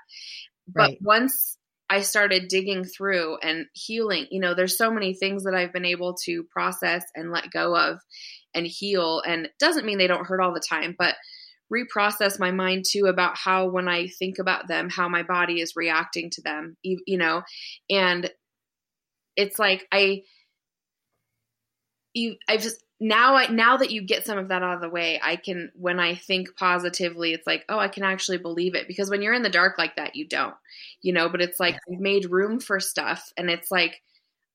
But 0.66 0.80
right. 0.80 0.98
once 1.00 1.58
I 1.90 2.02
started 2.02 2.48
digging 2.48 2.84
through 2.84 3.38
and 3.38 3.66
healing. 3.72 4.26
You 4.30 4.40
know, 4.40 4.54
there's 4.54 4.76
so 4.76 4.90
many 4.90 5.14
things 5.14 5.44
that 5.44 5.54
I've 5.54 5.72
been 5.72 5.86
able 5.86 6.14
to 6.24 6.44
process 6.44 7.02
and 7.14 7.32
let 7.32 7.50
go 7.50 7.74
of 7.74 7.98
and 8.54 8.66
heal. 8.66 9.22
And 9.26 9.46
it 9.46 9.52
doesn't 9.58 9.86
mean 9.86 9.98
they 9.98 10.06
don't 10.06 10.26
hurt 10.26 10.42
all 10.42 10.52
the 10.52 10.60
time, 10.60 10.94
but 10.98 11.14
reprocess 11.72 12.38
my 12.38 12.50
mind 12.50 12.84
too 12.88 13.06
about 13.06 13.36
how 13.36 13.68
when 13.68 13.88
I 13.88 14.08
think 14.08 14.38
about 14.38 14.68
them, 14.68 14.88
how 14.90 15.08
my 15.08 15.22
body 15.22 15.60
is 15.60 15.76
reacting 15.76 16.30
to 16.30 16.42
them, 16.42 16.76
you, 16.82 17.00
you 17.06 17.18
know, 17.18 17.42
and 17.90 18.30
it's 19.36 19.58
like 19.58 19.86
I, 19.92 20.22
you, 22.14 22.36
I've 22.48 22.62
just 22.62 22.82
now 23.00 23.36
I 23.36 23.46
now 23.46 23.76
that 23.76 23.92
you 23.92 24.02
get 24.02 24.26
some 24.26 24.38
of 24.38 24.48
that 24.48 24.62
out 24.62 24.74
of 24.74 24.80
the 24.80 24.88
way, 24.88 25.20
I 25.22 25.36
can 25.36 25.70
when 25.76 26.00
I 26.00 26.16
think 26.16 26.56
positively, 26.56 27.32
it's 27.32 27.46
like, 27.46 27.64
oh, 27.68 27.78
I 27.78 27.88
can 27.88 28.02
actually 28.02 28.38
believe 28.38 28.74
it. 28.74 28.88
Because 28.88 29.08
when 29.08 29.22
you're 29.22 29.34
in 29.34 29.42
the 29.42 29.48
dark 29.48 29.78
like 29.78 29.96
that, 29.96 30.16
you 30.16 30.26
don't. 30.26 30.54
You 31.00 31.12
know, 31.12 31.28
but 31.28 31.40
it's 31.40 31.60
like. 31.60 31.74
I've 31.74 32.00
made 32.00 32.30
room 32.30 32.58
for 32.58 32.80
stuff 32.80 33.32
and 33.36 33.48
it's 33.50 33.70
like 33.70 34.02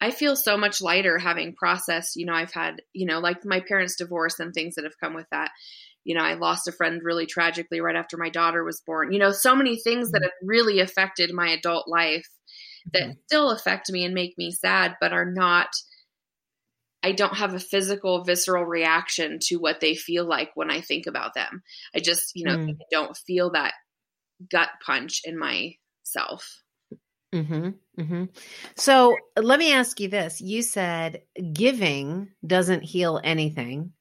I 0.04 0.12
feel 0.12 0.36
so 0.36 0.58
much 0.58 0.82
lighter 0.82 1.18
having 1.18 1.56
processed, 1.56 2.18
you 2.18 2.26
know, 2.26 2.34
I've 2.34 2.52
had, 2.52 2.82
you 2.92 3.06
know, 3.06 3.20
like 3.20 3.46
my 3.46 3.62
parents' 3.62 3.96
divorce 3.96 4.38
and 4.38 4.54
things 4.54 4.76
that 4.76 4.84
have 4.84 5.00
come 5.00 5.14
with 5.14 5.28
that. 5.32 5.52
You 6.04 6.16
know, 6.16 6.24
I 6.24 6.34
lost 6.34 6.68
a 6.68 6.72
friend 6.72 7.02
really 7.04 7.26
tragically 7.26 7.80
right 7.80 7.96
after 7.96 8.18
my 8.18 8.30
daughter 8.30 8.64
was 8.64 8.82
born. 8.86 9.14
You 9.14 9.20
know, 9.20 9.32
so 9.32 9.56
many 9.56 9.78
things 9.78 10.12
that 10.12 10.18
mm-hmm. 10.20 10.26
have 10.26 10.32
really 10.48 10.80
affected 10.80 11.34
my 11.34 11.50
adult 11.50 11.88
life 11.88 12.28
that 12.92 13.04
mm-hmm. 13.04 13.20
still 13.26 13.52
affect 13.52 13.92
me 13.92 14.04
and 14.04 14.14
make 14.14 14.38
me 14.38 14.52
sad, 14.52 14.96
but 15.00 15.14
are 15.14 15.30
not 15.30 15.70
I 17.04 17.12
don't 17.12 17.36
have 17.36 17.54
a 17.54 17.60
physical, 17.60 18.24
visceral 18.24 18.64
reaction 18.66 19.40
to 19.44 19.58
what 19.58 19.82
they 19.82 19.94
feel 19.94 20.26
like 20.26 20.52
when 20.56 20.72
I 20.72 20.80
think 20.80 21.06
about 21.06 21.34
them. 21.34 21.62
I 21.94 22.00
just, 22.00 22.32
you 22.34 22.46
know, 22.46 22.56
mm. 22.56 22.78
don't 22.92 23.16
feel 23.28 23.52
that 23.52 23.74
gut 24.50 24.70
punch 24.86 25.22
in 25.26 25.38
myself. 25.38 26.62
Mm-hmm, 27.36 27.70
mm-hmm. 28.00 28.24
So 28.78 29.18
let 29.36 29.60
me 29.60 29.74
ask 29.74 30.00
you 30.00 30.08
this. 30.08 30.40
You 30.40 30.62
said 30.62 31.24
giving 31.52 32.30
doesn't 32.46 32.84
heal 32.84 33.20
anything. 33.22 33.92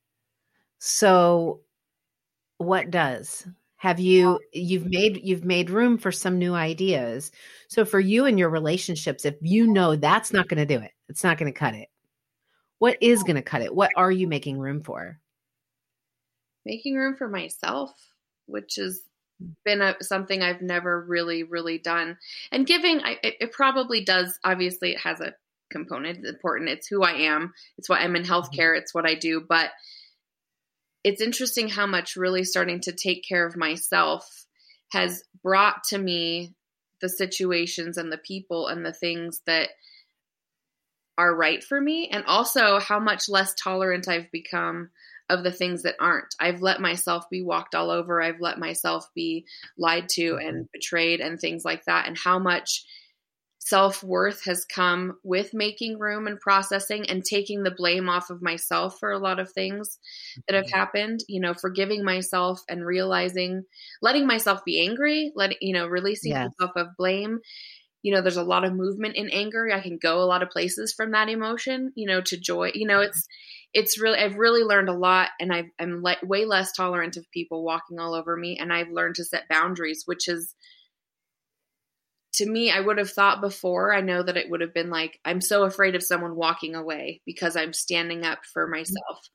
So 0.79 1.63
what 2.63 2.91
does? 2.91 3.47
Have 3.77 3.99
you 3.99 4.39
you've 4.53 4.87
made 4.87 5.21
you've 5.25 5.45
made 5.45 5.71
room 5.71 5.99
for 5.99 6.13
some 6.13 6.39
new 6.39 6.55
ideas. 6.55 7.33
So 7.69 7.85
for 7.85 7.99
you 7.99 8.27
and 8.27 8.39
your 8.39 8.49
relationships, 8.49 9.25
if 9.25 9.35
you 9.41 9.67
know 9.67 9.97
that's 9.97 10.33
not 10.33 10.49
going 10.49 10.67
to 10.67 10.77
do 10.77 10.83
it, 10.83 10.93
it's 11.09 11.25
not 11.25 11.37
going 11.37 11.53
to 11.53 11.59
cut 11.59 11.75
it 11.75 11.89
what 12.83 12.99
is 13.01 13.23
going 13.23 13.37
to 13.37 13.43
cut 13.43 13.63
it? 13.63 13.73
What 13.73 13.93
are 13.95 14.11
you 14.11 14.27
making 14.27 14.59
room 14.59 14.83
for? 14.83 15.21
Making 16.67 16.97
room 16.97 17.15
for 17.15 17.29
myself, 17.29 17.93
which 18.47 18.75
has 18.75 19.03
been 19.65 19.81
a, 19.81 19.95
something 20.01 20.43
I've 20.43 20.63
never 20.63 21.05
really, 21.05 21.45
really 21.45 21.79
done. 21.79 22.19
And 22.51 22.67
giving, 22.67 23.01
I, 23.05 23.19
it, 23.23 23.35
it, 23.41 23.53
probably 23.53 24.05
does. 24.05 24.37
Obviously, 24.43 24.91
it 24.91 24.99
has 24.99 25.21
a 25.21 25.33
component. 25.71 26.19
It's 26.19 26.29
important. 26.29 26.71
It's 26.71 26.89
who 26.89 27.05
I 27.05 27.13
am. 27.13 27.55
It's 27.79 27.89
what 27.89 28.01
I'm 28.01 28.17
in 28.17 28.25
mm-hmm. 28.25 28.33
healthcare. 28.33 28.77
It's 28.77 28.93
what 28.93 29.07
I 29.07 29.15
do. 29.15 29.47
But 29.49 29.71
it's 31.05 31.21
interesting 31.21 31.69
how 31.69 31.87
much 31.87 32.17
really 32.17 32.45
starting 32.45 32.81
to 32.81 32.93
take 32.93 33.25
care 33.27 33.47
of 33.47 33.57
myself 33.57 34.47
has 34.91 35.25
brought 35.43 35.85
to 35.85 35.99
me 35.99 36.55
the 37.01 37.09
situations 37.09 37.99
and 37.99 38.13
the 38.13 38.19
people 38.19 38.69
and 38.69 38.87
the 38.87 38.93
things 38.93 39.41
that 39.47 39.71
are 41.19 41.35
right 41.35 41.63
for 41.63 41.81
me 41.81 42.09
and 42.09 42.25
also 42.27 42.79
how 42.79 42.99
much 42.99 43.29
less 43.29 43.55
tolerant 43.55 44.09
I've 44.09 44.31
become 44.31 44.91
of 45.29 45.45
the 45.45 45.53
things 45.53 45.83
that 45.83 45.97
aren't. 46.01 46.35
I've 46.39 46.63
let 46.63 46.81
myself 46.81 47.29
be 47.31 47.43
walked 47.43 47.75
all 47.75 47.91
over. 47.91 48.23
I've 48.23 48.41
let 48.41 48.59
myself 48.59 49.09
be 49.15 49.47
lied 49.79 50.09
to 50.11 50.37
and 50.37 50.57
mm-hmm. 50.57 50.73
betrayed 50.73 51.21
and 51.21 51.41
things 51.41 51.65
like 51.65 51.85
that 51.87 52.07
and 52.07 52.17
how 52.17 52.39
much 52.39 52.85
self-worth 53.65 54.45
has 54.45 54.65
come 54.65 55.17
with 55.23 55.55
making 55.55 55.97
room 55.97 56.27
and 56.27 56.41
processing 56.41 57.09
and 57.09 57.25
taking 57.25 57.63
the 57.63 57.71
blame 57.71 58.09
off 58.09 58.29
of 58.29 58.43
myself 58.43 58.99
for 58.99 59.13
a 59.13 59.21
lot 59.21 59.39
of 59.39 59.53
things 59.53 60.01
that 60.49 60.57
have 60.57 60.65
mm-hmm. 60.65 60.77
happened 60.77 61.21
you 61.29 61.41
know 61.41 61.55
forgiving 61.55 62.05
myself 62.05 62.61
and 62.69 62.85
realizing 62.85 63.63
letting 64.01 64.27
myself 64.27 64.65
be 64.65 64.81
angry 64.85 65.31
letting 65.37 65.59
you 65.61 65.73
know 65.73 65.87
releasing 65.87 66.33
yes. 66.33 66.51
myself 66.59 66.73
of 66.75 66.89
blame 66.99 67.39
you 68.03 68.13
know 68.13 68.21
there's 68.21 68.37
a 68.37 68.43
lot 68.43 68.65
of 68.65 68.75
movement 68.75 69.15
in 69.15 69.31
anger 69.31 69.71
i 69.73 69.81
can 69.81 69.97
go 69.97 70.21
a 70.21 70.27
lot 70.27 70.43
of 70.43 70.51
places 70.51 70.93
from 70.93 71.13
that 71.13 71.29
emotion 71.29 71.93
you 71.95 72.07
know 72.07 72.21
to 72.21 72.37
joy 72.37 72.69
you 72.75 72.87
know 72.87 73.01
it's 73.01 73.29
it's 73.75 74.01
really 74.01 74.19
i've 74.19 74.37
really 74.39 74.65
learned 74.65 74.89
a 74.89 74.93
lot 74.93 75.29
and 75.39 75.53
i 75.53 75.63
am 75.79 76.03
le- 76.03 76.17
way 76.25 76.45
less 76.45 76.73
tolerant 76.73 77.17
of 77.17 77.31
people 77.31 77.65
walking 77.65 78.01
all 78.01 78.13
over 78.13 78.37
me 78.37 78.59
and 78.59 78.73
i've 78.73 78.91
learned 78.91 79.15
to 79.15 79.25
set 79.25 79.49
boundaries 79.49 80.03
which 80.05 80.27
is 80.27 80.57
to 82.33 82.49
me 82.49 82.71
i 82.71 82.81
would 82.81 82.99
have 82.99 83.11
thought 83.11 83.41
before 83.41 83.95
i 83.95 84.01
know 84.01 84.23
that 84.23 84.37
it 84.37 84.51
would 84.51 84.61
have 84.61 84.75
been 84.75 84.91
like 84.91 85.19
i'm 85.25 85.41
so 85.41 85.65
afraid 85.65 85.95
of 85.95 86.03
someone 86.03 86.35
walking 86.37 86.75
away 86.75 87.21
because 87.27 87.57
i'm 87.57 87.73
standing 87.73 88.25
up 88.25 88.45
for 88.53 88.67
myself. 88.67 89.29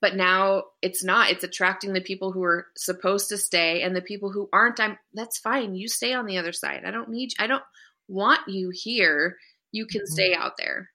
But 0.00 0.16
now 0.16 0.64
it's 0.82 1.04
not. 1.04 1.30
It's 1.30 1.44
attracting 1.44 1.92
the 1.92 2.00
people 2.00 2.32
who 2.32 2.42
are 2.42 2.66
supposed 2.76 3.28
to 3.28 3.38
stay 3.38 3.82
and 3.82 3.94
the 3.94 4.02
people 4.02 4.32
who 4.32 4.48
aren't. 4.52 4.80
I'm 4.80 4.98
that's 5.14 5.38
fine. 5.38 5.76
You 5.76 5.86
stay 5.86 6.12
on 6.12 6.26
the 6.26 6.38
other 6.38 6.52
side. 6.52 6.82
I 6.84 6.90
don't 6.90 7.08
need 7.08 7.30
i 7.38 7.46
don't 7.46 7.62
want 8.08 8.40
you 8.48 8.70
here. 8.74 9.36
You 9.70 9.86
can 9.86 10.00
mm-hmm. 10.00 10.12
stay 10.12 10.34
out 10.34 10.56
there. 10.58 10.90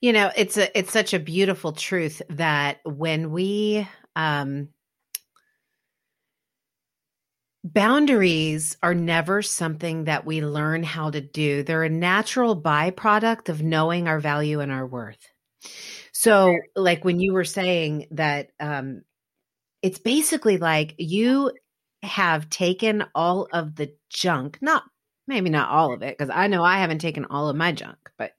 You 0.00 0.12
know 0.12 0.30
it's 0.36 0.56
a 0.56 0.76
it's 0.76 0.92
such 0.92 1.14
a 1.14 1.20
beautiful 1.20 1.72
truth 1.72 2.22
that 2.30 2.80
when 2.84 3.30
we 3.30 3.86
um 4.16 4.68
boundaries 7.62 8.76
are 8.82 8.94
never 8.94 9.42
something 9.42 10.04
that 10.04 10.24
we 10.24 10.42
learn 10.42 10.82
how 10.82 11.10
to 11.10 11.20
do 11.20 11.62
they're 11.62 11.84
a 11.84 11.90
natural 11.90 12.60
byproduct 12.60 13.48
of 13.48 13.62
knowing 13.62 14.08
our 14.08 14.18
value 14.18 14.60
and 14.60 14.72
our 14.72 14.86
worth 14.86 15.28
so, 16.12 16.54
like 16.76 17.02
when 17.02 17.18
you 17.18 17.32
were 17.32 17.44
saying 17.44 18.08
that, 18.10 18.50
um, 18.60 19.02
it's 19.80 19.98
basically 19.98 20.58
like 20.58 20.94
you 20.98 21.52
have 22.02 22.50
taken 22.50 23.04
all 23.14 23.48
of 23.52 23.74
the 23.76 23.94
junk, 24.10 24.58
not 24.60 24.82
maybe 25.26 25.48
not 25.48 25.70
all 25.70 25.94
of 25.94 26.02
it, 26.02 26.18
because 26.18 26.30
I 26.34 26.48
know 26.48 26.62
I 26.62 26.78
haven't 26.78 26.98
taken 26.98 27.24
all 27.26 27.48
of 27.48 27.56
my 27.56 27.72
junk, 27.72 27.96
but 28.18 28.32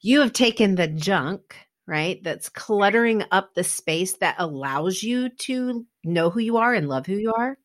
you 0.00 0.20
have 0.20 0.32
taken 0.32 0.76
the 0.76 0.86
junk, 0.86 1.56
right? 1.88 2.22
That's 2.22 2.48
cluttering 2.48 3.24
up 3.32 3.54
the 3.54 3.64
space 3.64 4.18
that 4.18 4.36
allows 4.38 5.02
you 5.02 5.30
to 5.30 5.84
know 6.04 6.30
who 6.30 6.38
you 6.40 6.58
are 6.58 6.72
and 6.72 6.88
love 6.88 7.06
who 7.06 7.16
you 7.16 7.32
are. 7.32 7.58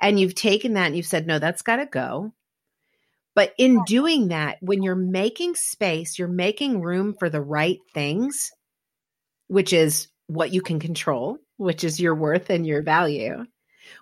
And 0.00 0.18
you've 0.18 0.34
taken 0.34 0.74
that 0.74 0.86
and 0.86 0.96
you've 0.96 1.06
said, 1.06 1.26
no, 1.26 1.38
that's 1.38 1.62
got 1.62 1.76
to 1.76 1.86
go. 1.86 2.32
But 3.34 3.54
in 3.58 3.84
doing 3.86 4.28
that, 4.28 4.58
when 4.60 4.82
you're 4.82 4.94
making 4.94 5.54
space, 5.54 6.18
you're 6.18 6.28
making 6.28 6.80
room 6.80 7.14
for 7.18 7.30
the 7.30 7.40
right 7.40 7.78
things 7.94 8.50
which 9.50 9.72
is 9.72 10.06
what 10.28 10.52
you 10.52 10.62
can 10.62 10.78
control, 10.78 11.36
which 11.56 11.82
is 11.82 11.98
your 11.98 12.14
worth 12.14 12.50
and 12.50 12.64
your 12.64 12.82
value. 12.82 13.44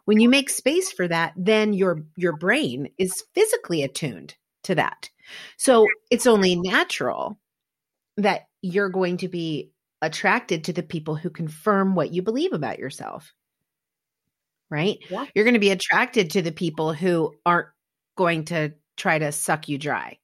When 0.05 0.21
you 0.21 0.29
make 0.29 0.51
space 0.51 0.93
for 0.93 1.09
that, 1.09 1.33
then 1.37 1.73
your 1.73 2.03
your 2.17 2.37
brain 2.37 2.91
is 2.99 3.25
physically 3.35 3.83
attuned 3.83 4.35
to 4.65 4.75
that. 4.75 5.09
So 5.57 5.87
it's 6.11 6.27
only 6.27 6.55
natural 6.55 7.41
that 8.19 8.43
you're 8.61 8.91
going 8.91 9.17
to 9.19 9.29
be 9.29 9.71
attracted 10.03 10.65
to 10.65 10.75
the 10.75 10.83
people 10.83 11.17
who 11.17 11.31
confirm 11.31 11.95
what 11.95 12.13
you 12.13 12.21
believe 12.21 12.53
about 12.53 12.79
yourself. 12.79 13.33
Right? 14.71 14.99
Yeah. 15.11 15.27
You're 15.35 15.45
going 15.45 15.55
to 15.55 15.61
be 15.61 15.71
attracted 15.71 16.31
to 16.31 16.43
the 16.43 16.53
people 16.53 16.93
who 16.93 17.35
aren't 17.47 17.69
going 18.17 18.45
to 18.47 18.75
try 18.97 19.19
to 19.19 19.33
suck 19.33 19.69
you 19.69 19.79
dry. 19.79 20.19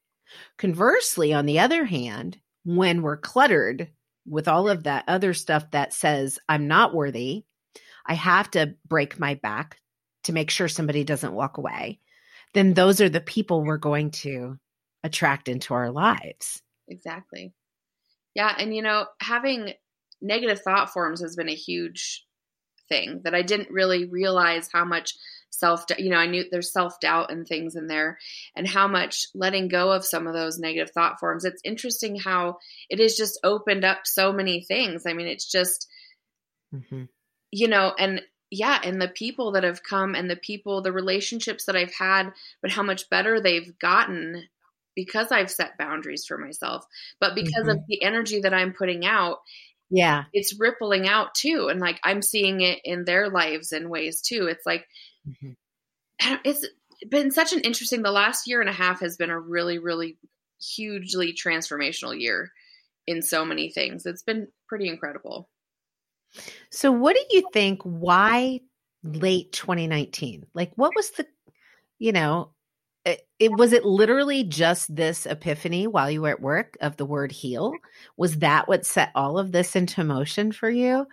Conversely, 0.59 1.33
on 1.33 1.47
the 1.47 1.61
other 1.61 1.85
hand, 1.85 2.39
when 2.65 3.03
we're 3.03 3.17
cluttered 3.17 3.89
with 4.27 4.49
all 4.49 4.69
of 4.69 4.85
that 4.85 5.05
other 5.07 5.35
stuff 5.35 5.71
that 5.71 5.93
says 5.93 6.39
I'm 6.49 6.67
not 6.67 6.95
worthy, 6.95 7.45
I 8.07 8.15
have 8.15 8.51
to 8.53 8.75
break 8.87 9.19
my 9.19 9.35
back 9.35 9.79
to 10.25 10.33
make 10.33 10.51
sure 10.51 10.69
somebody 10.69 11.05
doesn't 11.05 11.35
walk 11.35 11.59
away, 11.59 12.01
then 12.53 12.75
those 12.75 13.01
are 13.01 13.09
the 13.09 13.21
people 13.21 13.63
we're 13.63 13.77
going 13.77 14.11
to 14.11 14.59
attract 15.03 15.49
into 15.49 15.75
our 15.75 15.91
lives. 15.91 16.63
Exactly. 16.89 17.53
Yeah. 18.35 18.55
And, 18.59 18.75
you 18.75 18.83
know, 18.83 19.07
having 19.21 19.73
negative 20.21 20.61
thought 20.61 20.91
forms 20.91 21.21
has 21.21 21.37
been 21.37 21.49
a 21.49 21.55
huge 21.55 22.25
thing 22.89 23.21
that 23.25 23.35
I 23.35 23.43
didn't 23.43 23.71
really 23.71 24.05
realize 24.05 24.69
how 24.73 24.85
much 24.85 25.15
self 25.59 25.85
you 25.99 26.11
know 26.11 26.17
i 26.17 26.27
knew 26.27 26.45
there's 26.51 26.73
self 26.73 26.99
doubt 27.01 27.31
and 27.31 27.47
things 27.47 27.77
in 27.77 27.87
there 27.87 28.19
and 28.57 28.67
how 28.67 28.89
much 28.89 29.27
letting 29.35 29.69
go 29.69 29.93
of 29.93 30.05
some 30.05 30.27
of 30.27 30.35
those 30.35 30.59
negative 30.59 30.91
thought 30.91 31.21
forms 31.21 31.45
it's 31.45 31.61
interesting 31.65 32.17
how 32.19 32.59
it 32.89 32.99
has 32.99 33.15
just 33.15 33.39
opened 33.45 33.85
up 33.85 34.01
so 34.05 34.33
many 34.33 34.63
things 34.63 35.05
i 35.07 35.13
mean 35.13 35.27
it's 35.27 35.51
just 35.51 35.89
mm-hmm. 36.75 37.05
you 37.51 37.69
know 37.69 37.93
and 37.99 38.21
yeah 38.51 38.81
and 38.83 39.01
the 39.01 39.09
people 39.09 39.53
that 39.53 39.65
have 39.65 39.83
come 39.83 40.15
and 40.15 40.29
the 40.29 40.37
people 40.37 40.83
the 40.83 40.93
relationships 40.93 41.67
that 41.67 41.77
i've 41.77 41.95
had 41.95 42.31
but 42.61 42.71
how 42.71 42.83
much 42.83 43.09
better 43.09 43.41
they've 43.41 43.79
gotten 43.79 44.43
because 44.97 45.31
i've 45.31 45.51
set 45.51 45.79
boundaries 45.79 46.25
for 46.27 46.37
myself 46.37 46.85
but 47.21 47.35
because 47.35 47.65
mm-hmm. 47.67 47.79
of 47.79 47.87
the 47.89 48.03
energy 48.03 48.41
that 48.41 48.55
i'm 48.55 48.73
putting 48.73 49.07
out 49.07 49.39
yeah 49.91 50.25
it's 50.33 50.59
rippling 50.59 51.07
out 51.07 51.35
too 51.35 51.69
and 51.71 51.81
like 51.81 52.01
i'm 52.05 52.23
seeing 52.23 52.61
it 52.61 52.81
in 52.85 53.05
their 53.05 53.29
lives 53.29 53.73
in 53.73 53.89
ways 53.89 54.21
too 54.21 54.47
it's 54.47 54.65
like 54.67 54.87
mm-hmm. 55.29 56.35
it's 56.45 56.67
been 57.09 57.31
such 57.31 57.53
an 57.53 57.61
interesting. 57.61 58.03
The 58.03 58.11
last 58.11 58.47
year 58.47 58.61
and 58.61 58.69
a 58.69 58.73
half 58.73 59.01
has 59.01 59.17
been 59.17 59.31
a 59.31 59.39
really, 59.39 59.79
really 59.79 60.19
hugely 60.61 61.35
transformational 61.35 62.19
year 62.19 62.51
in 63.07 63.23
so 63.23 63.45
many 63.45 63.71
things. 63.71 64.07
It's 64.07 64.23
been 64.23 64.49
pretty 64.69 64.89
incredible. 64.89 65.49
So, 66.71 66.91
what 66.91 67.17
do 67.17 67.37
you 67.37 67.49
think? 67.53 67.83
Why 67.83 68.61
late 69.03 69.53
2019? 69.53 70.47
Like, 70.55 70.73
what 70.77 70.93
was 70.97 71.11
the, 71.11 71.27
you 71.99 72.13
know, 72.13 72.51
it, 73.05 73.27
it, 73.39 73.53
was 73.53 73.73
it 73.73 73.85
literally 73.85 74.45
just 74.45 74.95
this 74.95 75.27
epiphany 75.27 75.87
while 75.87 76.11
you 76.11 76.23
were 76.23 76.31
at 76.31 76.41
work 76.41 76.77
of 76.81 76.97
the 76.97 77.05
word 77.05 77.33
heal? 77.33 77.73
Was 78.17 78.39
that 78.39 78.69
what 78.69 78.87
set 78.87 79.11
all 79.15 79.39
of 79.39 79.53
this 79.53 79.77
into 79.77 80.05
motion 80.05 80.53
for 80.53 80.71
you? 80.71 81.07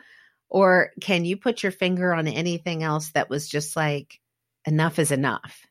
Or 0.50 0.92
can 1.02 1.26
you 1.26 1.38
put 1.38 1.64
your 1.64 1.72
finger 1.72 2.14
on 2.14 2.28
anything 2.28 2.84
else 2.84 3.12
that 3.12 3.30
was 3.30 3.48
just 3.48 3.76
like 3.76 4.20
enough 4.66 5.00
is 5.00 5.12
enough? 5.12 5.62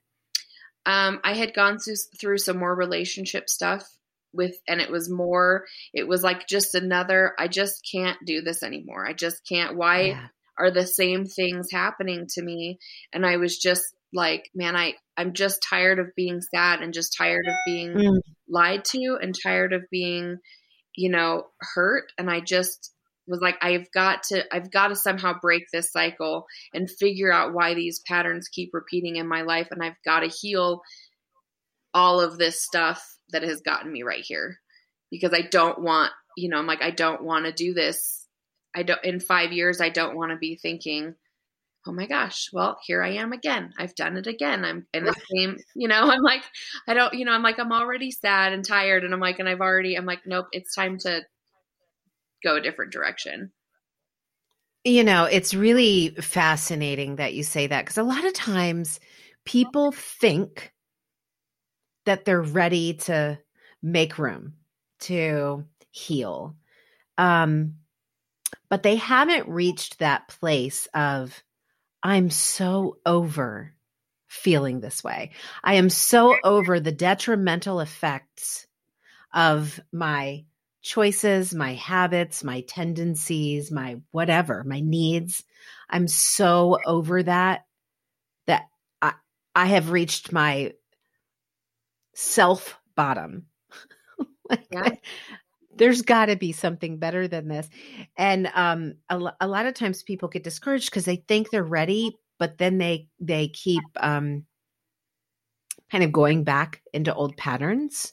Um, 0.86 1.20
I 1.22 1.34
had 1.34 1.54
gone 1.54 1.78
through, 1.78 1.96
through 2.18 2.38
some 2.38 2.58
more 2.58 2.74
relationship 2.74 3.48
stuff 3.48 3.84
with, 4.32 4.56
and 4.66 4.80
it 4.80 4.90
was 4.90 5.10
more, 5.10 5.66
it 5.92 6.08
was 6.08 6.22
like 6.22 6.46
just 6.46 6.74
another, 6.74 7.34
I 7.38 7.48
just 7.48 7.86
can't 7.90 8.18
do 8.24 8.40
this 8.40 8.62
anymore. 8.62 9.06
I 9.06 9.12
just 9.12 9.46
can't. 9.46 9.76
Why 9.76 10.00
yeah. 10.00 10.26
are 10.58 10.70
the 10.70 10.86
same 10.86 11.26
things 11.26 11.70
happening 11.70 12.26
to 12.30 12.42
me? 12.42 12.78
And 13.12 13.26
I 13.26 13.36
was 13.36 13.58
just 13.58 13.84
like, 14.12 14.50
man, 14.54 14.76
I, 14.76 14.94
I'm 15.16 15.32
just 15.32 15.64
tired 15.68 15.98
of 15.98 16.14
being 16.16 16.40
sad 16.40 16.82
and 16.82 16.94
just 16.94 17.16
tired 17.16 17.46
of 17.46 17.54
being 17.66 17.92
mm. 17.92 18.18
lied 18.48 18.84
to 18.86 19.18
and 19.20 19.34
tired 19.40 19.72
of 19.72 19.82
being, 19.90 20.38
you 20.96 21.10
know, 21.10 21.44
hurt. 21.74 22.12
And 22.18 22.30
I 22.30 22.40
just, 22.40 22.92
was 23.30 23.40
like 23.40 23.56
I've 23.62 23.90
got 23.92 24.24
to 24.24 24.44
I've 24.54 24.70
got 24.70 24.88
to 24.88 24.96
somehow 24.96 25.34
break 25.40 25.64
this 25.72 25.92
cycle 25.92 26.46
and 26.74 26.90
figure 26.90 27.32
out 27.32 27.54
why 27.54 27.74
these 27.74 28.00
patterns 28.00 28.48
keep 28.48 28.70
repeating 28.74 29.16
in 29.16 29.28
my 29.28 29.42
life 29.42 29.68
and 29.70 29.82
I've 29.82 30.02
got 30.04 30.20
to 30.20 30.26
heal 30.26 30.82
all 31.94 32.20
of 32.20 32.38
this 32.38 32.62
stuff 32.62 33.16
that 33.30 33.42
has 33.42 33.60
gotten 33.60 33.92
me 33.92 34.02
right 34.02 34.24
here 34.24 34.58
because 35.10 35.32
I 35.32 35.42
don't 35.42 35.80
want, 35.80 36.12
you 36.36 36.48
know, 36.48 36.58
I'm 36.58 36.66
like 36.66 36.82
I 36.82 36.90
don't 36.90 37.22
want 37.22 37.46
to 37.46 37.52
do 37.52 37.72
this. 37.72 38.26
I 38.74 38.82
don't 38.82 39.04
in 39.04 39.20
5 39.20 39.52
years 39.52 39.80
I 39.80 39.88
don't 39.88 40.16
want 40.16 40.32
to 40.32 40.36
be 40.36 40.56
thinking 40.56 41.14
oh 41.86 41.92
my 41.92 42.06
gosh, 42.06 42.50
well, 42.52 42.78
here 42.84 43.02
I 43.02 43.12
am 43.12 43.32
again. 43.32 43.72
I've 43.78 43.94
done 43.94 44.16
it 44.16 44.26
again. 44.26 44.64
I'm 44.64 44.86
in 44.92 45.04
the 45.04 45.14
same, 45.34 45.58
you 45.74 45.88
know, 45.88 46.02
I'm 46.10 46.22
like, 46.22 46.42
I 46.86 46.94
don't, 46.94 47.14
you 47.14 47.24
know, 47.24 47.32
I'm 47.32 47.42
like, 47.42 47.58
I'm 47.58 47.72
already 47.72 48.10
sad 48.10 48.52
and 48.52 48.64
tired. 48.64 49.04
And 49.04 49.14
I'm 49.14 49.20
like, 49.20 49.38
and 49.38 49.48
I've 49.48 49.60
already, 49.60 49.96
I'm 49.96 50.06
like, 50.06 50.26
nope, 50.26 50.46
it's 50.52 50.74
time 50.74 50.98
to 50.98 51.22
go 52.42 52.56
a 52.56 52.60
different 52.60 52.92
direction. 52.92 53.52
You 54.84 55.04
know, 55.04 55.24
it's 55.24 55.52
really 55.52 56.10
fascinating 56.20 57.16
that 57.16 57.34
you 57.34 57.42
say 57.42 57.66
that 57.66 57.84
because 57.84 57.98
a 57.98 58.02
lot 58.02 58.24
of 58.24 58.32
times 58.32 58.98
people 59.44 59.92
think 59.92 60.72
that 62.06 62.24
they're 62.24 62.40
ready 62.40 62.94
to 62.94 63.38
make 63.82 64.18
room 64.18 64.54
to 65.00 65.64
heal. 65.90 66.56
Um, 67.18 67.74
but 68.70 68.82
they 68.82 68.96
haven't 68.96 69.48
reached 69.48 69.98
that 69.98 70.28
place 70.28 70.88
of, 70.94 71.42
I'm 72.02 72.30
so 72.30 72.98
over 73.04 73.74
feeling 74.28 74.80
this 74.80 75.02
way. 75.02 75.32
I 75.62 75.74
am 75.74 75.90
so 75.90 76.36
over 76.44 76.80
the 76.80 76.92
detrimental 76.92 77.80
effects 77.80 78.66
of 79.34 79.80
my 79.92 80.44
choices, 80.82 81.54
my 81.54 81.74
habits, 81.74 82.42
my 82.42 82.62
tendencies, 82.62 83.70
my 83.70 84.00
whatever, 84.12 84.64
my 84.64 84.80
needs. 84.80 85.44
I'm 85.88 86.08
so 86.08 86.78
over 86.86 87.22
that 87.22 87.66
that 88.46 88.68
I 89.02 89.12
I 89.54 89.66
have 89.66 89.90
reached 89.90 90.32
my 90.32 90.72
self 92.14 92.78
bottom. 92.94 93.46
like, 94.48 94.66
yeah. 94.70 94.90
There's 95.80 96.02
got 96.02 96.26
to 96.26 96.36
be 96.36 96.52
something 96.52 96.98
better 96.98 97.26
than 97.26 97.48
this. 97.48 97.68
And 98.16 98.48
um 98.54 98.94
a, 99.08 99.20
a 99.40 99.48
lot 99.48 99.66
of 99.66 99.74
times 99.74 100.04
people 100.04 100.28
get 100.28 100.44
discouraged 100.44 100.90
because 100.90 101.06
they 101.06 101.16
think 101.16 101.50
they're 101.50 101.64
ready, 101.64 102.16
but 102.38 102.58
then 102.58 102.78
they 102.78 103.08
they 103.18 103.48
keep 103.48 103.82
um 103.96 104.44
kind 105.90 106.04
of 106.04 106.12
going 106.12 106.44
back 106.44 106.82
into 106.92 107.12
old 107.12 107.36
patterns 107.36 108.12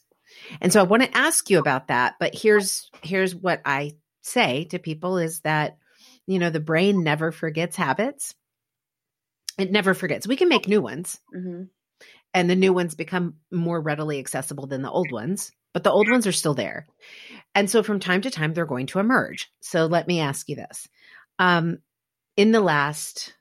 and 0.61 0.71
so 0.71 0.79
I 0.79 0.83
want 0.83 1.03
to 1.03 1.17
ask 1.17 1.49
you 1.49 1.59
about 1.59 1.87
that, 1.87 2.15
but 2.19 2.35
here's 2.35 2.89
here's 3.01 3.35
what 3.35 3.61
I 3.65 3.93
say 4.21 4.65
to 4.65 4.79
people 4.79 5.17
is 5.17 5.41
that 5.41 5.77
you 6.25 6.39
know 6.39 6.49
the 6.49 6.59
brain 6.59 7.03
never 7.03 7.31
forgets 7.31 7.75
habits. 7.75 8.35
It 9.57 9.71
never 9.71 9.93
forgets. 9.93 10.27
We 10.27 10.35
can 10.35 10.49
make 10.49 10.67
new 10.67 10.81
ones. 10.81 11.19
Mm-hmm. 11.35 11.63
And 12.33 12.49
the 12.49 12.55
new 12.55 12.73
ones 12.73 12.93
become 12.93 13.35
more 13.51 13.81
readily 13.81 14.19
accessible 14.19 14.67
than 14.67 14.83
the 14.83 14.91
old 14.91 15.11
ones, 15.11 15.51
but 15.73 15.83
the 15.83 15.91
old 15.91 16.09
ones 16.09 16.25
are 16.27 16.31
still 16.31 16.53
there. 16.53 16.87
And 17.55 17.69
so 17.69 17.83
from 17.83 17.99
time 17.99 18.21
to 18.21 18.31
time 18.31 18.53
they're 18.53 18.65
going 18.65 18.87
to 18.87 18.99
emerge. 18.99 19.51
So 19.61 19.85
let 19.85 20.07
me 20.07 20.19
ask 20.19 20.49
you 20.49 20.55
this. 20.55 20.87
Um 21.39 21.79
in 22.35 22.51
the 22.51 22.61
last 22.61 23.33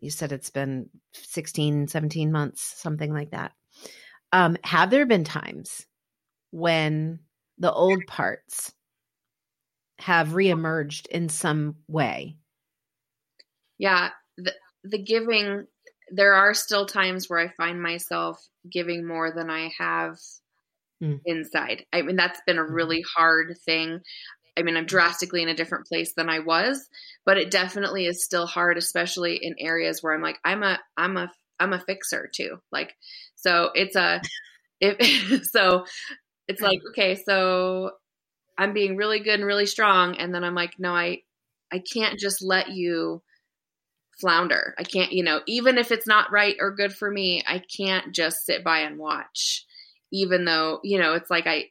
you 0.00 0.10
said 0.10 0.32
it's 0.32 0.50
been 0.50 0.90
16 1.14 1.86
17 1.86 2.32
months 2.32 2.74
something 2.76 3.12
like 3.12 3.30
that 3.30 3.52
um, 4.32 4.56
have 4.64 4.90
there 4.90 5.06
been 5.06 5.24
times 5.24 5.86
when 6.50 7.20
the 7.58 7.72
old 7.72 8.06
parts 8.06 8.72
have 9.98 10.28
reemerged 10.28 11.06
in 11.08 11.28
some 11.28 11.76
way. 11.86 12.38
Yeah, 13.78 14.10
the, 14.38 14.54
the 14.84 14.98
giving, 14.98 15.66
there 16.10 16.34
are 16.34 16.54
still 16.54 16.86
times 16.86 17.28
where 17.28 17.38
I 17.38 17.52
find 17.56 17.80
myself 17.80 18.42
giving 18.70 19.06
more 19.06 19.32
than 19.32 19.50
I 19.50 19.70
have 19.78 20.16
mm. 21.02 21.20
inside. 21.24 21.84
I 21.92 22.02
mean, 22.02 22.16
that's 22.16 22.40
been 22.46 22.58
a 22.58 22.62
mm-hmm. 22.62 22.74
really 22.74 23.04
hard 23.14 23.56
thing. 23.64 24.00
I 24.56 24.62
mean, 24.62 24.76
I'm 24.76 24.86
drastically 24.86 25.42
in 25.42 25.48
a 25.48 25.54
different 25.54 25.86
place 25.86 26.12
than 26.14 26.28
I 26.28 26.40
was, 26.40 26.88
but 27.24 27.38
it 27.38 27.50
definitely 27.50 28.06
is 28.06 28.24
still 28.24 28.46
hard, 28.46 28.76
especially 28.76 29.38
in 29.42 29.54
areas 29.58 30.02
where 30.02 30.14
I'm 30.14 30.22
like, 30.22 30.38
I'm 30.44 30.62
a, 30.62 30.78
I'm 30.96 31.16
a, 31.16 31.30
I'm 31.58 31.72
a 31.72 31.80
fixer 31.80 32.28
too. 32.32 32.58
Like, 32.70 32.94
so 33.36 33.70
it's 33.74 33.96
a, 33.96 34.20
if, 34.80 35.44
so 35.50 35.86
it's 36.48 36.60
like, 36.60 36.80
okay, 36.90 37.14
so 37.14 37.92
I'm 38.58 38.74
being 38.74 38.96
really 38.96 39.20
good 39.20 39.34
and 39.40 39.44
really 39.46 39.66
strong. 39.66 40.16
And 40.16 40.34
then 40.34 40.44
I'm 40.44 40.54
like, 40.54 40.74
no, 40.78 40.94
I, 40.94 41.22
I 41.72 41.78
can't 41.78 42.18
just 42.18 42.42
let 42.42 42.70
you 42.70 43.22
flounder. 44.20 44.74
I 44.78 44.84
can't, 44.84 45.12
you 45.12 45.22
know, 45.22 45.40
even 45.46 45.78
if 45.78 45.90
it's 45.90 46.06
not 46.06 46.30
right 46.30 46.56
or 46.60 46.74
good 46.74 46.92
for 46.92 47.10
me, 47.10 47.42
I 47.46 47.62
can't 47.74 48.14
just 48.14 48.44
sit 48.44 48.62
by 48.62 48.80
and 48.80 48.98
watch, 48.98 49.64
even 50.12 50.44
though, 50.44 50.78
you 50.84 50.98
know, 50.98 51.14
it's 51.14 51.30
like 51.30 51.46
I, 51.46 51.64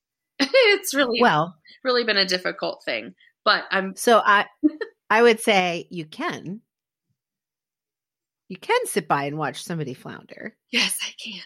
it's 0.40 0.94
really, 0.94 1.20
well, 1.20 1.56
really 1.84 2.04
been 2.04 2.16
a 2.16 2.24
difficult 2.24 2.82
thing. 2.84 3.14
But 3.44 3.64
I'm, 3.70 3.94
so 3.96 4.22
I, 4.24 4.46
I 5.10 5.22
would 5.22 5.40
say 5.40 5.86
you 5.90 6.06
can. 6.06 6.60
You 8.48 8.56
can 8.56 8.86
sit 8.86 9.06
by 9.06 9.24
and 9.24 9.36
watch 9.36 9.62
somebody 9.62 9.94
flounder. 9.94 10.56
Yes, 10.72 10.96
I 11.02 11.12
can. 11.20 11.42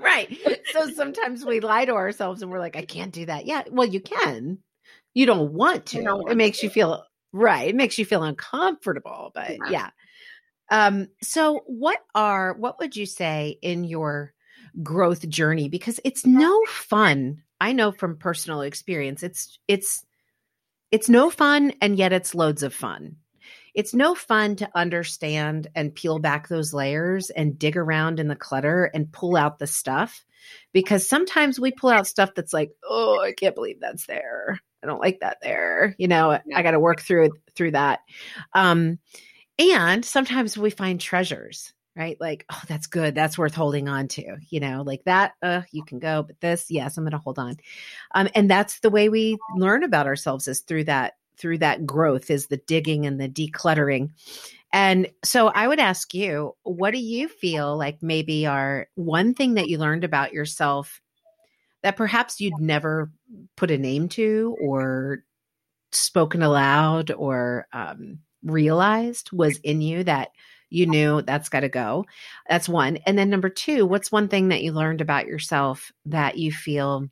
right. 0.00 0.38
So 0.72 0.90
sometimes 0.90 1.44
we 1.44 1.60
lie 1.60 1.84
to 1.84 1.92
ourselves 1.92 2.42
and 2.42 2.50
we're 2.50 2.58
like, 2.58 2.76
I 2.76 2.84
can't 2.84 3.12
do 3.12 3.26
that. 3.26 3.46
Yeah. 3.46 3.62
Well, 3.70 3.86
you 3.86 4.00
can. 4.00 4.58
You 5.14 5.26
don't 5.26 5.52
want 5.52 5.86
to. 5.86 6.02
Don't 6.02 6.18
want 6.18 6.32
it 6.32 6.36
makes 6.36 6.58
to. 6.58 6.66
you 6.66 6.70
feel 6.70 7.04
right. 7.32 7.68
It 7.68 7.76
makes 7.76 7.96
you 7.96 8.04
feel 8.04 8.24
uncomfortable. 8.24 9.30
But 9.34 9.50
yeah. 9.50 9.70
yeah. 9.70 9.90
Um, 10.70 11.08
so 11.22 11.62
what 11.66 12.00
are 12.14 12.54
what 12.54 12.78
would 12.80 12.96
you 12.96 13.06
say 13.06 13.58
in 13.62 13.84
your 13.84 14.33
growth 14.82 15.28
journey? 15.28 15.68
Because 15.68 16.00
it's 16.04 16.26
no 16.26 16.60
fun. 16.66 17.42
I 17.60 17.72
know 17.72 17.92
from 17.92 18.16
personal 18.16 18.62
experience, 18.62 19.22
it's 19.22 19.58
it's 19.68 20.04
it's 20.90 21.08
no 21.08 21.30
fun 21.30 21.72
and 21.80 21.96
yet 21.96 22.12
it's 22.12 22.34
loads 22.34 22.62
of 22.62 22.74
fun 22.74 23.16
it's 23.74 23.92
no 23.92 24.14
fun 24.14 24.54
to 24.56 24.70
understand 24.74 25.66
and 25.74 25.94
peel 25.94 26.20
back 26.20 26.48
those 26.48 26.72
layers 26.72 27.30
and 27.30 27.58
dig 27.58 27.76
around 27.76 28.20
in 28.20 28.28
the 28.28 28.36
clutter 28.36 28.90
and 28.94 29.12
pull 29.12 29.36
out 29.36 29.58
the 29.58 29.66
stuff 29.66 30.24
because 30.72 31.08
sometimes 31.08 31.58
we 31.58 31.72
pull 31.72 31.90
out 31.90 32.06
stuff 32.06 32.30
that's 32.34 32.52
like, 32.52 32.70
oh, 32.88 33.20
I 33.20 33.32
can't 33.32 33.54
believe 33.54 33.80
that's 33.80 34.06
there. 34.06 34.60
I 34.82 34.86
don't 34.86 35.00
like 35.00 35.20
that 35.20 35.38
there. 35.42 35.94
You 35.98 36.06
know, 36.06 36.38
yeah. 36.46 36.56
I 36.56 36.62
got 36.62 36.72
to 36.72 36.80
work 36.80 37.00
through 37.00 37.30
through 37.56 37.72
that. 37.72 38.00
Um, 38.52 38.98
and 39.58 40.04
sometimes 40.04 40.56
we 40.56 40.70
find 40.70 41.00
treasures, 41.00 41.72
right? 41.96 42.16
Like, 42.20 42.44
oh, 42.50 42.60
that's 42.68 42.86
good. 42.86 43.14
That's 43.14 43.38
worth 43.38 43.54
holding 43.54 43.88
on 43.88 44.08
to. 44.08 44.36
You 44.50 44.60
know, 44.60 44.82
like 44.84 45.04
that. 45.04 45.34
Uh, 45.42 45.62
you 45.72 45.84
can 45.84 45.98
go, 45.98 46.22
but 46.22 46.40
this, 46.40 46.70
yes, 46.70 46.96
I'm 46.96 47.04
going 47.04 47.12
to 47.12 47.18
hold 47.18 47.38
on. 47.38 47.56
Um, 48.14 48.28
and 48.34 48.50
that's 48.50 48.80
the 48.80 48.90
way 48.90 49.08
we 49.08 49.38
learn 49.56 49.82
about 49.82 50.06
ourselves 50.06 50.48
is 50.48 50.60
through 50.60 50.84
that 50.84 51.14
through 51.36 51.58
that 51.58 51.84
growth 51.84 52.30
is 52.30 52.46
the 52.46 52.58
digging 52.58 53.06
and 53.06 53.20
the 53.20 53.28
decluttering. 53.28 54.10
And 54.72 55.08
so 55.24 55.48
I 55.48 55.66
would 55.66 55.80
ask 55.80 56.14
you, 56.14 56.56
what 56.62 56.92
do 56.92 56.98
you 56.98 57.28
feel 57.28 57.76
like 57.76 58.02
maybe 58.02 58.46
are 58.46 58.88
one 58.94 59.34
thing 59.34 59.54
that 59.54 59.68
you 59.68 59.78
learned 59.78 60.04
about 60.04 60.32
yourself 60.32 61.00
that 61.82 61.96
perhaps 61.96 62.40
you'd 62.40 62.60
never 62.60 63.12
put 63.56 63.70
a 63.70 63.78
name 63.78 64.08
to 64.10 64.56
or 64.60 65.24
spoken 65.92 66.42
aloud 66.42 67.10
or 67.10 67.66
um, 67.72 68.18
realized 68.42 69.30
was 69.32 69.58
in 69.58 69.80
you 69.80 70.02
that 70.04 70.30
you 70.74 70.86
knew 70.86 71.22
that's 71.22 71.48
got 71.48 71.60
to 71.60 71.68
go. 71.68 72.04
That's 72.48 72.68
one. 72.68 72.98
And 73.06 73.16
then 73.16 73.30
number 73.30 73.48
two, 73.48 73.86
what's 73.86 74.10
one 74.10 74.28
thing 74.28 74.48
that 74.48 74.62
you 74.62 74.72
learned 74.72 75.00
about 75.00 75.26
yourself 75.26 75.92
that 76.06 76.36
you 76.36 76.50
feel 76.50 77.08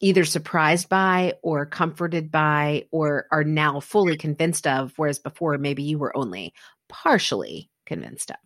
either 0.00 0.24
surprised 0.24 0.88
by 0.88 1.34
or 1.42 1.66
comforted 1.66 2.30
by 2.30 2.86
or 2.92 3.26
are 3.32 3.42
now 3.42 3.80
fully 3.80 4.16
convinced 4.16 4.66
of, 4.66 4.92
whereas 4.96 5.18
before 5.18 5.58
maybe 5.58 5.82
you 5.82 5.98
were 5.98 6.16
only 6.16 6.54
partially 6.88 7.68
convinced 7.84 8.30
of? 8.30 8.36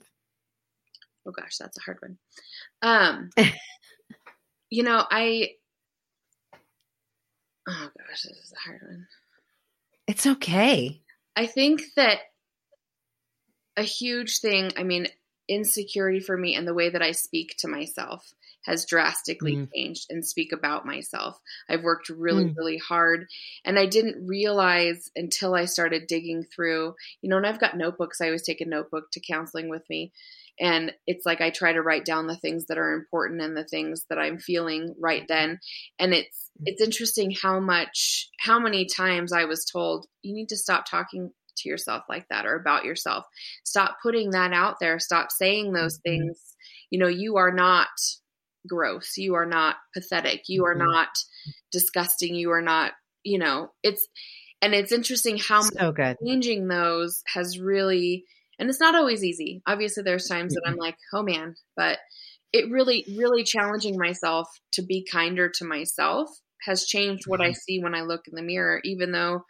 Oh 1.26 1.33
gosh, 1.33 1.59
that's 1.59 1.76
a 1.76 1.83
hard 1.83 1.98
one. 2.00 2.18
Um, 2.81 3.31
you 4.70 4.83
know, 4.83 5.05
I, 5.11 5.50
oh 7.68 7.90
gosh, 7.98 8.22
this 8.22 8.38
is 8.38 8.55
a 8.57 8.68
hard 8.68 8.81
one. 8.83 9.07
It's 10.09 10.26
okay. 10.26 11.02
I 11.37 11.46
think 11.46 11.83
that 11.96 12.18
a 13.76 13.82
huge 13.82 14.40
thing, 14.40 14.72
I 14.76 14.82
mean, 14.82 15.08
insecurity 15.48 16.20
for 16.20 16.37
me 16.37 16.54
and 16.54 16.66
the 16.66 16.74
way 16.74 16.90
that 16.90 17.02
I 17.02 17.12
speak 17.12 17.56
to 17.58 17.68
myself 17.68 18.32
has 18.64 18.87
drastically 18.87 19.56
mm. 19.56 19.68
changed 19.74 20.06
and 20.08 20.24
speak 20.24 20.52
about 20.52 20.87
myself. 20.87 21.38
I've 21.68 21.82
worked 21.82 22.08
really, 22.08 22.44
mm. 22.44 22.56
really 22.56 22.78
hard. 22.78 23.26
And 23.64 23.78
I 23.78 23.87
didn't 23.87 24.26
realize 24.26 25.11
until 25.16 25.54
I 25.54 25.64
started 25.64 26.06
digging 26.06 26.44
through, 26.44 26.94
you 27.20 27.28
know, 27.28 27.38
and 27.38 27.46
I've 27.46 27.61
got 27.61 27.76
notebooks. 27.76 28.20
I 28.20 28.26
always 28.26 28.42
take 28.42 28.61
a 28.61 28.66
notebook 28.66 29.11
to 29.12 29.20
counseling 29.20 29.68
with 29.68 29.82
me. 29.90 30.12
And 30.61 30.92
it's 31.06 31.26
like 31.26 31.40
I 31.40 31.50
try 31.50 31.72
to 31.72 31.82
write 31.82 32.04
down 32.04 32.26
the 32.26 32.37
things 32.37 32.66
that 32.66 32.78
are 32.78 32.92
important 32.92 33.40
and 33.40 33.56
the 33.56 33.64
things 33.64 34.04
that 34.11 34.18
I'm 34.18 34.38
feeling 34.38 34.94
right 35.00 35.26
then. 35.26 35.58
And 35.98 36.14
it's 36.14 36.50
mm. 36.61 36.64
it's 36.66 36.82
interesting 36.82 37.32
how 37.32 37.58
much 37.58 38.28
how 38.38 38.61
many 38.61 38.87
times 38.87 39.32
I 39.32 39.46
was 39.46 39.64
told, 39.64 40.06
you 40.22 40.35
need 40.35 40.50
to 40.50 40.56
stop 40.56 40.88
talking 40.88 41.32
to 41.58 41.68
yourself 41.68 42.04
like 42.08 42.26
that 42.30 42.46
or 42.46 42.56
about 42.56 42.84
yourself. 42.84 43.24
Stop 43.64 43.96
putting 44.02 44.30
that 44.30 44.52
out 44.52 44.76
there. 44.80 44.98
Stop 44.98 45.30
saying 45.30 45.72
those 45.72 45.98
mm-hmm. 45.98 46.24
things. 46.24 46.56
You 46.90 46.98
know, 46.98 47.08
you 47.08 47.36
are 47.36 47.52
not 47.52 47.88
gross. 48.68 49.16
You 49.16 49.34
are 49.34 49.46
not 49.46 49.76
pathetic. 49.94 50.42
You 50.48 50.66
are 50.66 50.74
mm-hmm. 50.74 50.90
not 50.90 51.08
disgusting. 51.70 52.34
You 52.34 52.52
are 52.52 52.62
not, 52.62 52.92
you 53.24 53.38
know, 53.38 53.70
it's, 53.82 54.06
and 54.60 54.74
it's 54.74 54.92
interesting 54.92 55.38
how 55.38 55.62
so 55.62 55.92
good. 55.92 56.16
changing 56.24 56.68
those 56.68 57.22
has 57.26 57.58
really, 57.58 58.24
and 58.58 58.68
it's 58.68 58.80
not 58.80 58.94
always 58.94 59.24
easy. 59.24 59.62
Obviously, 59.66 60.04
there's 60.04 60.28
times 60.28 60.54
that 60.54 60.62
I'm 60.64 60.76
like, 60.76 60.96
oh 61.12 61.22
man, 61.22 61.56
but 61.76 61.98
it 62.52 62.70
really, 62.70 63.04
really 63.18 63.42
challenging 63.44 63.96
myself 63.98 64.48
to 64.72 64.82
be 64.82 65.06
kinder 65.10 65.48
to 65.48 65.64
myself 65.64 66.28
has 66.64 66.84
changed 66.84 67.24
what 67.26 67.40
I 67.40 67.48
mm-hmm. 67.48 67.54
see 67.54 67.82
when 67.82 67.94
I 67.94 68.02
look 68.02 68.28
in 68.28 68.36
the 68.36 68.42
mirror, 68.42 68.80
even 68.84 69.10
though 69.10 69.44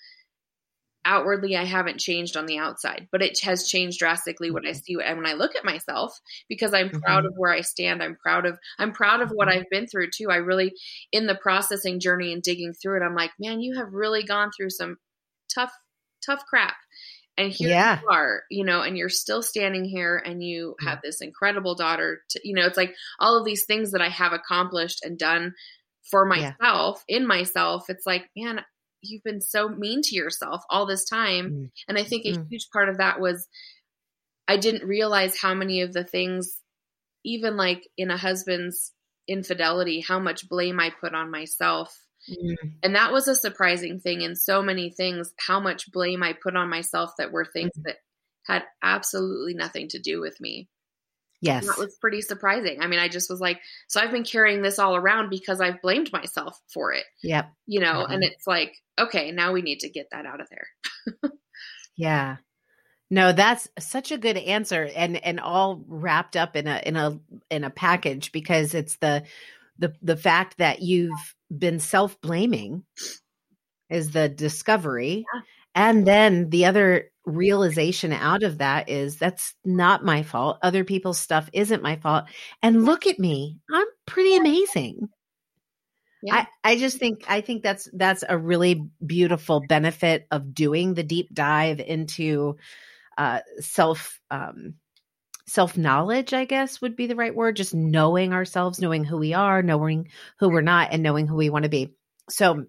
outwardly 1.05 1.57
I 1.57 1.65
haven't 1.65 2.01
changed 2.01 2.37
on 2.37 2.47
the 2.47 2.59
outside, 2.59 3.09
but 3.11 3.23
it 3.23 3.41
has 3.43 3.67
changed 3.67 3.99
drastically 3.99 4.51
when 4.51 4.67
I 4.67 4.71
mm-hmm. 4.71 4.79
see 4.79 4.97
and 5.05 5.17
when 5.19 5.27
I 5.27 5.35
look 5.35 5.57
at 5.57 5.65
myself 5.65 6.19
because 6.49 6.75
I'm 6.75 6.91
proud 6.91 7.25
mm-hmm. 7.25 7.29
of 7.29 7.35
where 7.37 7.53
I 7.53 7.63
stand. 7.63 8.03
I'm 8.03 8.17
proud 8.17 8.47
of 8.47 8.59
I'm 8.79 8.93
proud 8.93 9.21
of 9.21 9.31
what 9.31 9.49
mm-hmm. 9.49 9.61
I've 9.61 9.71
been 9.71 9.87
through 9.87 10.11
too. 10.11 10.31
I 10.31 10.37
really 10.37 10.73
in 11.11 11.27
the 11.27 11.35
processing 11.35 12.01
journey 12.01 12.33
and 12.33 12.43
digging 12.43 12.73
through 12.73 12.99
it, 12.99 13.05
I'm 13.05 13.15
like, 13.15 13.33
man, 13.41 13.61
you 13.61 13.77
have 13.77 13.93
really 13.93 14.23
gone 14.23 14.51
through 14.57 14.71
some 14.71 14.97
tough 15.53 15.73
tough 16.25 16.45
crap. 16.47 16.75
And 17.39 17.51
here 17.51 17.71
yeah. 17.71 18.01
you 18.01 18.09
are, 18.11 18.43
you 18.51 18.65
know, 18.65 18.83
and 18.83 18.97
you're 18.97 19.09
still 19.09 19.43
standing 19.43 19.87
here 19.87 20.23
and 20.23 20.43
you 20.43 20.77
have 20.81 21.01
this 21.03 21.23
incredible 21.23 21.75
daughter 21.75 22.21
to, 22.31 22.41
you 22.45 22.55
know, 22.55 22.67
it's 22.67 22.77
like 22.77 22.95
all 23.19 23.39
of 23.39 23.47
these 23.47 23.65
things 23.65 23.93
that 23.93 24.03
I 24.03 24.11
have 24.11 24.35
accomplished 24.35 25.03
and 25.03 25.19
done 25.19 25.55
for 26.11 26.27
myself 26.27 27.03
yeah. 27.09 27.17
in 27.17 27.27
myself. 27.27 27.85
It's 27.89 28.07
like, 28.07 28.29
man, 28.37 28.61
you've 29.03 29.25
been 29.25 29.41
so 29.41 29.69
mean 29.69 30.01
to 30.03 30.15
yourself 30.15 30.63
all 30.71 30.87
this 30.87 31.05
time. 31.05 31.51
Mm. 31.51 31.71
And 31.89 31.99
I 31.99 32.05
think 32.05 32.25
a 32.25 32.39
mm. 32.39 32.49
huge 32.49 32.69
part 32.73 32.89
of 32.89 32.99
that 32.99 33.21
was 33.21 33.49
I 34.49 34.57
didn't 34.57 34.87
realize 34.87 35.39
how 35.39 35.55
many 35.55 35.83
of 35.83 35.93
the 35.93 36.05
things, 36.05 36.59
even 37.25 37.57
like 37.57 37.89
in 37.97 38.11
a 38.11 38.17
husband's 38.17 38.93
infidelity, 39.29 40.01
how 40.01 40.19
much 40.19 40.49
blame 40.49 40.81
I 40.81 40.91
put 40.91 41.15
on 41.15 41.31
myself. 41.31 41.97
Mm. 42.31 42.75
And 42.83 42.95
that 42.95 43.13
was 43.13 43.29
a 43.29 43.35
surprising 43.35 44.01
thing 44.01 44.23
in 44.23 44.37
so 44.37 44.63
many 44.63 44.91
things, 44.91 45.33
how 45.39 45.61
much 45.61 45.91
blame 45.93 46.23
I 46.23 46.35
put 46.35 46.57
on 46.57 46.71
myself 46.71 47.13
that 47.19 47.33
were 47.33 47.45
things 47.45 47.73
mm. 47.79 47.83
that 47.85 47.97
had 48.47 48.65
absolutely 48.83 49.55
nothing 49.55 49.89
to 49.89 49.99
do 49.99 50.21
with 50.21 50.41
me. 50.41 50.69
Yes. 51.43 51.65
And 51.65 51.71
that 51.71 51.79
was 51.79 51.97
pretty 52.01 52.23
surprising. 52.23 52.81
I 52.81 52.87
mean, 52.87 53.01
I 53.01 53.09
just 53.09 53.29
was 53.29 53.41
like, 53.41 53.61
so 53.89 54.01
I've 54.01 54.13
been 54.13 54.23
carrying 54.23 54.63
this 54.63 54.79
all 54.79 54.95
around 54.95 55.29
because 55.29 55.61
I've 55.61 55.83
blamed 55.83 56.13
myself 56.13 56.57
for 56.73 56.93
it. 56.93 57.05
Yep. 57.25 57.51
You 57.67 57.81
know, 57.81 58.05
mm-hmm. 58.05 58.13
and 58.13 58.25
it's 58.25 58.47
like, 58.47 58.73
okay, 58.99 59.33
now 59.33 59.53
we 59.53 59.61
need 59.61 59.81
to 59.81 59.91
get 59.91 60.07
that 60.13 60.25
out 60.25 60.41
of 60.41 60.49
there. 60.51 61.33
yeah. 61.97 62.37
No, 63.11 63.33
that's 63.33 63.69
such 63.79 64.13
a 64.13 64.19
good 64.19 64.39
answer 64.39 64.89
and 64.97 65.23
and 65.23 65.39
all 65.39 65.85
wrapped 65.87 66.37
up 66.37 66.57
in 66.57 66.67
a 66.67 66.81
in 66.87 66.97
a 66.97 67.21
in 67.51 67.65
a 67.65 67.71
package 67.71 68.33
because 68.33 68.73
it's 68.73 68.97
the 68.99 69.25
the 69.79 69.95
the 70.01 70.17
fact 70.17 70.59
that 70.59 70.81
you've 70.81 71.35
been 71.55 71.81
self-blaming 71.81 72.85
is 73.91 74.13
the 74.13 74.29
discovery. 74.29 75.27
Yeah. 75.35 75.41
And 75.75 76.07
then 76.07 76.51
the 76.51 76.67
other 76.67 77.11
realization 77.25 78.13
out 78.13 78.43
of 78.43 78.59
that 78.59 78.89
is 78.89 79.17
that's 79.17 79.55
not 79.65 80.05
my 80.05 80.23
fault. 80.23 80.59
Other 80.63 80.85
people's 80.85 81.19
stuff 81.19 81.49
isn't 81.53 81.83
my 81.83 81.97
fault. 81.97 82.25
And 82.63 82.85
look 82.85 83.07
at 83.07 83.19
me. 83.19 83.59
I'm 83.73 83.87
pretty 84.07 84.37
amazing. 84.37 85.09
Yeah. 86.23 86.47
I, 86.65 86.73
I 86.73 86.77
just 86.77 86.99
think 86.99 87.25
I 87.29 87.41
think 87.41 87.63
that's 87.63 87.89
that's 87.93 88.23
a 88.29 88.39
really 88.39 88.89
beautiful 89.05 89.61
benefit 89.69 90.27
of 90.31 90.55
doing 90.55 90.95
the 90.95 91.03
deep 91.03 91.35
dive 91.35 91.81
into 91.81 92.57
uh, 93.19 93.41
self 93.59 94.21
um, 94.31 94.75
self 95.47 95.77
knowledge. 95.77 96.33
I 96.33 96.45
guess 96.45 96.81
would 96.81 96.95
be 96.95 97.09
the 97.09 97.17
right 97.17 97.35
word. 97.35 97.57
Just 97.57 97.75
knowing 97.75 98.33
ourselves, 98.33 98.81
knowing 98.81 99.05
who 99.05 99.19
we 99.19 99.35
are, 99.35 99.63
knowing 99.63 100.09
who 100.39 100.49
we're 100.49 100.61
not, 100.61 100.93
and 100.93 101.03
knowing 101.03 101.27
who 101.27 101.37
we 101.37 101.51
want 101.51 101.65
to 101.65 101.69
be. 101.69 101.93
So, 102.31 102.67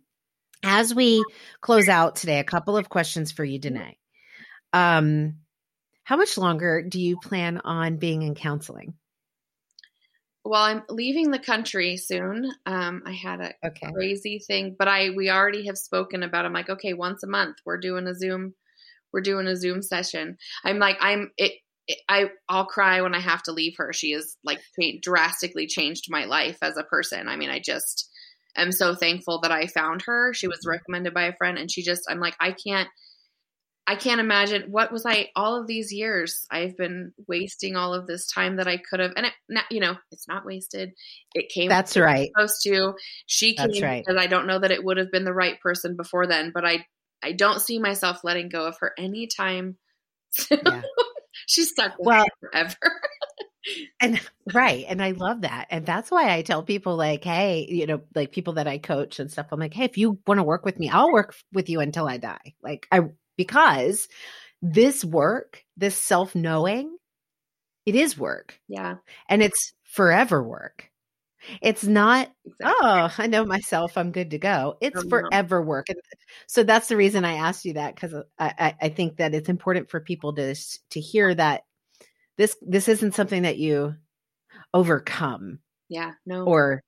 as 0.63 0.95
we 0.95 1.23
close 1.61 1.89
out 1.89 2.15
today, 2.15 2.39
a 2.39 2.43
couple 2.43 2.77
of 2.77 2.89
questions 2.89 3.31
for 3.31 3.43
you, 3.43 3.59
Danae. 3.59 3.97
Um, 4.71 5.35
how 6.03 6.17
much 6.17 6.37
longer 6.37 6.81
do 6.81 6.99
you 6.99 7.17
plan 7.17 7.59
on 7.63 7.97
being 7.97 8.23
in 8.23 8.35
counseling? 8.35 8.95
Well, 10.45 10.61
I'm 10.61 10.83
leaving 10.89 11.31
the 11.31 11.39
country 11.39 11.95
soon. 11.95 12.51
Um, 12.65 13.03
I 13.05 13.13
had 13.13 13.39
a 13.39 13.53
okay. 13.65 13.91
crazy 13.93 14.39
thing, 14.39 14.75
but 14.77 14.89
I 14.89 15.11
we 15.11 15.29
already 15.29 15.67
have 15.67 15.77
spoken 15.77 16.21
about. 16.21 16.45
I'm 16.45 16.51
like, 16.51 16.69
okay, 16.69 16.93
once 16.93 17.23
a 17.23 17.27
month 17.27 17.57
we're 17.65 17.77
doing 17.77 18.07
a 18.07 18.15
Zoom, 18.15 18.53
we're 19.13 19.21
doing 19.21 19.47
a 19.47 19.55
Zoom 19.55 19.81
session. 19.81 20.37
I'm 20.65 20.79
like, 20.79 20.97
I'm 20.99 21.31
it. 21.37 21.53
it 21.87 21.99
I 22.09 22.25
I'll 22.49 22.65
cry 22.65 23.01
when 23.01 23.15
I 23.15 23.21
have 23.21 23.43
to 23.43 23.53
leave 23.53 23.75
her. 23.77 23.93
She 23.93 24.11
has 24.11 24.35
like 24.43 24.59
drastically 25.01 25.65
changed 25.65 26.07
my 26.09 26.25
life 26.25 26.57
as 26.61 26.75
a 26.75 26.83
person. 26.83 27.29
I 27.29 27.37
mean, 27.37 27.49
I 27.49 27.59
just 27.59 28.09
am 28.55 28.71
so 28.71 28.95
thankful 28.95 29.41
that 29.41 29.51
I 29.51 29.67
found 29.67 30.03
her. 30.03 30.33
She 30.33 30.47
was 30.47 30.59
mm-hmm. 30.59 30.71
recommended 30.71 31.13
by 31.13 31.23
a 31.23 31.35
friend, 31.35 31.57
and 31.57 31.71
she 31.71 31.83
just 31.83 32.03
I'm 32.09 32.19
like, 32.19 32.35
I 32.39 32.51
can't 32.51 32.89
I 33.85 33.95
can't 33.95 34.21
imagine 34.21 34.71
what 34.71 34.91
was 34.91 35.05
I 35.05 35.29
all 35.35 35.59
of 35.59 35.67
these 35.67 35.91
years 35.91 36.45
I've 36.49 36.77
been 36.77 37.13
wasting 37.27 37.75
all 37.75 37.93
of 37.93 38.07
this 38.07 38.27
time 38.27 38.57
that 38.57 38.67
I 38.67 38.77
could 38.77 38.99
have 38.99 39.11
and 39.15 39.25
it 39.25 39.33
you 39.69 39.81
know 39.81 39.95
it's 40.11 40.27
not 40.27 40.45
wasted 40.45 40.91
it 41.33 41.49
came 41.49 41.69
That's 41.69 41.97
right 41.97 42.29
supposed 42.33 42.61
to 42.63 42.93
she 43.25 43.55
came 43.55 43.67
That's 43.67 43.81
right. 43.81 44.03
because 44.05 44.21
I 44.21 44.27
don't 44.27 44.47
know 44.47 44.59
that 44.59 44.71
it 44.71 44.83
would 44.83 44.97
have 44.97 45.11
been 45.11 45.25
the 45.25 45.33
right 45.33 45.59
person 45.59 45.97
before 45.97 46.27
then 46.27 46.51
but 46.53 46.65
I 46.65 46.85
I 47.21 47.33
don't 47.33 47.61
see 47.61 47.79
myself 47.79 48.23
letting 48.23 48.49
go 48.49 48.65
of 48.67 48.77
her 48.79 48.93
anytime 48.97 49.77
yeah. 50.51 50.81
she's 51.45 51.69
stuck 51.69 51.97
with 51.99 52.07
well, 52.07 52.25
forever 52.39 52.75
and 54.01 54.19
right 54.53 54.85
and 54.89 55.01
i 55.01 55.11
love 55.11 55.41
that 55.41 55.67
and 55.69 55.85
that's 55.85 56.11
why 56.11 56.33
i 56.33 56.41
tell 56.41 56.63
people 56.63 56.95
like 56.95 57.23
hey 57.23 57.65
you 57.69 57.85
know 57.85 58.01
like 58.13 58.31
people 58.31 58.53
that 58.53 58.67
i 58.67 58.77
coach 58.77 59.19
and 59.19 59.31
stuff 59.31 59.47
i'm 59.51 59.59
like 59.59 59.73
hey 59.73 59.85
if 59.85 59.97
you 59.97 60.19
want 60.27 60.37
to 60.37 60.43
work 60.43 60.65
with 60.65 60.77
me 60.79 60.89
i'll 60.89 61.11
work 61.11 61.35
with 61.53 61.69
you 61.69 61.79
until 61.79 62.07
i 62.07 62.17
die 62.17 62.53
like 62.61 62.87
i 62.91 63.01
because 63.37 64.07
this 64.63 65.03
work, 65.03 65.63
this 65.75 65.97
self 65.97 66.33
knowing, 66.33 66.97
it 67.85 67.95
is 67.95 68.17
work. 68.17 68.59
Yeah. 68.67 68.95
And 69.27 69.43
it's 69.43 69.73
forever 69.83 70.41
work. 70.41 70.89
It's 71.61 71.83
not, 71.83 72.31
exactly. 72.45 72.73
oh, 72.81 73.13
I 73.17 73.27
know 73.27 73.43
myself, 73.43 73.97
I'm 73.97 74.11
good 74.13 74.31
to 74.31 74.37
go. 74.37 74.77
It's 74.79 75.03
forever 75.03 75.61
work. 75.61 75.89
And 75.89 75.99
so 76.47 76.63
that's 76.63 76.87
the 76.87 76.95
reason 76.95 77.25
I 77.25 77.33
asked 77.33 77.65
you 77.65 77.73
that 77.73 77.93
because 77.93 78.13
I, 78.39 78.75
I 78.81 78.89
think 78.89 79.17
that 79.17 79.35
it's 79.35 79.49
important 79.49 79.89
for 79.89 79.99
people 79.99 80.33
to 80.35 80.55
to 80.91 80.99
hear 81.01 81.35
that 81.35 81.63
this 82.37 82.55
this 82.61 82.87
isn't 82.87 83.15
something 83.15 83.43
that 83.43 83.57
you 83.57 83.95
overcome. 84.73 85.59
Yeah, 85.89 86.13
no. 86.25 86.45
Or 86.45 86.81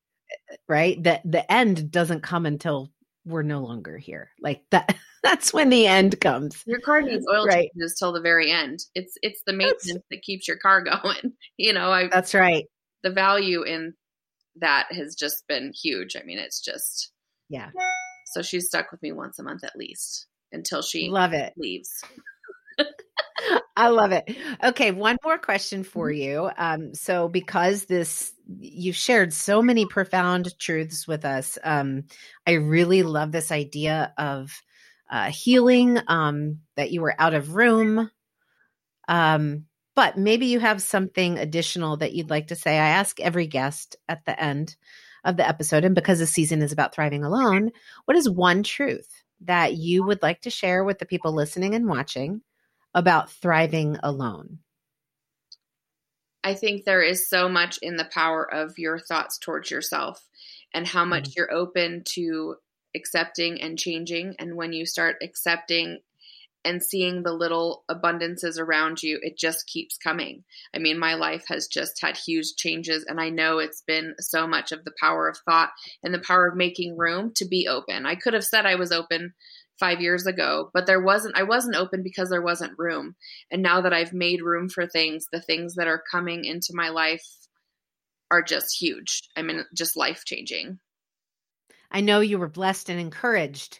right? 0.68 1.02
That 1.04 1.22
the 1.26 1.50
end 1.52 1.91
doesn't 1.91 2.24
come 2.24 2.46
until 2.46 2.91
we're 3.26 3.43
no 3.43 3.62
longer 3.62 3.98
here. 3.98 4.32
Like 4.39 4.64
that 4.72 4.96
that's 5.24 5.54
when 5.54 5.70
the 5.70 5.88
end 5.88 6.20
comes. 6.22 6.62
Your 6.66 6.80
car 6.80 7.02
needs 7.02 7.26
oil 7.32 7.46
right. 7.46 7.70
changes 7.76 7.96
till 7.98 8.14
the 8.14 8.22
very 8.22 8.52
end. 8.52 8.80
It's 8.93 9.18
it's 9.22 9.41
the 9.46 9.54
maintenance 9.54 9.93
that's, 9.93 10.06
that 10.12 10.22
keeps 10.22 10.48
your 10.48 10.58
car 10.58 10.82
going. 11.04 11.34
You 11.58 11.74
know, 11.74 11.91
I 11.91 12.08
That's 12.08 12.34
right. 12.34 12.66
The 13.04 13.12
value 13.12 13.64
in 13.64 13.93
that 14.58 14.88
has 14.91 15.16
just 15.16 15.48
been 15.48 15.74
huge. 15.74 16.16
I 16.16 16.24
mean, 16.24 16.38
it's 16.39 16.62
just 16.62 17.12
Yeah. 17.50 17.70
So 18.28 18.41
she's 18.41 18.68
stuck 18.68 18.91
with 18.91 19.02
me 19.02 19.12
once 19.12 19.39
a 19.39 19.43
month 19.43 19.64
at 19.64 19.76
least 19.76 20.28
until 20.52 20.82
she 20.82 21.10
love 21.10 21.34
it 21.34 21.54
leaves. 21.58 21.89
I 23.78 23.89
love 23.89 24.11
it. 24.11 24.36
Okay, 24.63 24.91
one 24.91 25.17
more 25.23 25.38
question 25.38 25.84
for 25.84 26.09
mm-hmm. 26.09 26.21
you. 26.21 26.49
Um, 26.57 26.93
so, 26.93 27.28
because 27.28 27.86
this, 27.86 28.34
you've 28.59 28.95
shared 28.95 29.34
so 29.34 29.61
many 29.61 29.86
profound 29.86 30.57
truths 30.57 31.07
with 31.07 31.26
us. 31.26 31.57
Um, 31.63 32.03
I 32.47 32.53
really 32.53 33.03
love 33.03 33.32
this 33.32 33.51
idea 33.51 34.13
of 34.17 34.51
uh, 35.09 35.30
healing. 35.30 35.99
Um, 36.07 36.59
that 36.76 36.91
you 36.91 37.01
were 37.01 37.15
out 37.17 37.34
of 37.34 37.55
room. 37.55 38.09
Um, 39.07 39.65
but 39.95 40.17
maybe 40.17 40.47
you 40.47 40.59
have 40.59 40.82
something 40.82 41.38
additional 41.39 41.97
that 41.97 42.13
you'd 42.13 42.30
like 42.30 42.47
to 42.47 42.55
say. 42.55 42.73
I 42.73 42.89
ask 42.89 43.19
every 43.19 43.47
guest 43.47 43.95
at 44.09 44.26
the 44.26 44.39
end 44.41 44.76
of 45.23 45.38
the 45.38 45.47
episode, 45.47 45.86
and 45.86 45.95
because 45.95 46.19
the 46.19 46.28
season 46.28 46.61
is 46.61 46.71
about 46.71 46.93
thriving 46.93 47.23
alone, 47.23 47.71
what 48.05 48.17
is 48.17 48.30
one 48.30 48.61
truth 48.63 49.09
that 49.41 49.73
you 49.73 50.03
would 50.03 50.21
like 50.21 50.41
to 50.41 50.49
share 50.49 50.84
with 50.84 50.99
the 50.99 51.05
people 51.05 51.34
listening 51.34 51.76
and 51.76 51.88
watching 51.88 52.41
about 52.96 53.30
thriving 53.30 53.98
alone? 54.02 54.60
I 56.43 56.54
think 56.54 56.86
there 56.86 57.02
is 57.02 57.30
so 57.30 57.50
much 57.50 57.78
in 57.82 57.98
the 57.98 58.06
power 58.06 58.43
of 58.52 58.78
your 58.78 58.98
thoughts 59.00 59.38
towards 59.38 59.70
yourself 59.70 60.24
and 60.74 60.88
how 60.88 61.06
much 61.06 61.24
mm-hmm. 61.24 61.34
you're 61.38 61.54
open 61.54 62.04
to 62.14 62.56
accepting 62.96 63.62
and 63.62 63.78
changing. 63.78 64.36
And 64.39 64.56
when 64.56 64.72
you 64.72 64.86
start 64.86 65.18
accepting 65.22 66.00
and 66.64 66.84
seeing 66.84 67.22
the 67.22 67.34
little 67.34 67.84
abundances 67.89 68.60
around 68.60 69.04
you, 69.04 69.20
it 69.22 69.38
just 69.38 69.68
keeps 69.68 69.98
coming. 69.98 70.43
I 70.74 70.80
mean, 70.80 70.98
my 70.98 71.14
life 71.14 71.46
has 71.48 71.68
just 71.68 72.02
had 72.02 72.18
huge 72.18 72.56
changes, 72.58 73.06
and 73.08 73.22
I 73.22 73.30
know 73.30 73.60
it's 73.60 73.82
been 73.82 74.16
so 74.20 74.48
much 74.48 74.72
of 74.72 74.84
the 74.84 74.93
power 75.00 75.30
of 75.30 75.38
thought 75.46 75.70
and 76.04 76.12
the 76.12 76.20
power 76.20 76.48
of 76.48 76.56
making 76.56 76.98
room 76.98 77.34
to 77.36 77.46
be 77.46 77.68
open. 77.68 78.08
I 78.08 78.16
could 78.16 78.34
have 78.34 78.43
said 78.43 78.66
I 78.66 78.76
was 78.76 78.91
open 78.91 79.36
five 79.80 80.01
years 80.01 80.26
ago, 80.26 80.69
but 80.73 80.86
there 80.86 81.01
wasn't, 81.01 81.38
I 81.38 81.43
wasn't 81.43 81.76
open 81.76 82.03
because 82.03 82.30
there 82.30 82.41
wasn't 82.41 82.78
room. 82.78 83.15
And 83.51 83.61
now 83.61 83.82
that 83.82 83.93
I've 83.93 84.13
made 84.13 84.41
room 84.41 84.69
for 84.69 84.88
things, 84.88 85.28
the 85.32 85.41
things 85.41 85.76
that 85.76 85.88
are 85.88 86.03
coming 86.11 86.45
into 86.45 86.73
my 86.73 86.89
life 86.89 87.26
are 88.32 88.41
just 88.41 88.82
huge. 88.82 89.23
I 89.36 89.41
mean, 89.41 89.63
just 89.76 89.97
life 89.97 90.23
changing. 90.26 90.80
I 91.91 92.01
know 92.01 92.19
you 92.19 92.39
were 92.39 92.49
blessed 92.49 92.89
and 92.89 92.99
encouraged 92.99 93.80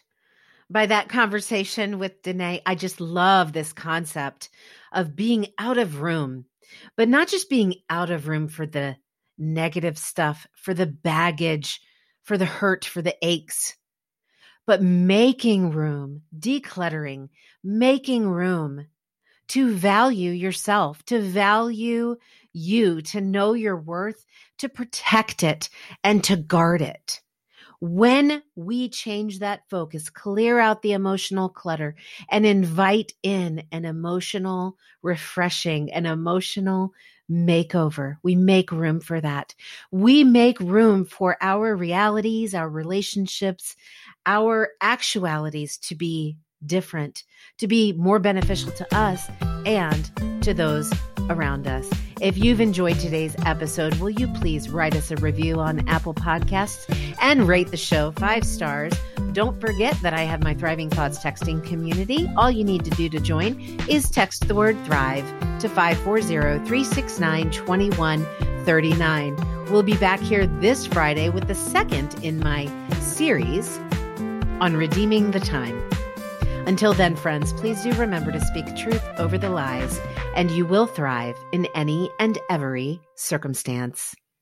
by 0.70 0.86
that 0.86 1.08
conversation 1.08 1.98
with 1.98 2.22
Danae. 2.22 2.62
I 2.64 2.74
just 2.74 3.00
love 3.00 3.52
this 3.52 3.72
concept 3.72 4.48
of 4.92 5.16
being 5.16 5.48
out 5.58 5.78
of 5.78 6.00
room, 6.00 6.46
but 6.96 7.08
not 7.08 7.28
just 7.28 7.50
being 7.50 7.74
out 7.90 8.10
of 8.10 8.28
room 8.28 8.48
for 8.48 8.66
the 8.66 8.96
negative 9.38 9.98
stuff, 9.98 10.46
for 10.54 10.74
the 10.74 10.86
baggage, 10.86 11.80
for 12.22 12.38
the 12.38 12.46
hurt, 12.46 12.84
for 12.84 13.02
the 13.02 13.16
aches, 13.22 13.76
but 14.66 14.82
making 14.82 15.70
room, 15.70 16.22
decluttering, 16.38 17.28
making 17.62 18.28
room 18.28 18.86
to 19.48 19.72
value 19.72 20.32
yourself, 20.32 21.04
to 21.04 21.20
value 21.20 22.16
you, 22.52 23.00
to 23.02 23.20
know 23.20 23.52
your 23.52 23.76
worth, 23.76 24.24
to 24.58 24.68
protect 24.68 25.42
it, 25.42 25.68
and 26.02 26.24
to 26.24 26.36
guard 26.36 26.82
it. 26.82 27.20
When 27.78 28.42
we 28.54 28.88
change 28.88 29.38
that 29.38 29.68
focus, 29.68 30.08
clear 30.08 30.58
out 30.58 30.82
the 30.82 30.92
emotional 30.92 31.48
clutter, 31.48 31.94
and 32.30 32.46
invite 32.46 33.12
in 33.22 33.64
an 33.70 33.84
emotional 33.84 34.78
refreshing, 35.02 35.92
an 35.92 36.06
emotional 36.06 36.92
makeover. 37.30 38.16
We 38.22 38.34
make 38.34 38.72
room 38.72 39.00
for 39.00 39.20
that. 39.20 39.54
We 39.90 40.24
make 40.24 40.58
room 40.58 41.04
for 41.04 41.36
our 41.40 41.76
realities, 41.76 42.54
our 42.54 42.68
relationships, 42.68 43.76
our 44.26 44.70
actualities 44.80 45.78
to 45.78 45.94
be 45.94 46.36
different, 46.64 47.22
to 47.58 47.66
be 47.66 47.92
more 47.92 48.18
beneficial 48.18 48.72
to 48.72 48.96
us 48.96 49.28
and 49.64 50.10
to 50.42 50.52
those 50.52 50.92
around 51.30 51.66
us. 51.66 51.88
If 52.20 52.38
you've 52.38 52.60
enjoyed 52.60 52.98
today's 52.98 53.36
episode, 53.44 53.94
will 53.96 54.10
you 54.10 54.28
please 54.28 54.70
write 54.70 54.96
us 54.96 55.10
a 55.10 55.16
review 55.16 55.60
on 55.60 55.86
Apple 55.88 56.14
Podcasts 56.14 56.86
and 57.20 57.46
rate 57.46 57.70
the 57.70 57.76
show 57.76 58.12
five 58.12 58.44
stars? 58.44 58.94
Don't 59.32 59.60
forget 59.60 60.00
that 60.02 60.14
I 60.14 60.22
have 60.22 60.42
my 60.42 60.54
Thriving 60.54 60.88
Thoughts 60.88 61.18
texting 61.18 61.62
community. 61.62 62.30
All 62.36 62.50
you 62.50 62.64
need 62.64 62.84
to 62.84 62.90
do 62.90 63.08
to 63.10 63.20
join 63.20 63.60
is 63.88 64.08
text 64.08 64.48
the 64.48 64.54
word 64.54 64.82
thrive 64.86 65.26
to 65.60 65.68
540 65.68 66.64
369 66.66 67.50
2139. 67.50 69.66
We'll 69.70 69.82
be 69.82 69.96
back 69.96 70.20
here 70.20 70.46
this 70.46 70.86
Friday 70.86 71.28
with 71.28 71.48
the 71.48 71.54
second 71.54 72.14
in 72.24 72.38
my 72.38 72.70
series 73.00 73.78
on 74.60 74.76
redeeming 74.76 75.30
the 75.30 75.40
time. 75.40 75.80
Until 76.66 76.92
then, 76.92 77.14
friends, 77.14 77.52
please 77.52 77.82
do 77.82 77.92
remember 77.92 78.32
to 78.32 78.40
speak 78.40 78.76
truth 78.76 79.04
over 79.18 79.38
the 79.38 79.50
lies, 79.50 80.00
and 80.34 80.50
you 80.50 80.66
will 80.66 80.86
thrive 80.86 81.36
in 81.52 81.66
any 81.74 82.10
and 82.18 82.38
every 82.50 83.00
circumstance. 83.14 84.14